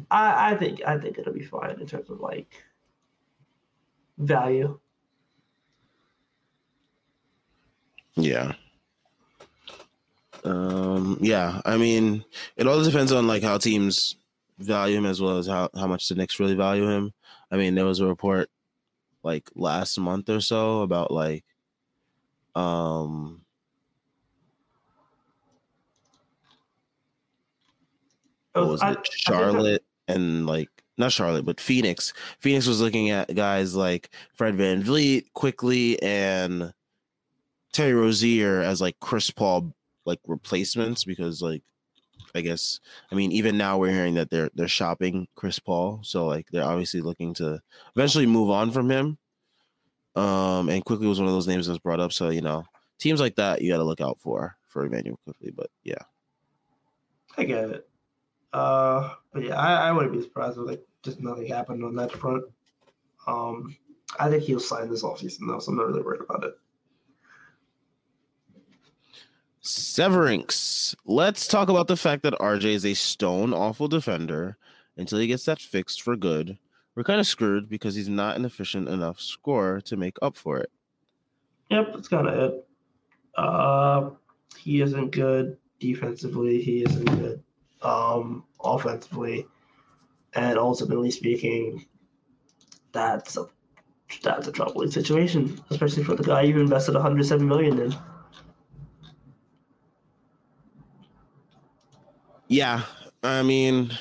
I, 0.10 0.52
I 0.52 0.58
think 0.58 0.82
I 0.86 0.98
think 0.98 1.18
it'll 1.18 1.34
be 1.34 1.46
fine 1.46 1.80
in 1.80 1.88
terms 1.88 2.10
of 2.10 2.20
like 2.20 2.64
value. 4.18 4.78
Yeah. 8.16 8.54
Um, 10.44 11.18
yeah, 11.22 11.62
I 11.66 11.78
mean, 11.78 12.26
it 12.58 12.68
all 12.68 12.84
depends 12.84 13.12
on 13.12 13.28
like 13.28 13.44
how 13.44 13.58
teams 13.58 14.16
value 14.60 14.98
him 14.98 15.06
as 15.06 15.22
well 15.22 15.38
as 15.38 15.48
how, 15.48 15.70
how 15.76 15.88
much 15.88 16.08
the 16.08 16.16
Knicks 16.16 16.40
really 16.40 16.56
value 16.56 16.88
him. 16.88 17.14
I 17.52 17.58
mean, 17.58 17.76
there 17.76 17.86
was 17.86 18.00
a 18.00 18.08
report 18.08 18.50
like 19.24 19.50
last 19.56 20.00
month 20.00 20.30
or 20.30 20.42
so 20.42 20.82
about 20.82 21.12
like 21.12 21.44
um 22.56 23.42
what 28.54 28.68
was 28.68 28.82
I, 28.82 28.94
it? 28.94 29.08
Charlotte 29.12 29.84
and 30.08 30.46
like 30.48 30.70
not 30.98 31.12
Charlotte, 31.12 31.46
but 31.46 31.60
Phoenix. 31.60 32.14
Phoenix 32.40 32.68
was 32.68 32.82
looking 32.82 33.10
at 33.10 33.34
guys 33.34 33.76
like 33.76 34.10
Fred 34.34 34.56
Van 34.56 34.84
VanVleet 34.84 35.34
Quickley 35.34 36.02
and 36.02 36.74
Terry 37.72 37.94
Rozier 37.94 38.62
as 38.62 38.82
like 38.82 39.00
Chris 39.00 39.32
Paul 39.32 39.74
like 40.06 40.20
replacements 40.28 41.04
because 41.04 41.42
like 41.42 41.64
I 42.34 42.42
guess 42.42 42.80
I 43.12 43.16
mean 43.16 43.32
even 43.32 43.58
now 43.58 43.78
we're 43.78 43.92
hearing 43.92 44.16
that 44.16 44.30
they're 44.30 44.50
they're 44.56 44.68
shopping 44.68 45.28
Chris 45.36 45.60
Paul, 45.60 46.02
so 46.04 46.28
like 46.28 46.48
they're 46.52 46.64
obviously 46.64 47.02
looking 47.02 47.34
to 47.36 47.62
eventually 47.96 48.26
move 48.26 48.50
on 48.50 48.72
from 48.72 48.90
him. 48.90 49.18
Um, 50.16 50.68
and 50.70 50.84
Quickley 50.84 51.08
was 51.08 51.20
one 51.20 51.28
of 51.28 51.34
those 51.34 51.48
names 51.48 51.66
that 51.66 51.72
was 51.72 51.80
brought 51.80 52.00
up, 52.00 52.12
so 52.12 52.30
you 52.30 52.42
know 52.42 52.66
teams 53.00 53.20
like 53.20 53.36
that 53.36 53.62
you 53.62 53.72
got 53.72 53.78
to 53.78 53.84
look 53.84 54.02
out 54.02 54.20
for 54.20 54.56
for 54.68 54.86
Immanuel 54.86 55.20
Quickley. 55.24 55.52
But 55.52 55.70
yeah, 55.84 56.04
I 57.38 57.44
get 57.44 57.70
it. 57.70 57.88
Uh, 58.54 59.14
but 59.34 59.44
yeah, 59.44 59.56
I, 59.56 59.90
I 59.90 59.92
wouldn't 59.92 60.14
be 60.14 60.22
surprised 60.22 60.58
if 60.58 60.66
like 60.66 60.84
just 61.04 61.22
nothing 61.22 61.48
happened 61.48 61.84
on 61.84 61.96
that 61.96 62.12
front. 62.12 62.44
Um, 63.28 63.76
I 64.20 64.30
think 64.30 64.44
he'll 64.44 64.60
sign 64.60 64.90
this 64.90 65.04
offseason 65.04 65.48
though, 65.48 65.60
so 65.60 65.72
I'm 65.72 65.78
not 65.78 65.88
really 65.88 66.02
worried 66.02 66.22
about 66.22 66.44
it. 66.44 66.54
Severinks. 69.64 70.96
Let's 71.06 71.48
talk 71.48 71.70
about 71.70 71.88
the 71.88 71.96
fact 71.96 72.24
that 72.24 72.34
RJ 72.34 72.66
is 72.66 72.86
a 72.86 72.96
stone 72.96 73.54
awful 73.54 73.88
defender 73.88 74.58
until 74.98 75.20
he 75.20 75.28
gets 75.28 75.46
that 75.46 75.62
fixed 75.62 76.02
for 76.02 76.16
good. 76.16 76.58
We're 76.96 77.04
kind 77.04 77.20
of 77.20 77.28
screwed 77.28 77.70
because 77.70 77.96
he's 77.96 78.10
not 78.10 78.36
an 78.36 78.46
efficient 78.46 78.90
enough 78.90 79.20
scorer 79.20 79.80
to 79.82 79.96
make 79.96 80.18
up 80.22 80.36
for 80.36 80.58
it. 80.58 80.72
Yep, 81.70 81.94
that's 81.94 82.08
kind 82.08 82.28
of 82.28 82.34
it. 82.34 82.68
Uh, 83.36 84.10
he 84.58 84.82
isn't 84.82 85.12
good 85.12 85.58
defensively. 85.80 86.62
He 86.62 86.84
isn't 86.84 87.06
good 87.06 87.44
um, 87.82 88.44
offensively, 88.64 89.48
and 90.34 90.58
ultimately 90.58 91.12
speaking, 91.12 91.86
that's 92.92 93.38
a 93.38 93.46
that's 94.22 94.48
a 94.48 94.52
troubling 94.52 94.92
situation, 94.92 95.62
especially 95.70 96.04
for 96.04 96.16
the 96.16 96.24
guy 96.24 96.42
you 96.42 96.60
invested 96.60 96.96
107 96.96 97.48
million 97.48 97.80
in. 97.80 97.96
Yeah, 102.52 102.84
I 103.24 103.44
mean, 103.44 103.98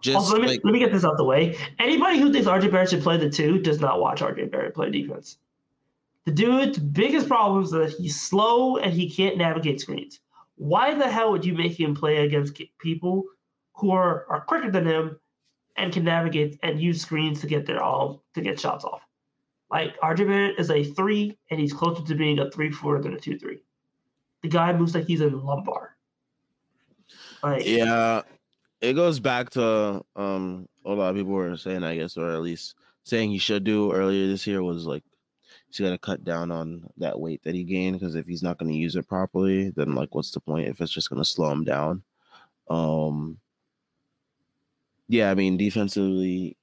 just 0.00 0.16
Also, 0.16 0.32
let 0.32 0.40
me, 0.40 0.48
like 0.48 0.60
let 0.64 0.72
me 0.72 0.78
get 0.78 0.90
this 0.90 1.04
out 1.04 1.18
the 1.18 1.24
way. 1.24 1.56
Anybody 1.78 2.18
who 2.18 2.32
thinks 2.32 2.48
RJ 2.48 2.70
Barrett 2.70 2.90
should 2.90 3.02
play 3.02 3.18
the 3.18 3.28
two 3.28 3.58
does 3.58 3.78
not 3.78 4.00
watch 4.00 4.20
RJ 4.20 4.50
Barrett 4.50 4.74
play 4.74 4.90
defense. 4.90 5.36
The 6.24 6.32
dude's 6.32 6.78
biggest 6.78 7.28
problem 7.28 7.62
is 7.62 7.70
that 7.72 7.90
he's 7.90 8.20
slow 8.20 8.78
and 8.78 8.92
he 8.92 9.10
can't 9.10 9.36
navigate 9.36 9.80
screens. 9.80 10.20
Why 10.56 10.94
the 10.94 11.10
hell 11.10 11.30
would 11.32 11.44
you 11.44 11.52
make 11.52 11.78
him 11.78 11.94
play 11.94 12.24
against 12.24 12.60
people 12.78 13.24
who 13.74 13.90
are, 13.90 14.26
are 14.30 14.40
quicker 14.40 14.70
than 14.70 14.86
him 14.86 15.18
and 15.76 15.92
can 15.92 16.04
navigate 16.04 16.58
and 16.62 16.80
use 16.80 17.02
screens 17.02 17.40
to 17.40 17.46
get 17.46 17.66
their 17.66 17.82
all 17.82 18.24
to 18.34 18.40
get 18.40 18.58
shots 18.58 18.84
off? 18.84 19.02
Like 19.70 20.00
RJ 20.00 20.26
Barrett 20.26 20.58
is 20.58 20.70
a 20.70 20.84
three 20.84 21.36
and 21.50 21.60
he's 21.60 21.72
closer 21.72 22.02
to 22.02 22.14
being 22.14 22.38
a 22.38 22.50
three 22.50 22.70
four 22.70 23.00
than 23.02 23.12
a 23.12 23.20
two 23.20 23.38
three. 23.38 23.62
The 24.42 24.48
guy 24.48 24.72
moves 24.72 24.94
like 24.94 25.06
he's 25.06 25.20
in 25.20 25.38
lumbar. 25.38 25.91
Like 27.42 27.66
yeah, 27.66 28.22
it 28.80 28.94
goes 28.94 29.20
back 29.20 29.50
to 29.50 30.04
um 30.16 30.68
a 30.84 30.92
lot 30.92 31.10
of 31.10 31.16
people 31.16 31.32
were 31.32 31.56
saying, 31.56 31.84
I 31.84 31.96
guess, 31.96 32.16
or 32.16 32.30
at 32.30 32.42
least 32.42 32.74
saying 33.04 33.30
he 33.30 33.38
should 33.38 33.64
do 33.64 33.92
earlier 33.92 34.28
this 34.28 34.46
year 34.46 34.62
was 34.62 34.86
like 34.86 35.02
he's 35.68 35.80
got 35.80 35.90
to 35.90 35.98
cut 35.98 36.24
down 36.24 36.50
on 36.50 36.88
that 36.98 37.18
weight 37.18 37.42
that 37.42 37.54
he 37.54 37.64
gained 37.64 37.98
because 37.98 38.14
if 38.14 38.26
he's 38.26 38.42
not 38.42 38.58
going 38.58 38.70
to 38.70 38.78
use 38.78 38.96
it 38.96 39.08
properly, 39.08 39.70
then 39.70 39.94
like 39.94 40.14
what's 40.14 40.30
the 40.30 40.40
point 40.40 40.68
if 40.68 40.80
it's 40.80 40.92
just 40.92 41.10
going 41.10 41.22
to 41.22 41.28
slow 41.28 41.50
him 41.50 41.64
down? 41.64 42.02
Um, 42.68 43.38
yeah, 45.08 45.30
I 45.30 45.34
mean 45.34 45.56
defensively, 45.56 46.56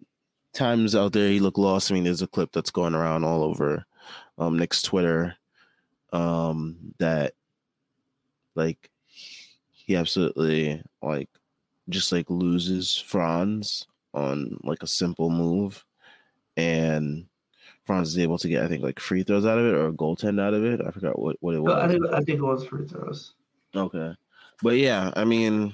times 0.54 0.96
out 0.96 1.14
there 1.14 1.30
he 1.30 1.40
looked 1.40 1.58
lost. 1.58 1.92
I 1.92 1.96
mean, 1.96 2.04
there's 2.04 2.22
a 2.22 2.28
clip 2.28 2.52
that's 2.52 2.72
going 2.72 2.96
around 2.96 3.24
all 3.24 3.44
over 3.44 3.86
um 4.38 4.58
Knicks 4.58 4.82
Twitter 4.82 5.36
um 6.14 6.78
that 6.98 7.34
like 8.56 8.90
he 9.90 9.96
absolutely 9.96 10.80
like 11.02 11.30
just 11.90 12.12
like 12.12 12.30
loses 12.30 12.96
Franz 12.96 13.88
on 14.14 14.56
like 14.64 14.84
a 14.84 14.88
simple 14.88 15.32
move 15.32 15.84
and 16.58 17.26
Franz 17.86 18.10
is 18.10 18.20
able 18.20 18.38
to 18.38 18.48
get 18.48 18.64
I 18.64 18.68
think 18.68 18.84
like 18.84 19.00
free 19.00 19.24
throws 19.24 19.48
out 19.48 19.58
of 19.58 19.66
it 19.66 19.74
or 19.74 19.88
a 19.88 19.92
goaltend 19.92 20.40
out 20.40 20.54
of 20.54 20.64
it. 20.64 20.80
I 20.80 20.92
forgot 20.92 21.18
what, 21.18 21.38
what 21.40 21.56
it 21.56 21.60
was. 21.60 21.74
I 21.74 21.88
think 21.88 22.06
I 22.06 22.20
think 22.20 22.38
it 22.38 22.44
was 22.44 22.68
free 22.68 22.86
throws. 22.86 23.34
Okay. 23.76 24.14
But 24.62 24.78
yeah, 24.78 25.12
I 25.16 25.26
mean, 25.26 25.74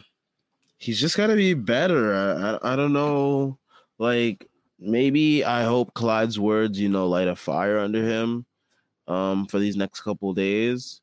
he's 0.77 1.01
just 1.01 1.17
got 1.17 1.27
to 1.27 1.35
be 1.35 1.53
better. 1.53 2.15
I, 2.15 2.51
I 2.51 2.71
I 2.71 2.75
don't 2.77 2.93
know. 2.93 3.59
Like 3.99 4.47
maybe 4.79 5.43
I 5.43 5.65
hope 5.65 5.93
Clyde's 5.93 6.39
words, 6.39 6.79
you 6.79 6.87
know, 6.87 7.09
light 7.09 7.27
a 7.27 7.35
fire 7.35 7.79
under 7.79 8.01
him 8.01 8.45
um 9.09 9.45
for 9.47 9.59
these 9.59 9.75
next 9.75 9.99
couple 9.99 10.33
days. 10.33 11.01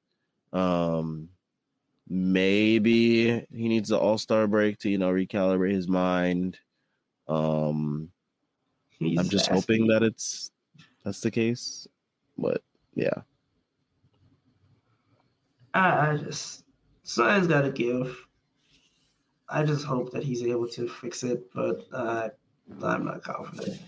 Um 0.55 1.29
maybe 2.13 3.47
he 3.51 3.69
needs 3.69 3.89
the 3.89 3.99
all-star 3.99 4.47
break 4.47 4.79
to, 4.79 4.91
you 4.91 4.99
know, 4.99 5.11
recalibrate 5.11 5.73
his 5.73 5.89
mind. 5.89 6.59
Um 7.29 8.11
He's 8.99 9.19
I'm 9.19 9.29
just 9.29 9.51
nasty. 9.51 9.55
hoping 9.55 9.87
that 9.89 10.03
it's 10.03 10.51
that's 11.05 11.21
the 11.21 11.31
case. 11.31 11.89
But 12.39 12.63
yeah. 12.95 13.23
I, 15.75 16.11
I 16.11 16.17
just 16.19 16.65
something's 17.03 17.47
got 17.47 17.63
to 17.63 17.71
give. 17.71 18.17
I 19.49 19.65
just 19.65 19.85
hope 19.85 20.13
that 20.13 20.23
he's 20.23 20.43
able 20.43 20.69
to 20.69 20.89
fix 20.89 21.25
it, 21.25 21.53
but 21.53 21.85
uh, 21.93 22.29
I'm 22.83 23.05
not 23.05 23.23
confident. 23.23 23.81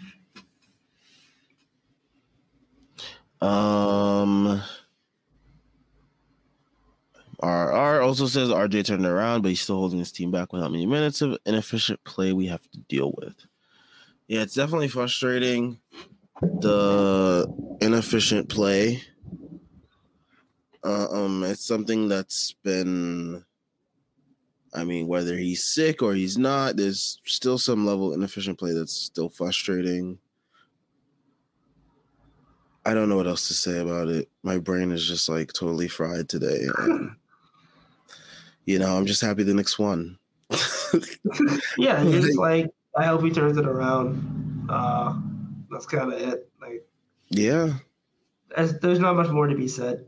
Um, 3.41 4.63
RR 7.45 8.01
also 8.01 8.27
says 8.27 8.49
RJ 8.49 8.87
turned 8.87 9.05
around, 9.05 9.43
but 9.43 9.51
he's 9.51 9.61
still 9.61 9.77
holding 9.77 9.99
his 9.99 10.13
team 10.13 10.31
back 10.31 10.53
with 10.53 10.63
how 10.63 10.69
many 10.69 10.87
minutes 10.87 11.21
of 11.21 11.37
inefficient 11.45 12.03
play 12.05 12.33
we 12.33 12.47
have 12.47 12.63
to 12.71 12.79
deal 12.89 13.13
with. 13.19 13.35
Yeah, 14.29 14.41
it's 14.41 14.55
definitely 14.55 14.89
frustrating. 14.89 15.79
The 16.41 17.47
inefficient 17.83 18.49
play. 18.49 19.03
Uh, 20.83 21.09
um, 21.11 21.45
it's 21.45 21.67
something 21.67 22.09
that's 22.09 22.53
been. 22.63 23.45
I 24.73 24.85
mean, 24.85 25.07
whether 25.07 25.37
he's 25.37 25.65
sick 25.65 26.03
or 26.03 26.15
he's 26.15 26.39
not, 26.39 26.77
there's 26.77 27.21
still 27.27 27.59
some 27.59 27.87
level 27.87 28.09
of 28.09 28.19
inefficient 28.19 28.59
play 28.59 28.73
that's 28.73 28.95
still 28.95 29.29
frustrating. 29.29 30.19
I 32.87 32.93
don't 32.93 33.09
know 33.09 33.17
what 33.17 33.27
else 33.27 33.49
to 33.49 33.55
say 33.55 33.79
about 33.79 34.09
it. 34.09 34.29
My 34.43 34.59
brain 34.59 34.91
is 34.91 35.07
just 35.07 35.29
like 35.29 35.53
totally 35.53 35.89
fried 35.89 36.29
today. 36.29 36.67
you 38.65 38.79
know, 38.79 38.97
I'm 38.97 39.07
just 39.07 39.21
happy 39.21 39.43
the 39.43 39.55
Knicks 39.55 39.79
won. 39.79 40.19
Yeah, 41.77 42.03
it's 42.05 42.37
like 42.37 42.71
I 42.97 43.05
hope 43.07 43.23
he 43.25 43.31
turns 43.31 43.57
it 43.57 43.67
around. 43.67 44.67
Uh, 44.69 45.19
that's 45.71 45.87
kind 45.87 46.13
of 46.13 46.21
it. 46.21 46.49
Like, 46.61 46.87
yeah. 47.31 47.75
as, 48.57 48.79
there's 48.79 49.01
not 49.01 49.17
much 49.17 49.29
more 49.29 49.49
to 49.49 49.57
be 49.57 49.67
said. 49.67 50.07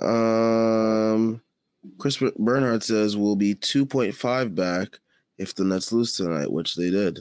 Um, 0.00 1.42
Chris 1.98 2.22
Bernhardt 2.38 2.84
says 2.84 3.16
we'll 3.16 3.36
be 3.36 3.54
2.5 3.56 4.54
back 4.54 5.00
if 5.38 5.54
the 5.54 5.64
Nets 5.64 5.92
lose 5.92 6.16
tonight, 6.16 6.50
which 6.52 6.76
they 6.76 6.90
did. 6.90 7.18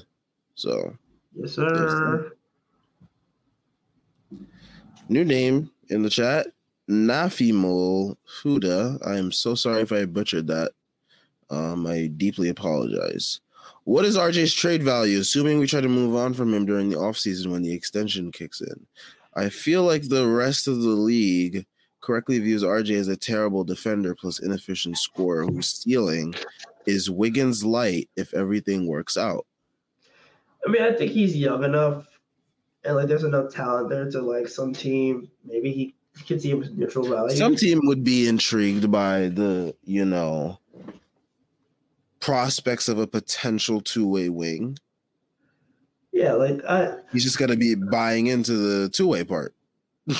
So, 0.56 0.96
Yes, 1.36 1.54
sir. 1.54 2.34
new 5.10 5.26
name 5.26 5.72
in 5.90 6.04
the 6.04 6.10
chat 6.10 6.48
Nafimol 6.90 8.16
Huda. 8.42 9.06
I 9.06 9.18
am 9.18 9.32
so 9.32 9.54
sorry 9.56 9.82
if 9.82 9.92
I 9.92 10.06
butchered 10.06 10.48
that. 10.48 10.72
Um, 11.50 11.86
I 11.86 12.08
deeply 12.08 12.50
apologize. 12.50 13.42
What 13.84 14.06
is 14.06 14.18
RJ's 14.18 14.54
trade 14.54 14.84
value, 14.84 15.20
assuming 15.20 15.60
we 15.60 15.68
try 15.68 15.82
to 15.82 15.90
move 15.90 16.16
on 16.16 16.34
from 16.34 16.54
him 16.54 16.66
during 16.66 16.90
the 16.90 16.98
offseason 16.98 17.48
when 17.48 17.62
the 17.62 17.74
extension 17.74 18.32
kicks 18.32 18.62
in? 18.62 18.86
I 19.36 19.50
feel 19.50 19.84
like 19.84 20.08
the 20.08 20.28
rest 20.28 20.68
of 20.68 20.82
the 20.82 20.90
league 20.90 21.66
correctly 22.02 22.40
views 22.40 22.64
RJ 22.64 22.96
as 22.96 23.08
a 23.08 23.18
terrible 23.18 23.64
defender 23.64 24.16
plus 24.16 24.40
inefficient 24.40 24.98
scorer 24.98 25.46
whose 25.46 25.68
ceiling 25.68 26.34
is 26.86 27.10
Wiggins 27.10 27.64
light 27.64 28.10
if 28.16 28.34
everything 28.34 28.88
works 28.88 29.18
out. 29.18 29.46
I 30.66 30.72
mean, 30.72 30.82
I 30.82 30.94
think 30.94 31.12
he's 31.12 31.36
young 31.36 31.64
enough, 31.64 32.08
and 32.84 32.96
like, 32.96 33.08
there's 33.08 33.24
enough 33.24 33.54
talent 33.54 33.90
there 33.90 34.10
to 34.10 34.22
like 34.22 34.48
some 34.48 34.74
team. 34.74 35.30
Maybe 35.46 35.72
he 35.72 35.96
could 36.26 36.42
see 36.42 36.54
neutral. 36.54 37.30
Some 37.30 37.56
team 37.56 37.80
would 37.84 38.04
be 38.04 38.28
intrigued 38.28 38.92
by 38.92 39.30
the, 39.30 39.76
you 39.84 40.06
know, 40.06 40.60
prospects 42.20 42.88
of 42.88 43.00
a 43.00 43.08
potential 43.08 43.82
two-way 43.82 44.30
wing. 44.30 44.78
yeah, 46.12 46.34
like 46.34 46.64
I, 46.66 46.96
He's 47.12 47.24
just 47.24 47.38
gonna 47.38 47.56
be 47.56 47.76
buying 47.76 48.28
into 48.28 48.54
the 48.54 48.90
two-way 48.90 49.24
part. 49.24 49.56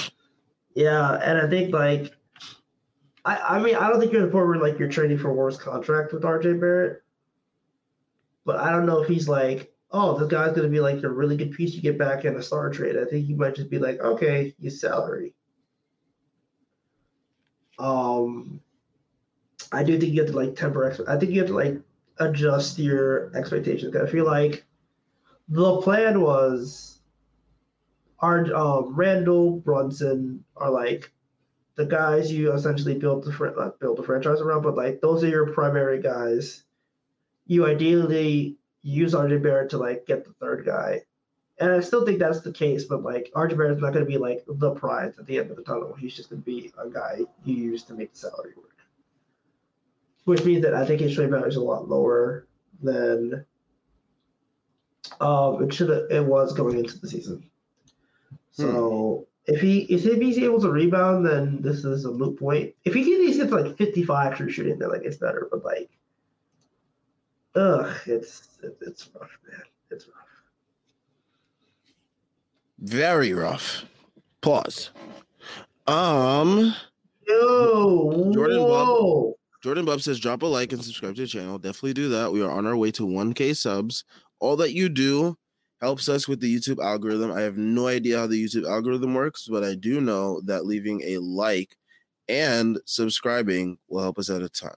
Yeah, 0.76 1.20
and 1.24 1.38
I 1.38 1.50
think 1.50 1.74
like 1.74 2.14
I 3.26 3.58
I 3.58 3.60
mean 3.60 3.76
I 3.76 3.90
don't 3.90 4.00
think 4.00 4.14
you're 4.14 4.22
at 4.22 4.28
the 4.28 4.32
point 4.32 4.48
where 4.48 4.58
like 4.58 4.80
you're 4.80 4.88
trading 4.88 5.18
for 5.18 5.34
worst 5.34 5.60
contract 5.60 6.14
with 6.14 6.24
RJ 6.24 6.60
Barrett. 6.60 7.02
But 8.46 8.58
I 8.58 8.72
don't 8.72 8.86
know 8.86 9.02
if 9.02 9.10
he's 9.10 9.28
like, 9.28 9.74
oh, 9.92 10.18
this 10.18 10.30
guy's 10.30 10.56
gonna 10.56 10.70
be 10.70 10.80
like 10.80 11.04
a 11.04 11.10
really 11.10 11.36
good 11.36 11.52
piece 11.52 11.74
you 11.74 11.82
get 11.82 11.98
back 11.98 12.24
in 12.24 12.36
a 12.38 12.42
star 12.42 12.70
trade. 12.70 12.96
I 12.96 13.04
think 13.04 13.26
he 13.26 13.34
might 13.34 13.56
just 13.56 13.70
be 13.70 13.78
like, 13.78 14.00
okay, 14.00 14.56
his 14.62 14.80
salary. 14.80 15.34
Um 17.80 18.62
I 19.72 19.84
do 19.84 20.00
think 20.00 20.14
you 20.14 20.22
have 20.22 20.32
to 20.32 20.38
like 20.38 20.56
temper 20.56 20.96
I 21.08 21.18
think 21.18 21.32
you 21.32 21.40
have 21.40 21.50
to 21.50 21.56
like 21.56 21.80
adjust 22.20 22.78
your 22.80 23.36
expectations. 23.36 23.96
I 23.96 24.08
feel 24.08 24.26
like 24.26 24.66
the 25.48 25.82
plan 25.82 26.22
was 26.22 27.00
our 28.20 28.54
um, 28.54 28.96
Randle 28.96 29.60
Brunson 29.60 30.44
are 30.58 30.70
like 30.70 31.12
the 31.76 31.86
guys 31.86 32.32
you 32.32 32.52
essentially 32.54 32.98
build 32.98 33.24
the 33.24 33.32
fr- 33.32 33.48
build 33.80 33.98
the 33.98 34.04
franchise 34.04 34.42
around, 34.42 34.64
but 34.64 34.76
like 34.76 35.02
those 35.02 35.24
are 35.24 35.30
your 35.30 35.54
primary 35.54 36.02
guys. 36.02 36.64
You 37.48 37.66
ideally 37.66 38.58
use 38.84 39.14
RJ 39.14 39.42
Barrett 39.42 39.70
to 39.72 39.78
like 39.78 40.06
get 40.06 40.26
the 40.26 40.34
third 40.34 40.66
guy. 40.66 41.04
And 41.60 41.72
I 41.72 41.82
still 41.82 42.06
think 42.06 42.20
that's 42.20 42.42
the 42.42 42.54
case, 42.54 42.86
but 42.86 43.04
like 43.04 43.30
RJ 43.36 43.76
is 43.76 43.82
not 43.82 43.94
going 43.94 44.06
to 44.06 44.10
be 44.10 44.18
like 44.18 44.44
the 44.48 44.72
prize 44.72 45.14
at 45.20 45.26
the 45.26 45.40
end 45.40 45.52
of 45.52 45.58
the 45.58 45.64
tunnel. 45.64 45.94
He's 45.94 46.16
just 46.16 46.30
going 46.30 46.42
to 46.42 46.46
be 46.46 46.72
a 46.78 46.90
guy 46.90 47.20
you 47.44 47.56
use 47.56 47.84
to 47.84 47.94
make 47.94 48.14
the 48.14 48.20
salary 48.20 48.54
work. 48.56 48.66
Which 50.24 50.46
means 50.46 50.64
that 50.64 50.74
I 50.74 50.86
think 50.86 51.02
his 51.02 51.16
trade 51.16 51.32
value 51.32 51.48
is 51.48 51.58
a 51.58 51.62
lot 51.62 51.90
lower 51.90 52.48
than 52.82 53.46
um, 55.20 55.64
it 55.64 55.74
should 55.74 55.90
it 56.12 56.26
was 56.26 56.54
going 56.54 56.78
into 56.78 56.98
the 57.00 57.10
season. 57.10 57.50
So 58.52 59.28
if 59.46 59.62
he 59.62 59.80
if 59.82 60.04
he's 60.22 60.38
able 60.38 60.62
to 60.62 60.70
rebound, 60.70 61.26
then 61.26 61.62
this 61.62 61.84
is 61.84 62.06
a 62.06 62.12
moot 62.12 62.38
point. 62.40 62.74
If 62.86 62.94
he 62.94 63.04
can 63.04 63.38
get 63.38 63.50
to 63.50 63.56
like 63.56 63.78
55 63.78 64.38
true 64.38 64.50
shooting, 64.50 64.80
then 64.80 64.90
like 64.90 65.04
it's 65.04 65.18
better. 65.18 65.48
But 65.50 65.66
like, 65.66 65.90
ugh, 67.56 67.94
it's 68.06 68.48
it, 68.64 68.78
it's 68.82 69.10
rough, 69.14 69.38
man. 69.50 69.62
It's 69.92 70.08
rough. 70.08 70.29
Very 72.82 73.34
rough. 73.34 73.86
Pause. 74.42 74.92
Um, 75.88 76.74
Yo, 77.28 78.32
Jordan 78.34 78.62
whoa. 78.62 79.36
Jordan 79.62 79.86
Bub 79.86 80.02
says 80.02 80.20
drop 80.20 80.42
a 80.44 80.46
like 80.46 80.72
and 80.72 80.84
subscribe 80.84 81.16
to 81.16 81.22
the 81.22 81.28
channel. 81.28 81.58
Definitely 81.58 81.94
do 81.94 82.10
that. 82.10 82.32
We 82.32 82.42
are 82.42 82.50
on 82.50 82.66
our 82.66 82.78
way 82.78 82.92
to 82.92 83.06
1K 83.06 83.56
subs. 83.56 84.06
All 84.40 84.56
that 84.58 84.74
you 84.74 84.88
do 84.88 85.38
helps 85.82 86.08
us 86.08 86.28
with 86.28 86.40
the 86.40 86.54
YouTube 86.54 86.84
algorithm. 86.84 87.32
I 87.32 87.42
have 87.42 87.58
no 87.58 87.88
idea 87.88 88.20
how 88.20 88.28
the 88.28 88.42
YouTube 88.42 88.70
algorithm 88.70 89.14
works, 89.14 89.48
but 89.50 89.64
I 89.64 89.76
do 89.76 90.00
know 90.00 90.42
that 90.46 90.66
leaving 90.66 91.02
a 91.04 91.18
like 91.18 91.76
and 92.30 92.80
subscribing 92.86 93.78
will 93.90 94.02
help 94.02 94.20
us 94.20 94.30
out 94.30 94.42
a 94.42 94.50
ton. 94.50 94.76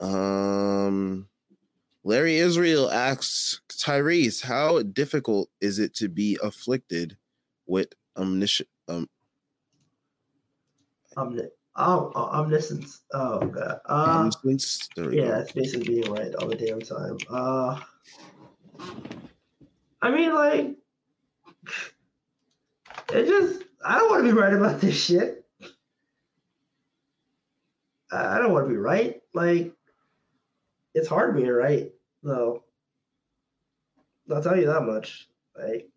Um, 0.00 1.28
Larry 2.04 2.36
Israel 2.36 2.90
asks 2.90 3.60
Tyrese, 3.70 4.44
how 4.44 4.82
difficult 4.82 5.48
is 5.62 5.78
it 5.78 5.94
to 5.96 6.08
be 6.08 6.38
afflicted 6.42 7.16
with 7.66 7.88
omniscient? 8.16 8.68
Um, 8.88 9.08
Omni- 11.16 11.48
oh, 11.76 12.12
oh, 12.14 12.24
omniscience. 12.24 13.00
Oh 13.12 13.40
god. 13.46 13.80
Uh, 13.88 14.28
omniscience? 14.28 14.90
Yeah, 14.96 15.40
it's 15.40 15.52
basically 15.52 16.00
being 16.00 16.12
right 16.12 16.34
all 16.34 16.48
the 16.48 16.56
damn 16.56 16.80
time. 16.80 17.16
Uh, 17.30 17.80
I 20.02 20.10
mean, 20.10 20.34
like, 20.34 20.76
it 23.12 23.26
just. 23.26 23.64
I 23.86 23.98
don't 23.98 24.10
want 24.10 24.26
to 24.26 24.32
be 24.32 24.38
right 24.38 24.52
about 24.52 24.80
this 24.80 25.02
shit. 25.02 25.46
I 28.12 28.36
I 28.36 28.38
don't 28.38 28.52
want 28.52 28.66
to 28.66 28.70
be 28.70 28.76
right. 28.76 29.20
Like, 29.32 29.72
it's 30.94 31.08
hard 31.08 31.36
being 31.36 31.48
right, 31.48 31.92
though. 32.24 32.64
I'll 34.32 34.42
tell 34.42 34.58
you 34.58 34.66
that 34.66 34.82
much. 34.82 35.28
Like, 35.56 35.88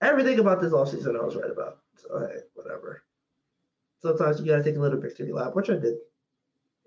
everything 0.00 0.38
about 0.38 0.60
this 0.60 0.72
offseason 0.72 1.18
I 1.20 1.24
was 1.24 1.36
right 1.36 1.50
about. 1.50 1.78
So, 1.96 2.18
hey, 2.18 2.40
whatever. 2.54 3.02
Sometimes 4.00 4.40
you 4.40 4.46
gotta 4.46 4.62
take 4.62 4.76
a 4.76 4.80
little 4.80 5.00
victory 5.00 5.32
lap, 5.32 5.54
which 5.54 5.70
I 5.70 5.74
did. 5.74 5.94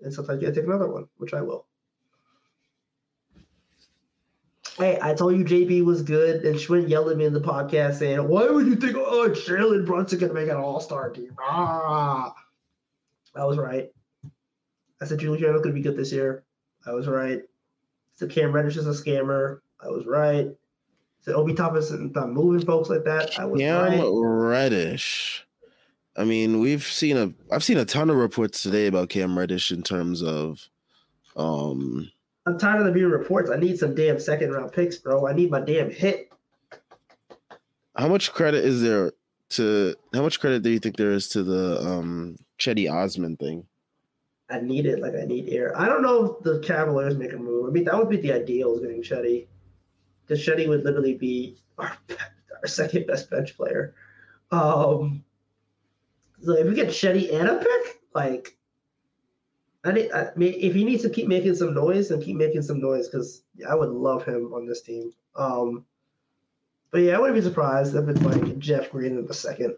And 0.00 0.12
sometimes 0.12 0.40
you 0.40 0.48
gotta 0.48 0.60
take 0.60 0.68
another 0.68 0.88
one, 0.88 1.08
which 1.16 1.34
I 1.34 1.42
will. 1.42 1.66
Hey, 4.76 4.96
I 5.02 5.12
told 5.12 5.36
you 5.36 5.44
JB 5.44 5.84
was 5.84 6.02
good, 6.02 6.44
and 6.44 6.54
Schwinn 6.54 6.88
yelled 6.88 7.10
at 7.10 7.16
me 7.16 7.24
in 7.24 7.32
the 7.32 7.40
podcast 7.40 7.96
saying, 7.96 8.28
Why 8.28 8.48
would 8.48 8.66
you 8.66 8.76
think, 8.76 8.96
oh, 8.96 9.28
Jalen 9.28 9.84
Brunson 9.84 10.20
gonna 10.20 10.34
make 10.34 10.48
an 10.48 10.56
all 10.56 10.78
star 10.78 11.10
team? 11.10 11.34
Ah, 11.40 12.32
I 13.34 13.44
was 13.44 13.58
right. 13.58 13.90
I 15.00 15.04
said 15.04 15.18
Julius 15.18 15.42
Randle's 15.42 15.62
gonna 15.62 15.74
be 15.74 15.80
good 15.80 15.96
this 15.96 16.12
year. 16.12 16.44
I 16.86 16.92
was 16.92 17.08
right. 17.08 17.42
Said 18.18 18.30
Cam 18.30 18.52
Reddish 18.52 18.76
is 18.76 18.86
a 18.86 18.90
scammer. 18.90 19.60
I 19.80 19.88
was 19.88 20.04
right. 20.04 20.48
So 21.20 21.34
Obi 21.34 21.54
Toppin's 21.54 21.92
not 21.92 22.30
moving 22.30 22.66
folks 22.66 22.88
like 22.88 23.04
that. 23.04 23.38
I 23.38 23.44
was 23.44 23.62
right. 23.62 23.90
Cam 23.90 24.00
right. 24.00 24.10
Reddish. 24.10 25.46
I 26.16 26.24
mean, 26.24 26.58
we've 26.58 26.82
seen 26.82 27.16
a 27.16 27.32
I've 27.52 27.62
seen 27.62 27.78
a 27.78 27.84
ton 27.84 28.10
of 28.10 28.16
reports 28.16 28.60
today 28.60 28.88
about 28.88 29.08
Cam 29.08 29.38
Reddish 29.38 29.70
in 29.70 29.84
terms 29.84 30.20
of 30.22 30.68
um 31.36 32.10
I'm 32.44 32.58
tired 32.58 32.80
of 32.80 32.86
the 32.86 32.92
being 32.92 33.06
reports. 33.06 33.50
I 33.50 33.56
need 33.56 33.78
some 33.78 33.94
damn 33.94 34.18
second 34.18 34.50
round 34.50 34.72
picks, 34.72 34.96
bro. 34.96 35.28
I 35.28 35.32
need 35.32 35.52
my 35.52 35.60
damn 35.60 35.90
hit. 35.90 36.32
how 37.96 38.08
much 38.08 38.32
credit 38.32 38.64
is 38.64 38.82
there 38.82 39.12
to 39.50 39.94
how 40.12 40.22
much 40.22 40.40
credit 40.40 40.62
do 40.62 40.70
you 40.70 40.80
think 40.80 40.96
there 40.96 41.12
is 41.12 41.28
to 41.28 41.44
the 41.44 41.80
um 41.86 42.36
Cedi 42.58 42.92
Osman 42.92 43.36
thing? 43.36 43.64
I 44.50 44.60
need 44.60 44.86
it 44.86 45.00
like 45.00 45.14
I 45.14 45.24
need 45.24 45.48
air. 45.50 45.78
I 45.78 45.86
don't 45.86 46.02
know 46.02 46.24
if 46.24 46.42
the 46.42 46.60
Cavaliers 46.60 47.16
make 47.16 47.32
a 47.32 47.36
move. 47.36 47.68
I 47.68 47.72
mean, 47.72 47.84
that 47.84 47.96
would 47.96 48.08
be 48.08 48.16
the 48.16 48.32
ideal 48.32 48.74
is 48.74 48.80
getting 48.80 49.02
Cedi. 49.02 49.46
Because 50.26 50.44
Cedi 50.44 50.68
would 50.68 50.84
literally 50.84 51.14
be 51.14 51.58
our, 51.76 51.96
our 52.62 52.66
second 52.66 53.06
best 53.06 53.30
bench 53.30 53.56
player. 53.56 53.94
Um, 54.50 55.24
so 56.42 56.52
if 56.52 56.66
we 56.66 56.74
get 56.74 56.88
Cedi 56.88 57.32
and 57.34 57.48
a 57.48 57.58
pick, 57.58 58.00
like, 58.14 58.56
I, 59.84 59.90
I 59.90 60.30
mean, 60.36 60.54
if 60.56 60.74
he 60.74 60.84
needs 60.84 61.02
to 61.02 61.10
keep 61.10 61.28
making 61.28 61.54
some 61.54 61.74
noise, 61.74 62.10
and 62.10 62.22
keep 62.22 62.36
making 62.36 62.62
some 62.62 62.80
noise 62.80 63.08
because 63.08 63.42
I 63.68 63.74
would 63.74 63.90
love 63.90 64.24
him 64.24 64.52
on 64.54 64.66
this 64.66 64.82
team. 64.82 65.12
Um, 65.36 65.84
but 66.90 67.02
yeah, 67.02 67.16
I 67.16 67.20
wouldn't 67.20 67.36
be 67.36 67.42
surprised 67.42 67.94
if 67.94 68.08
it's 68.08 68.22
like 68.22 68.58
Jeff 68.58 68.90
Green 68.90 69.18
in 69.18 69.26
the 69.26 69.34
second. 69.34 69.76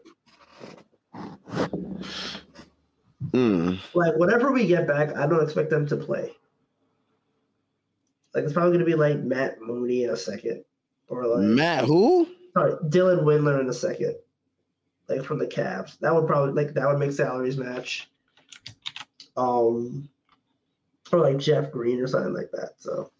Hmm. 3.32 3.74
like 3.94 4.16
whatever 4.16 4.50
we 4.52 4.66
get 4.66 4.86
back, 4.86 5.14
I 5.16 5.26
don't 5.26 5.42
expect 5.42 5.70
them 5.70 5.86
to 5.86 5.96
play. 5.96 6.32
Like 8.34 8.44
it's 8.44 8.52
probably 8.52 8.72
gonna 8.72 8.84
be 8.84 8.94
like 8.94 9.18
Matt 9.18 9.60
Mooney 9.60 10.04
in 10.04 10.10
a 10.10 10.16
second, 10.16 10.64
or 11.08 11.26
like 11.26 11.42
Matt 11.42 11.84
who? 11.84 12.28
sorry 12.54 12.72
Dylan 12.88 13.22
Windler 13.22 13.60
in 13.60 13.68
a 13.68 13.74
second, 13.74 14.16
like 15.08 15.24
from 15.24 15.38
the 15.38 15.46
Cavs. 15.46 15.98
That 16.00 16.14
would 16.14 16.26
probably 16.26 16.54
like 16.54 16.74
that 16.74 16.86
would 16.86 16.98
make 16.98 17.12
salaries 17.12 17.56
match. 17.56 18.08
Um, 19.36 20.08
or 21.12 21.20
like 21.20 21.38
Jeff 21.38 21.70
Green 21.70 22.00
or 22.00 22.06
something 22.06 22.34
like 22.34 22.50
that. 22.52 22.74
So 22.78 23.10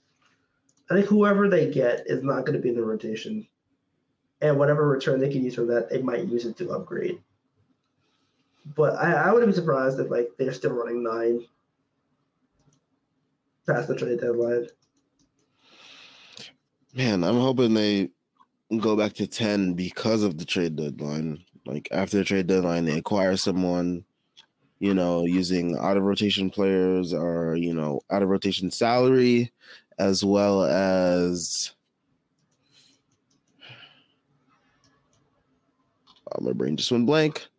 I 0.91 0.95
think 0.95 1.07
whoever 1.07 1.49
they 1.49 1.71
get 1.71 2.05
is 2.07 2.23
not 2.23 2.45
going 2.45 2.57
to 2.57 2.63
be 2.63 2.71
in 2.71 2.75
the 2.75 2.85
rotation, 2.85 3.47
and 4.41 4.59
whatever 4.59 4.89
return 4.89 5.21
they 5.21 5.31
can 5.31 5.45
use 5.45 5.55
from 5.55 5.69
that, 5.69 5.89
they 5.89 6.03
might 6.03 6.27
use 6.27 6.47
it 6.47 6.57
to 6.59 6.73
upgrade. 6.73 7.21
But 8.77 8.95
I, 8.97 9.13
I 9.13 9.33
wouldn't 9.33 9.53
be 9.53 9.57
surprised 9.57 9.99
if 9.99 10.11
like 10.11 10.31
they're 10.39 10.53
still 10.53 10.73
running 10.73 11.03
nine 11.03 11.45
past 13.67 13.89
the 13.89 13.97
trade 13.97 14.21
deadline. 14.21 14.67
Man, 16.95 17.23
I'm 17.23 17.39
hoping 17.39 17.75
they 17.75 18.11
go 18.79 18.97
back 18.97 19.13
to 19.15 19.27
10 19.27 19.75
because 19.75 20.23
of 20.23 20.39
the 20.39 20.45
trade 20.45 20.77
deadline. 20.77 21.45
Like 21.67 21.89
after 21.93 22.19
the 22.19 22.25
trade 22.25 22.47
deadline, 22.47 22.85
they 22.85 22.99
acquire 22.99 23.37
someone, 23.37 24.05
you 24.79 24.95
know, 24.95 25.25
using 25.25 25.77
out 25.79 25.97
of 25.97 26.03
rotation 26.03 26.51
players 26.51 27.13
or, 27.13 27.55
you 27.57 27.75
know, 27.75 28.01
out 28.11 28.23
of 28.23 28.29
rotation 28.29 28.71
salary, 28.71 29.53
as 29.99 30.25
well 30.25 30.65
as. 30.65 31.73
Oh, 36.33 36.43
my 36.43 36.53
brain 36.53 36.77
just 36.77 36.93
went 36.93 37.07
blank. 37.07 37.50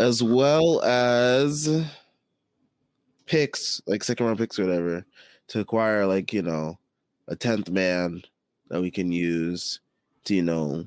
As 0.00 0.22
well 0.22 0.80
as 0.82 1.84
picks, 3.26 3.82
like 3.86 4.02
second 4.02 4.24
round 4.24 4.38
picks 4.38 4.58
or 4.58 4.64
whatever, 4.64 5.04
to 5.48 5.60
acquire, 5.60 6.06
like, 6.06 6.32
you 6.32 6.40
know, 6.40 6.78
a 7.28 7.36
10th 7.36 7.68
man 7.68 8.22
that 8.70 8.80
we 8.80 8.90
can 8.90 9.12
use 9.12 9.80
to, 10.24 10.34
you 10.34 10.42
know, 10.42 10.86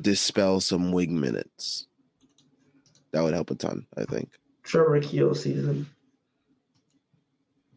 dispel 0.00 0.60
some 0.60 0.90
wing 0.90 1.20
minutes. 1.20 1.86
That 3.12 3.22
would 3.22 3.32
help 3.32 3.52
a 3.52 3.54
ton, 3.54 3.86
I 3.96 4.02
think. 4.04 4.28
Trevor 4.64 5.00
Keels 5.00 5.44
season. 5.44 5.88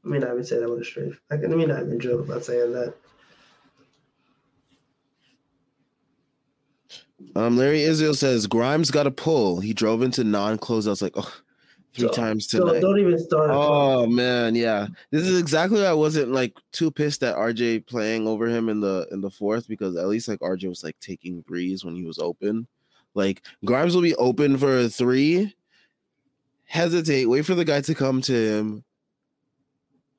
I 0.04 0.08
mean, 0.08 0.24
I 0.24 0.34
would 0.34 0.48
say 0.48 0.58
that 0.58 0.68
with 0.68 0.82
a 0.82 0.84
straight. 0.84 1.14
I 1.30 1.38
can- 1.38 1.54
I 1.54 1.56
mean, 1.56 1.70
I 1.70 1.82
even 1.82 2.00
joke 2.00 2.26
about 2.26 2.44
saying 2.44 2.72
that. 2.74 2.96
Um, 7.36 7.58
Larry 7.58 7.82
Israel 7.84 8.14
says 8.14 8.48
Grimes 8.48 8.92
got 8.92 9.08
a 9.08 9.12
pull. 9.12 9.60
He 9.60 9.74
drove 9.74 10.02
into 10.02 10.24
non-closeouts 10.24 11.02
like 11.02 11.14
oh, 11.16 11.32
three 11.94 12.08
So- 12.08 12.14
times 12.14 12.50
So 12.50 12.66
tonight. 12.66 12.80
don't 12.82 13.00
even 13.00 13.18
start. 13.20 13.50
Oh 13.52 14.06
man, 14.08 14.56
yeah. 14.56 14.88
This 15.12 15.28
is 15.28 15.40
exactly 15.40 15.82
why 15.82 15.88
I 15.88 15.94
wasn't 15.94 16.32
like 16.32 16.54
too 16.72 16.90
pissed 16.92 17.24
at 17.24 17.36
RJ 17.36 17.86
playing 17.88 18.28
over 18.28 18.48
him 18.48 18.70
in 18.70 18.80
the 18.80 19.08
in 19.12 19.22
the 19.22 19.30
fourth 19.30 19.68
because 19.68 19.96
at 19.96 20.08
least 20.08 20.28
like 20.28 20.40
RJ 20.40 20.68
was 20.70 20.84
like 20.84 21.00
taking 21.00 21.44
threes 21.44 21.86
when 21.86 21.96
he 21.96 22.04
was 22.06 22.20
open. 22.20 22.68
Like 23.16 23.42
Grimes 23.66 23.96
will 23.96 24.02
be 24.04 24.16
open 24.16 24.58
for 24.58 24.78
a 24.80 24.90
three, 24.90 25.54
hesitate, 26.66 27.26
wait 27.28 27.46
for 27.46 27.56
the 27.56 27.66
guy 27.66 27.82
to 27.82 27.96
come 27.96 28.22
to 28.22 28.34
him, 28.34 28.84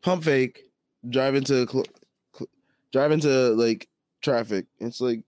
pump 0.03 0.25
fake, 0.25 0.65
drive 1.09 1.35
into 1.35 1.67
cl- 1.69 1.85
cl- 2.37 2.49
drive 2.93 3.13
into 3.13 3.29
like 3.51 3.89
traffic. 4.23 4.67
It's 4.81 5.01
like, 5.01 5.23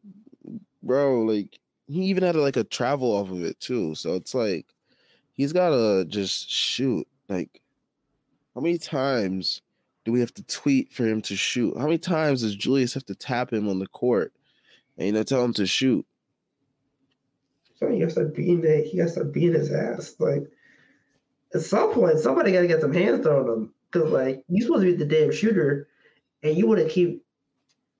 bro, 0.82 1.22
like 1.22 1.58
he 1.92 2.04
even 2.04 2.22
had 2.22 2.36
like 2.36 2.56
a 2.56 2.64
travel 2.64 3.12
off 3.12 3.30
of 3.30 3.42
it 3.42 3.58
too. 3.60 3.94
So 3.94 4.14
it's 4.14 4.34
like, 4.34 4.66
he's 5.32 5.52
gotta 5.52 6.04
just 6.06 6.50
shoot. 6.50 7.06
Like, 7.28 7.60
how 8.54 8.60
many 8.60 8.78
times 8.78 9.62
do 10.04 10.12
we 10.12 10.20
have 10.20 10.34
to 10.34 10.42
tweet 10.44 10.92
for 10.92 11.04
him 11.04 11.22
to 11.22 11.36
shoot? 11.36 11.76
How 11.76 11.84
many 11.84 11.98
times 11.98 12.42
does 12.42 12.54
Julius 12.54 12.94
have 12.94 13.06
to 13.06 13.14
tap 13.14 13.52
him 13.52 13.68
on 13.68 13.78
the 13.78 13.86
court 13.88 14.32
and 14.98 15.06
you 15.06 15.12
know 15.12 15.22
tell 15.22 15.44
him 15.44 15.52
to 15.54 15.66
shoot? 15.66 16.06
So 17.76 17.88
he 17.88 18.00
has 18.00 18.14
to 18.14 18.24
beat 18.24 18.62
that. 18.62 18.86
He 18.90 18.98
has 18.98 19.14
to 19.14 19.24
beat 19.24 19.54
his 19.54 19.72
ass. 19.72 20.14
Like 20.18 20.44
at 21.54 21.62
some 21.62 21.92
point, 21.92 22.18
somebody 22.18 22.52
got 22.52 22.62
to 22.62 22.68
get 22.68 22.80
some 22.80 22.92
hands 22.92 23.22
thrown 23.22 23.48
on 23.48 23.54
him 23.54 23.74
because 23.90 24.10
like 24.10 24.44
you're 24.48 24.66
supposed 24.66 24.84
to 24.84 24.92
be 24.92 24.96
the 24.96 25.04
damn 25.04 25.32
shooter, 25.32 25.88
and 26.42 26.56
you 26.56 26.66
want 26.66 26.80
to 26.80 26.88
keep 26.88 27.24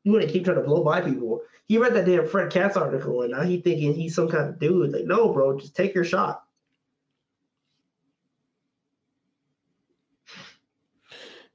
you 0.05 0.13
want 0.13 0.25
to 0.25 0.33
keep 0.33 0.45
trying 0.45 0.57
to 0.57 0.63
blow 0.63 0.83
by 0.83 1.01
people. 1.01 1.41
He 1.67 1.79
read 1.79 1.95
that 1.95 2.07
damn 2.07 2.27
Fred 2.27 2.51
Katz 2.53 2.77
article, 2.77 3.23
and 3.23 3.33
now 3.33 3.43
he 3.43 3.61
thinking 3.61 3.95
he's 3.95 4.15
some 4.15 4.29
kind 4.29 4.49
of 4.49 4.59
dude. 4.59 4.93
Like, 4.93 5.05
no, 5.05 5.33
bro, 5.33 5.59
just 5.59 5.77
take 5.77 5.95
your 5.95 6.05
shot. 6.05 6.43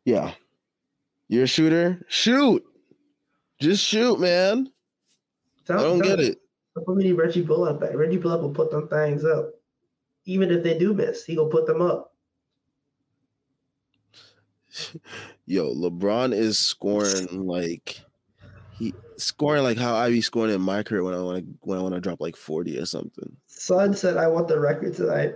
Yeah. 0.06 0.32
You're 1.28 1.44
a 1.44 1.48
shooter? 1.48 2.02
Shoot. 2.08 2.64
Just 3.60 3.84
shoot, 3.84 4.20
man. 4.20 4.72
Tell, 5.66 5.80
I 5.80 5.84
don't 5.84 6.00
get 6.00 6.22
it. 6.22 6.40
We 6.88 7.04
need 7.04 7.14
Reggie 7.14 7.42
Bullock 7.42 7.82
back. 7.82 7.94
Reggie 7.94 8.18
Bullock 8.18 8.42
will 8.42 8.54
put 8.54 8.72
them 8.72 8.88
things 8.88 9.26
up. 9.26 9.50
Even 10.26 10.50
if 10.52 10.64
they 10.64 10.78
do 10.78 10.94
miss, 10.94 11.26
he 11.26 11.36
will 11.36 11.50
put 11.50 11.66
them 11.66 11.82
up. 11.82 12.14
Yo, 15.46 15.74
LeBron 15.74 16.34
is 16.34 16.58
scoring 16.58 17.46
like 17.46 18.00
he 18.78 18.94
scoring 19.18 19.64
like 19.64 19.78
how 19.78 19.96
I 19.96 20.10
be 20.10 20.22
scoring 20.22 20.54
in 20.54 20.62
my 20.62 20.84
career 20.84 21.04
when 21.04 21.14
I 21.14 21.22
want 21.22 21.40
to 21.40 21.46
when 21.62 21.78
I 21.80 21.82
want 21.82 21.96
to 21.96 22.02
drop 22.02 22.22
like 22.22 22.36
40 22.36 22.78
or 22.80 22.86
something. 22.86 23.36
Son 23.48 23.94
said, 23.94 24.18
I 24.18 24.28
want 24.28 24.48
the 24.48 24.60
record 24.60 24.96
tonight. 24.96 25.36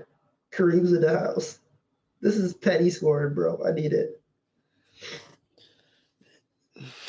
Kareem's 0.52 0.94
in 0.94 1.02
the 1.02 1.18
house. 1.18 1.60
This 2.22 2.36
is 2.38 2.54
petty 2.54 2.90
scoring, 2.90 3.34
bro. 3.34 3.60
I 3.66 3.72
need 3.72 3.94
it. 3.94 4.22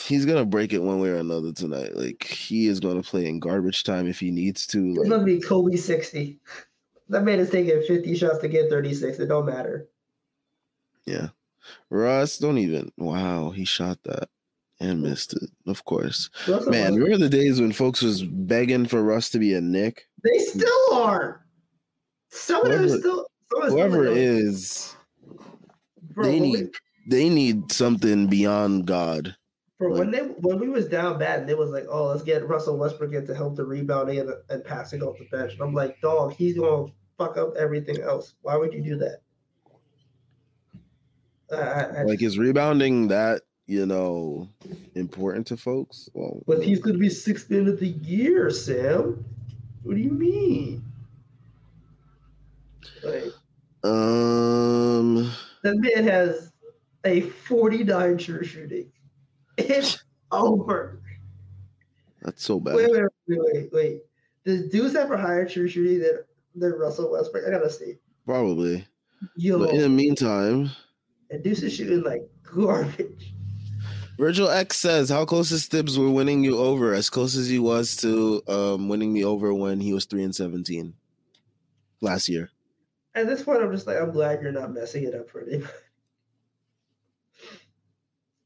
He's 0.06 0.26
gonna 0.26 0.44
break 0.44 0.72
it 0.72 0.82
one 0.82 1.00
way 1.00 1.10
or 1.10 1.16
another 1.16 1.52
tonight. 1.52 1.94
Like 1.96 2.24
he 2.24 2.66
is 2.66 2.80
gonna 2.80 3.02
play 3.02 3.26
in 3.26 3.38
garbage 3.40 3.84
time 3.84 4.06
if 4.06 4.20
he 4.20 4.30
needs 4.30 4.66
to. 4.68 4.88
It's 4.90 4.98
Like, 4.98 5.08
going 5.08 5.20
to 5.20 5.26
be 5.26 5.40
Kobe 5.40 5.76
60. 5.76 6.38
That 7.08 7.22
man 7.24 7.38
is 7.40 7.50
taking 7.50 7.82
50 7.82 8.14
shots 8.16 8.38
to 8.38 8.48
get 8.48 8.68
36. 8.70 9.18
It 9.18 9.26
don't 9.26 9.46
matter. 9.46 9.88
yeah. 11.06 11.28
Russ, 11.90 12.38
don't 12.38 12.58
even. 12.58 12.90
Wow, 12.98 13.50
he 13.50 13.64
shot 13.64 13.98
that 14.04 14.28
and 14.82 15.02
missed 15.02 15.32
it. 15.34 15.48
Of 15.66 15.84
course. 15.84 16.28
Russell 16.48 16.70
Man, 16.72 16.94
remember 16.94 17.18
the 17.18 17.28
days 17.28 17.60
when 17.60 17.72
folks 17.72 18.02
was 18.02 18.22
begging 18.22 18.86
for 18.86 19.02
Russ 19.02 19.30
to 19.30 19.38
be 19.38 19.54
a 19.54 19.60
Knick? 19.60 20.06
They 20.24 20.38
still 20.38 20.92
are. 20.94 21.44
Some 22.30 22.62
of 22.66 22.70
them 22.72 22.82
Whoever- 22.82 22.98
still. 22.98 23.26
Some 23.52 23.70
Whoever 23.70 24.04
still 24.06 24.16
is, 24.16 24.96
bro, 26.14 26.24
they 26.24 26.40
when 26.40 26.42
we- 26.42 26.52
need 26.52 26.70
they 27.10 27.28
need 27.28 27.70
something 27.72 28.26
beyond 28.28 28.86
God. 28.86 29.36
bro, 29.78 29.90
when 29.98 30.10
they 30.10 30.20
when 30.20 30.58
we 30.58 30.68
was 30.70 30.86
down 30.88 31.18
bad, 31.18 31.40
and 31.40 31.48
they 31.48 31.54
was 31.54 31.68
like, 31.70 31.84
"Oh, 31.90 32.06
let's 32.06 32.22
get 32.22 32.48
Russell 32.48 32.78
Westbrook 32.78 33.12
in 33.12 33.26
to 33.26 33.34
help 33.34 33.56
the 33.56 33.64
rebounding 33.66 34.20
and, 34.20 34.30
and 34.48 34.64
passing 34.64 35.02
off 35.02 35.18
the 35.18 35.26
bench." 35.36 35.52
And 35.52 35.60
I'm 35.60 35.74
like, 35.74 36.00
"Dog, 36.00 36.32
he's 36.32 36.56
gonna 36.56 36.86
fuck 37.18 37.36
up 37.36 37.54
everything 37.58 38.00
else. 38.00 38.34
Why 38.40 38.56
would 38.56 38.72
you 38.72 38.82
do 38.82 38.96
that?" 38.96 39.18
I, 41.52 41.56
I, 41.56 41.82
I 41.82 42.02
Like 42.04 42.22
is 42.22 42.38
rebounding 42.38 43.08
that, 43.08 43.42
you 43.66 43.86
know, 43.86 44.48
important 44.94 45.46
to 45.48 45.56
folks? 45.56 46.08
Well, 46.14 46.42
But 46.46 46.62
he's 46.62 46.80
going 46.80 46.94
to 46.94 46.98
be 47.00 47.08
sixth 47.08 47.50
man 47.50 47.68
of 47.68 47.78
the 47.80 47.88
year, 47.88 48.50
Sam. 48.50 49.24
What 49.82 49.96
do 49.96 50.00
you 50.00 50.10
mean? 50.10 50.84
Like 53.02 53.32
um 53.84 55.32
that 55.64 55.74
man 55.76 56.04
has 56.06 56.52
a 57.04 57.20
49 57.22 58.16
true 58.18 58.44
shooting. 58.44 58.92
It's 59.58 60.02
over. 60.32 61.00
that's 62.22 62.44
so 62.44 62.60
bad. 62.60 62.76
Wait, 62.76 62.90
wait, 62.92 63.02
wait, 63.26 63.38
wait, 63.52 63.72
wait. 63.72 64.02
Does 64.44 64.68
Deuce 64.70 64.92
have 64.94 65.10
a 65.10 65.16
higher 65.16 65.48
true 65.48 65.68
shooting 65.68 66.00
than, 66.00 66.18
than 66.54 66.78
Russell 66.78 67.10
Westbrook? 67.10 67.44
I 67.46 67.50
gotta 67.50 67.70
see. 67.70 67.94
Probably. 68.24 68.86
Yo, 69.36 69.58
But 69.58 69.70
in 69.70 69.80
the 69.80 69.88
meantime, 69.88 70.70
and 71.30 71.42
Deuce 71.42 71.62
is 71.62 71.72
shooting 71.72 72.02
like 72.02 72.22
garbage. 72.44 73.34
Virgil 74.18 74.48
X 74.48 74.78
says, 74.78 75.08
"How 75.08 75.24
close 75.24 75.50
is 75.50 75.66
Thibs 75.66 75.98
were 75.98 76.10
winning 76.10 76.44
you 76.44 76.58
over? 76.58 76.94
As 76.94 77.10
close 77.10 77.36
as 77.36 77.48
he 77.48 77.58
was 77.58 77.96
to 77.96 78.42
um, 78.48 78.88
winning 78.88 79.12
me 79.12 79.24
over 79.24 79.52
when 79.54 79.80
he 79.80 79.92
was 79.92 80.04
three 80.04 80.22
and 80.22 80.34
seventeen 80.34 80.94
last 82.00 82.28
year." 82.28 82.50
At 83.14 83.26
this 83.26 83.42
point, 83.42 83.62
I'm 83.62 83.72
just 83.72 83.86
like, 83.86 83.98
I'm 83.98 84.10
glad 84.10 84.40
you're 84.40 84.52
not 84.52 84.72
messing 84.72 85.04
it 85.04 85.14
up 85.14 85.28
for 85.28 85.42
anybody. 85.42 85.72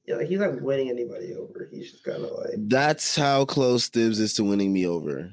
Yeah, 0.07 0.17
like 0.17 0.29
he's 0.29 0.39
not 0.39 0.63
winning 0.63 0.89
anybody 0.89 1.35
over. 1.35 1.69
He's 1.69 1.91
just 1.91 2.05
kind 2.05 2.23
of 2.23 2.31
like. 2.39 2.55
That's 2.57 3.17
how 3.17 3.45
close 3.45 3.89
Thibs 3.89 4.21
is 4.21 4.35
to 4.35 4.45
winning 4.45 4.73
me 4.73 4.87
over. 4.87 5.33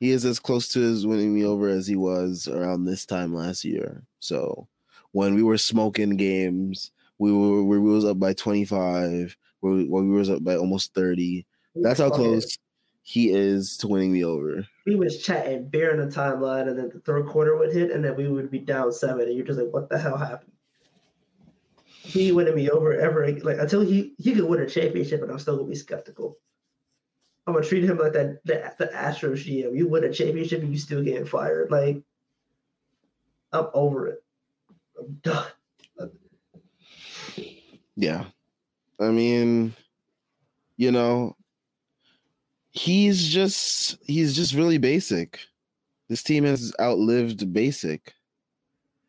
He 0.00 0.10
is 0.10 0.24
as 0.24 0.38
close 0.38 0.68
to 0.68 0.80
his 0.80 1.06
winning 1.06 1.34
me 1.34 1.44
over 1.44 1.68
as 1.68 1.86
he 1.86 1.96
was 1.96 2.48
around 2.48 2.84
this 2.84 3.04
time 3.04 3.34
last 3.34 3.64
year. 3.64 4.02
So 4.18 4.66
when 5.12 5.34
we 5.34 5.42
were 5.42 5.58
smoking 5.58 6.16
games, 6.16 6.90
we 7.18 7.32
were 7.32 7.64
we 7.64 7.78
was 7.78 8.04
up 8.04 8.18
by 8.18 8.32
twenty 8.32 8.64
five. 8.64 9.36
When 9.60 9.88
we 9.88 10.16
was 10.16 10.30
up 10.30 10.44
by 10.44 10.56
almost 10.56 10.94
thirty. 10.94 11.46
That's 11.74 12.00
how 12.00 12.10
close 12.10 12.56
he 13.06 13.30
is 13.30 13.76
to 13.76 13.86
winning 13.86 14.12
me 14.12 14.24
over. 14.24 14.66
we 14.84 14.96
was 14.96 15.22
chatting 15.22 15.68
beer 15.68 15.92
in 15.92 16.00
the 16.00 16.12
timeline, 16.12 16.68
and 16.68 16.76
then 16.76 16.90
the 16.92 16.98
third 16.98 17.26
quarter 17.26 17.56
would 17.56 17.72
hit, 17.72 17.92
and 17.92 18.04
then 18.04 18.16
we 18.16 18.26
would 18.26 18.50
be 18.50 18.58
down 18.58 18.90
seven, 18.90 19.28
and 19.28 19.36
you're 19.36 19.46
just 19.46 19.60
like, 19.60 19.72
what 19.72 19.88
the 19.88 19.96
hell 19.96 20.16
happened? 20.16 20.50
He 21.84 22.32
winning 22.32 22.56
me 22.56 22.68
over 22.68 22.92
ever 22.92 23.30
like 23.42 23.58
until 23.58 23.82
he 23.82 24.14
he 24.18 24.34
could 24.34 24.44
win 24.44 24.60
a 24.60 24.68
championship, 24.68 25.22
and 25.22 25.30
I'm 25.30 25.38
still 25.38 25.56
gonna 25.56 25.68
be 25.68 25.76
skeptical. 25.76 26.38
I'm 27.46 27.54
gonna 27.54 27.64
treat 27.64 27.84
him 27.84 27.98
like 27.98 28.12
that 28.14 28.44
the, 28.44 28.74
the 28.76 28.86
Astros 28.86 29.44
GM. 29.46 29.76
You 29.76 29.86
win 29.88 30.02
a 30.02 30.12
championship, 30.12 30.62
and 30.62 30.72
you 30.72 30.78
still 30.78 31.02
getting 31.02 31.26
fired. 31.26 31.70
Like 31.70 32.02
I'm 33.52 33.68
over 33.72 34.08
it. 34.08 34.24
I'm 34.98 35.14
done. 35.22 35.46
Yeah. 37.96 38.24
I 39.00 39.08
mean, 39.10 39.74
you 40.76 40.92
know, 40.92 41.36
he's 42.70 43.26
just 43.28 43.98
he's 44.06 44.36
just 44.36 44.54
really 44.54 44.78
basic. 44.78 45.40
This 46.08 46.22
team 46.22 46.44
has 46.44 46.72
outlived 46.80 47.52
basic. 47.52 48.14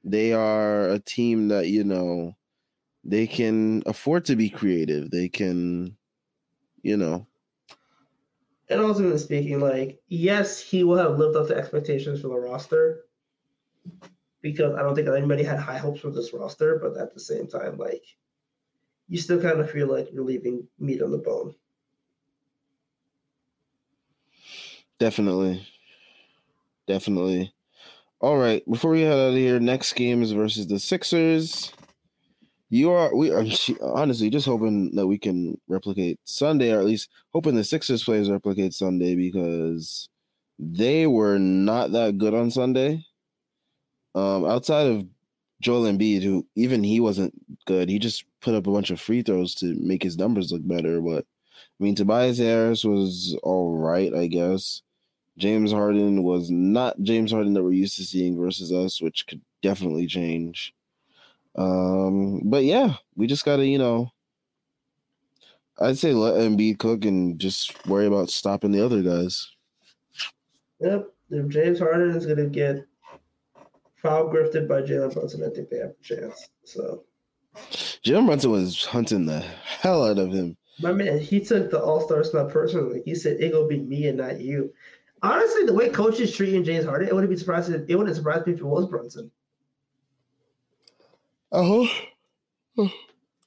They 0.04 0.34
are 0.34 0.90
a 0.90 1.00
team 1.00 1.50
that, 1.50 1.68
you 1.68 1.84
know, 1.84 2.36
they 3.04 3.28
can 3.28 3.84
afford 3.86 4.26
to 4.26 4.36
be 4.36 4.50
creative. 4.50 5.12
They 5.12 5.30
can, 5.30 5.96
you 6.82 6.98
know, 6.98 7.28
And 8.70 8.82
also 8.82 9.16
speaking, 9.18 9.60
like, 9.60 10.02
yes, 10.08 10.60
he 10.60 10.84
will 10.84 10.98
have 10.98 11.18
lived 11.18 11.36
up 11.38 11.48
to 11.48 11.56
expectations 11.56 12.22
for 12.22 12.28
the 12.30 12.40
roster 12.40 13.06
because 14.42 14.76
I 14.76 14.82
don't 14.82 14.96
think 14.96 15.08
anybody 15.08 15.44
had 15.44 15.60
high 15.60 15.78
hopes 15.78 16.02
for 16.02 16.12
this 16.12 16.34
roster, 16.34 16.80
but 16.82 16.98
at 16.98 17.14
the 17.14 17.20
same 17.20 17.48
time, 17.48 17.78
like, 17.78 18.04
you 19.08 19.18
still 19.18 19.42
kind 19.42 19.60
of 19.60 19.72
feel 19.72 19.88
like 19.88 20.10
you're 20.12 20.24
leaving 20.24 20.68
meat 20.80 21.02
on 21.02 21.12
the 21.12 21.18
bone. 21.18 21.54
definitely. 25.00 25.68
Definitely. 26.88 27.54
All 28.20 28.38
right, 28.38 28.64
before 28.70 28.92
we 28.92 29.02
head 29.02 29.14
out 29.14 29.30
of 29.30 29.36
here, 29.36 29.60
next 29.60 29.94
game 29.94 30.24
is 30.24 30.32
versus 30.32 30.66
the 30.68 30.80
Sixers. 30.80 31.72
You 32.70 32.92
are 32.92 33.16
we 33.16 33.32
are 33.32 33.46
honestly 33.82 34.30
just 34.30 34.48
hoping 34.48 34.96
that 34.96 35.06
we 35.06 35.18
can 35.18 35.60
replicate 35.68 36.20
Sunday, 36.24 36.72
or 36.72 36.80
at 36.80 36.86
least 36.86 37.10
hoping 37.34 37.56
the 37.56 37.64
Sixers 37.64 38.04
players 38.04 38.30
replicate 38.30 38.74
Sunday 38.74 39.16
because 39.16 40.10
they 40.58 41.06
were 41.06 41.38
not 41.38 41.92
that 41.92 42.18
good 42.18 42.34
on 42.34 42.50
Sunday. 42.50 43.06
Um, 44.16 44.46
outside 44.46 44.88
of 44.88 45.06
Joel 45.62 45.84
Embiid, 45.84 46.24
who 46.24 46.48
even 46.56 46.84
he 46.84 47.00
wasn't 47.00 47.34
good, 47.66 47.90
he 47.90 48.00
just 48.00 48.26
put 48.48 48.56
up 48.56 48.66
a 48.66 48.72
bunch 48.72 48.92
of 48.92 49.02
free 49.02 49.22
throws 49.22 49.54
to 49.54 49.76
make 49.78 50.02
his 50.02 50.18
numbers 50.18 50.54
look 50.54 50.66
better. 50.66 51.02
But 51.02 51.26
I 51.54 51.84
mean, 51.84 51.96
Tobias 51.96 52.38
Harris 52.38 52.86
was 52.86 53.38
all 53.44 53.76
right, 53.76 54.14
I 54.14 54.28
guess. 54.28 54.84
James 55.38 55.74
Harden 55.74 56.24
was 56.24 56.50
not 56.50 57.02
James 57.02 57.34
Harden 57.34 57.54
that 57.54 57.64
we're 57.64 57.74
used 57.74 57.98
to 57.98 58.06
seeing 58.06 58.40
versus 58.40 58.72
us, 58.72 59.02
which 59.02 59.28
could 59.28 59.42
definitely 59.62 60.08
change. 60.08 60.74
Um, 61.58 62.42
but 62.46 62.64
yeah, 62.64 62.94
we 63.18 63.28
just 63.28 63.44
gotta, 63.44 63.66
you 63.66 63.80
know, 63.80 64.14
I'd 65.78 65.98
say 65.98 66.14
let 66.14 66.36
Embiid 66.36 66.80
cook 66.80 67.04
and 67.04 67.38
just 67.38 67.86
worry 67.86 68.06
about 68.06 68.30
stopping 68.30 68.72
the 68.72 68.86
other 68.86 69.02
guys. 69.02 69.52
Yep. 70.80 71.10
If 71.32 71.50
James 71.50 71.80
Harden 71.80 72.16
is 72.16 72.26
to 72.26 72.46
get 72.46 72.86
foul 73.98 74.30
grifted 74.30 74.70
by 74.70 74.84
Jalen 74.84 75.14
Brunson, 75.14 75.44
I 75.44 75.54
think 75.54 75.70
they 75.70 75.80
have 75.80 75.96
a 76.00 76.04
chance. 76.04 76.48
So, 76.64 77.04
Jim 78.04 78.26
Brunson 78.26 78.52
was 78.52 78.86
hunting 78.86 79.26
the 79.26 79.40
hell 79.40 80.06
out 80.06 80.20
of 80.20 80.32
him. 80.32 80.58
my 80.80 80.92
man, 80.92 81.20
he 81.20 81.40
took 81.40 81.70
the 81.70 81.82
All 81.82 82.02
Star 82.02 82.24
snub 82.24 82.52
personally. 82.52 83.02
He 83.06 83.16
said, 83.16 83.38
it 83.40 83.52
to 83.52 83.68
be 83.68 83.80
me 83.80 84.08
and 84.08 84.18
not 84.18 84.40
you. 84.40 84.74
Honestly, 85.24 85.66
the 85.66 85.74
way 85.74 85.90
coaches 85.90 86.36
treating 86.36 86.64
James 86.64 86.86
Harden, 86.86 87.08
it 87.08 87.14
wouldn't 87.14 87.32
be 87.32 87.38
surprised. 87.38 87.72
If, 87.72 87.90
it 87.90 87.96
wouldn't 87.96 88.16
surprise 88.16 88.46
me 88.46 88.54
if 88.54 88.60
it 88.60 88.66
was 88.66 88.88
Brunson. 88.88 89.32
I 91.52 91.64
hope. 91.64 91.90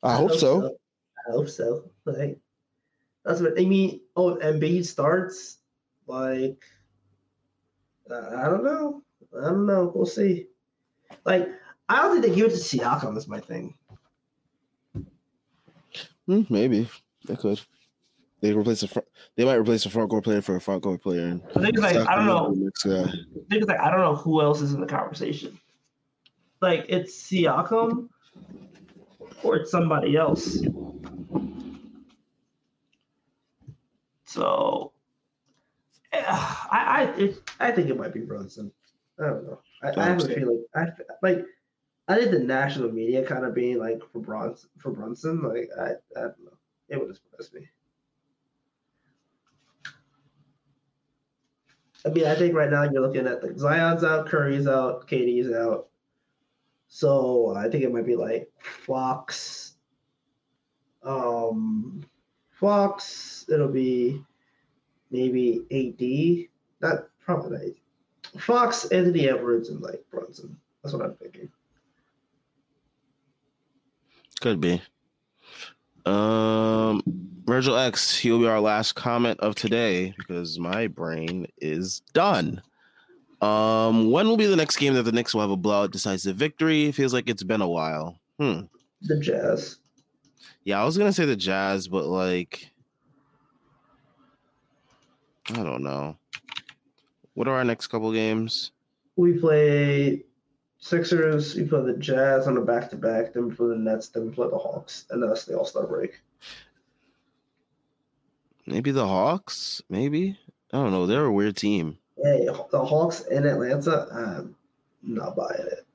I, 0.03 0.17
hope, 0.17 0.33
so. 0.33 0.77
I 1.29 1.33
hope 1.33 1.49
so. 1.49 1.91
Like 2.05 2.39
that's 3.25 3.41
what 3.41 3.61
I 3.61 3.65
mean. 3.65 4.01
Oh, 4.17 4.37
Embiid 4.37 4.85
starts. 4.85 5.59
Like 6.07 6.65
uh, 8.11 8.37
I 8.37 8.49
don't 8.49 8.65
know. 8.65 9.03
I 9.39 9.51
don't 9.51 9.67
know. 9.67 9.93
We'll 9.95 10.07
see. 10.07 10.47
Like 11.25 11.49
I 11.89 12.03
don't 12.03 12.21
think 12.21 12.27
they 12.27 12.41
give 12.41 12.51
it 12.51 12.57
to 12.57 12.57
Siakam. 12.57 13.17
Is 13.17 13.29
my 13.29 13.41
thing. 13.41 13.75
Hmm, 16.31 16.43
maybe 16.49 16.89
they 17.27 17.35
could. 17.35 17.61
They 18.41 18.53
replace 18.53 18.85
a 18.85 18.89
front. 18.89 19.09
They 19.35 19.45
might 19.45 19.57
replace 19.57 19.85
a 19.85 19.91
front 19.91 20.11
court 20.11 20.23
player 20.23 20.41
for 20.41 20.55
a 20.55 20.61
front 20.61 20.81
court 20.81 21.03
player. 21.03 21.41
The 21.55 21.61
thing 21.61 21.75
is, 21.75 21.81
like, 21.81 21.97
I 21.97 22.15
don't 22.15 22.27
know. 22.27 22.55
The 22.85 23.13
thing 23.51 23.61
is, 23.63 23.67
like, 23.67 23.81
I 23.81 23.91
don't 23.91 23.99
know 23.99 24.15
who 24.15 24.41
else 24.41 24.61
is 24.61 24.73
in 24.73 24.81
the 24.81 24.87
conversation. 24.87 25.59
Like, 26.63 26.87
it's 26.89 27.21
Siakam 27.29 28.11
or 29.43 29.57
it's 29.57 29.73
somebody 29.73 30.17
else. 30.17 30.63
So, 34.27 34.93
yeah, 36.13 36.27
I 36.29 36.85
I 36.87 37.03
it, 37.19 37.41
I 37.59 37.73
think 37.73 37.91
it 37.91 37.97
might 37.97 38.15
be 38.15 38.21
Brunson. 38.21 38.71
I 39.19 39.25
don't 39.25 39.47
know. 39.47 39.61
I, 39.83 40.01
I 40.01 40.05
have 40.05 40.23
a 40.23 40.29
feeling. 40.29 40.65
I 40.77 40.87
like. 41.23 41.45
I 42.11 42.17
think 42.17 42.33
the 42.33 42.41
national 42.41 42.91
media 42.91 43.25
kind 43.25 43.45
of 43.45 43.55
being 43.55 43.79
like 43.79 44.03
for 44.11 44.19
Brunson 44.19 44.69
for 44.79 44.91
Brunson. 44.91 45.43
Like 45.43 45.69
I 45.79 45.91
I 46.19 46.23
don't 46.23 46.45
know. 46.45 46.59
It 46.89 47.01
would 47.01 47.15
surprise 47.15 47.53
me. 47.55 47.69
I 52.05 52.09
mean, 52.09 52.27
I 52.27 52.35
think 52.35 52.55
right 52.55 52.69
now 52.69 52.83
you're 52.83 53.01
looking 53.01 53.29
at 53.29 53.41
the 53.41 53.57
Zion's 53.57 54.03
out, 54.03 54.27
Curry's 54.27 54.67
out, 54.67 55.07
KD's 55.07 55.53
out. 55.53 55.87
So 56.89 57.55
I 57.57 57.69
think 57.69 57.85
it 57.85 57.93
might 57.93 58.07
be 58.07 58.17
like 58.17 58.51
Fox. 58.59 59.77
Um, 61.05 62.05
Fox. 62.51 63.45
It'll 63.49 63.69
be 63.69 64.21
maybe 65.13 65.61
AD. 65.71 66.49
Not 66.89 67.05
probably 67.25 67.51
not 67.57 67.67
AD. 67.67 68.43
Fox, 68.43 68.87
Anthony 68.87 69.29
Edwards, 69.29 69.69
and 69.69 69.81
like 69.81 70.03
Brunson. 70.11 70.57
That's 70.83 70.93
what 70.93 71.05
I'm 71.05 71.15
thinking. 71.15 71.49
Could 74.41 74.61
be. 74.61 74.81
Um, 76.07 77.03
Virgil 77.45 77.77
X, 77.77 78.17
he'll 78.17 78.39
be 78.39 78.47
our 78.47 78.61
last 78.61 78.95
comment 78.95 79.39
of 79.41 79.55
today 79.55 80.15
because 80.17 80.59
my 80.59 80.87
brain 80.87 81.47
is 81.59 82.01
done. 82.15 82.63
Um, 83.43 84.11
when 84.11 84.27
will 84.29 84.37
be 84.37 84.47
the 84.47 84.57
next 84.57 84.77
game 84.77 84.95
that 84.95 85.03
the 85.03 85.13
Knicks 85.13 85.35
will 85.35 85.41
have 85.41 85.51
a 85.51 85.57
blowout 85.57 85.91
decisive 85.91 86.37
victory? 86.37 86.87
It 86.87 86.95
feels 86.95 87.13
like 87.13 87.29
it's 87.29 87.43
been 87.43 87.61
a 87.61 87.69
while. 87.69 88.19
Hmm. 88.39 88.63
The 89.03 89.19
Jazz. 89.19 89.79
Yeah, 90.65 90.81
I 90.81 90.85
was 90.85 90.99
gonna 90.99 91.13
say 91.13 91.25
the 91.25 91.37
Jazz, 91.37 91.89
but 91.89 92.05
like, 92.05 92.71
I 95.51 95.63
don't 95.63 95.83
know. 95.83 96.17
What 97.35 97.49
are 97.49 97.57
our 97.57 97.65
next 97.65 97.87
couple 97.89 98.13
games? 98.13 98.73
We 99.17 99.39
play 99.39 100.25
Sixers. 100.81 101.55
We 101.55 101.65
play 101.65 101.83
the 101.83 101.95
Jazz 101.95 102.47
on 102.47 102.57
a 102.57 102.63
back 102.63 102.91
to 102.91 102.97
back. 102.97 103.35
Then 103.35 103.49
we 103.49 103.55
play 103.55 103.69
the 103.69 103.77
Nets. 103.77 104.09
Then 104.09 104.27
we 104.27 104.35
play 104.35 104.49
the 104.49 104.59
Hawks, 104.59 105.07
and 105.11 105.23
that's 105.23 105.45
the 105.45 105.57
All 105.57 105.65
Star 105.65 105.87
break. 105.87 106.21
Maybe 108.67 108.91
the 108.91 109.07
Hawks. 109.07 109.83
Maybe 109.89 110.39
I 110.73 110.79
don't 110.79 110.91
know. 110.91 111.07
They're 111.07 111.27
a 111.27 111.33
weird 111.33 111.57
team. 111.57 111.99
Hey, 112.17 112.47
the 112.71 112.85
Hawks 112.85 113.23
in 113.27 113.47
Atlanta. 113.47 114.07
I'm 114.13 114.57
not 115.03 115.37
buying 115.37 115.67
it. 115.67 115.87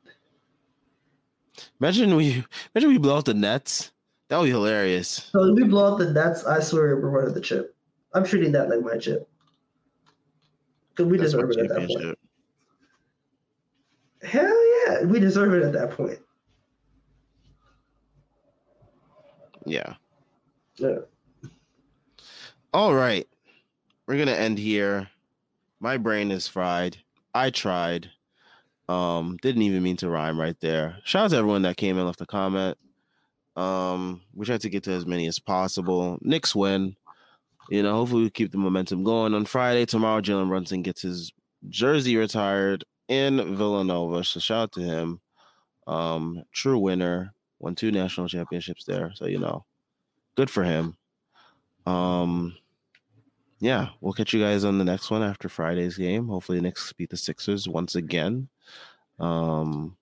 Imagine 1.80 2.16
we 2.16 2.44
imagine 2.74 2.90
we 2.90 2.98
blow 2.98 3.18
out 3.18 3.26
the 3.26 3.34
Nets. 3.34 3.92
That 4.28 4.38
would 4.38 4.46
be 4.46 4.52
hilarious. 4.52 5.30
So 5.32 5.44
if 5.44 5.56
we 5.56 5.64
blow 5.64 5.94
out 5.94 6.00
the 6.00 6.12
Nets, 6.12 6.46
I 6.46 6.60
swear 6.60 6.96
we're 6.96 7.10
running 7.10 7.34
the 7.34 7.42
chip. 7.42 7.76
I'm 8.14 8.24
treating 8.24 8.52
that 8.54 8.70
like 8.70 8.82
my 8.82 8.98
chip. 8.98 9.28
Because 10.90 11.12
we 11.12 11.18
That's 11.18 11.32
deserve 11.34 11.52
it 11.52 11.60
at 11.60 11.70
that 11.70 11.88
point. 11.88 12.18
Hell 14.24 14.65
yeah, 14.86 15.04
we 15.04 15.20
deserve 15.20 15.54
it 15.54 15.64
at 15.64 15.74
that 15.74 15.92
point. 15.92 16.20
Yeah. 19.66 19.96
Yeah. 20.78 21.00
All 22.74 22.94
right. 22.94 23.28
We're 24.08 24.18
gonna 24.18 24.32
end 24.32 24.60
here. 24.60 25.10
My 25.80 25.98
brain 25.98 26.32
is 26.32 26.48
fried. 26.48 26.98
I 27.34 27.50
tried. 27.50 28.12
Um, 28.88 29.38
didn't 29.42 29.64
even 29.64 29.82
mean 29.82 29.98
to 29.98 30.10
rhyme 30.10 30.40
right 30.40 30.60
there. 30.60 30.98
Shout 31.04 31.26
out 31.26 31.32
to 31.32 31.38
everyone 31.38 31.64
that 31.64 31.78
came 31.78 31.98
and 31.98 32.06
left 32.06 32.22
a 32.22 32.26
comment. 32.26 32.78
Um, 33.56 34.22
we 34.34 34.46
tried 34.46 34.62
to 34.62 34.70
get 34.70 34.84
to 34.84 34.92
as 34.92 35.06
many 35.06 35.28
as 35.28 35.40
possible. 35.40 36.20
Knicks 36.22 36.56
win. 36.56 36.96
You 37.70 37.82
know, 37.82 37.96
hopefully 37.96 38.24
we 38.24 38.30
keep 38.30 38.52
the 38.52 38.60
momentum 38.60 39.04
going. 39.04 39.34
On 39.34 39.46
Friday, 39.46 39.86
tomorrow, 39.86 40.22
Jalen 40.22 40.50
Brunson 40.50 40.84
gets 40.84 41.02
his 41.02 41.32
jersey 41.70 42.16
retired 42.16 42.84
in 43.08 43.56
Villanova. 43.56 44.24
So 44.24 44.40
shout 44.40 44.64
out 44.64 44.72
to 44.74 44.82
him. 44.82 45.22
Um, 45.88 46.44
true 46.52 46.80
winner. 46.80 47.34
Won 47.60 47.76
two 47.76 47.92
national 47.92 48.28
championships 48.28 48.84
there. 48.86 49.12
So 49.16 49.26
you 49.26 49.40
know, 49.40 49.66
good 50.36 50.50
for 50.50 50.64
him. 50.64 50.98
Um, 51.86 52.56
yeah, 53.60 53.90
we'll 54.02 54.14
catch 54.14 54.34
you 54.34 54.42
guys 54.42 54.64
on 54.64 54.78
the 54.78 54.84
next 54.84 55.10
one 55.10 55.24
after 55.24 55.48
Friday's 55.48 55.98
game. 55.98 56.28
Hopefully, 56.28 56.58
the 56.58 56.64
Knicks 56.64 56.92
beat 56.94 57.10
the 57.10 57.18
Sixers 57.18 57.68
once 57.68 57.96
again. 57.96 58.50
Um, 59.20 59.96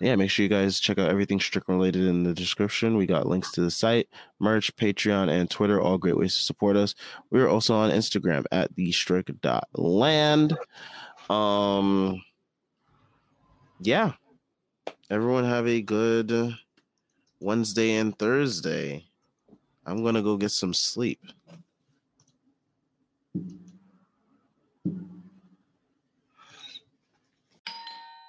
yeah, 0.00 0.14
make 0.16 0.30
sure 0.30 0.44
you 0.44 0.48
guys 0.48 0.78
check 0.78 0.98
out 0.98 1.10
everything 1.10 1.40
Strickland 1.40 1.80
related 1.80 2.06
in 2.06 2.22
the 2.22 2.32
description. 2.32 2.96
We 2.96 3.06
got 3.06 3.26
links 3.26 3.50
to 3.52 3.60
the 3.60 3.70
site, 3.70 4.08
merch, 4.38 4.74
Patreon, 4.76 5.28
and 5.28 5.50
Twitter, 5.50 5.80
all 5.80 5.98
great 5.98 6.16
ways 6.16 6.36
to 6.36 6.42
support 6.42 6.76
us. 6.76 6.94
We're 7.30 7.48
also 7.48 7.74
on 7.74 7.90
Instagram 7.90 8.44
at 8.52 8.74
the 8.76 8.92
Strickland. 8.92 10.56
Um, 11.28 12.22
yeah, 13.80 14.12
everyone 15.10 15.44
have 15.44 15.66
a 15.66 15.82
good 15.82 16.56
Wednesday 17.40 17.96
and 17.96 18.18
Thursday. 18.18 19.04
I'm 19.86 20.02
gonna 20.04 20.22
go 20.22 20.36
get 20.36 20.50
some 20.50 20.74
sleep. 20.74 21.20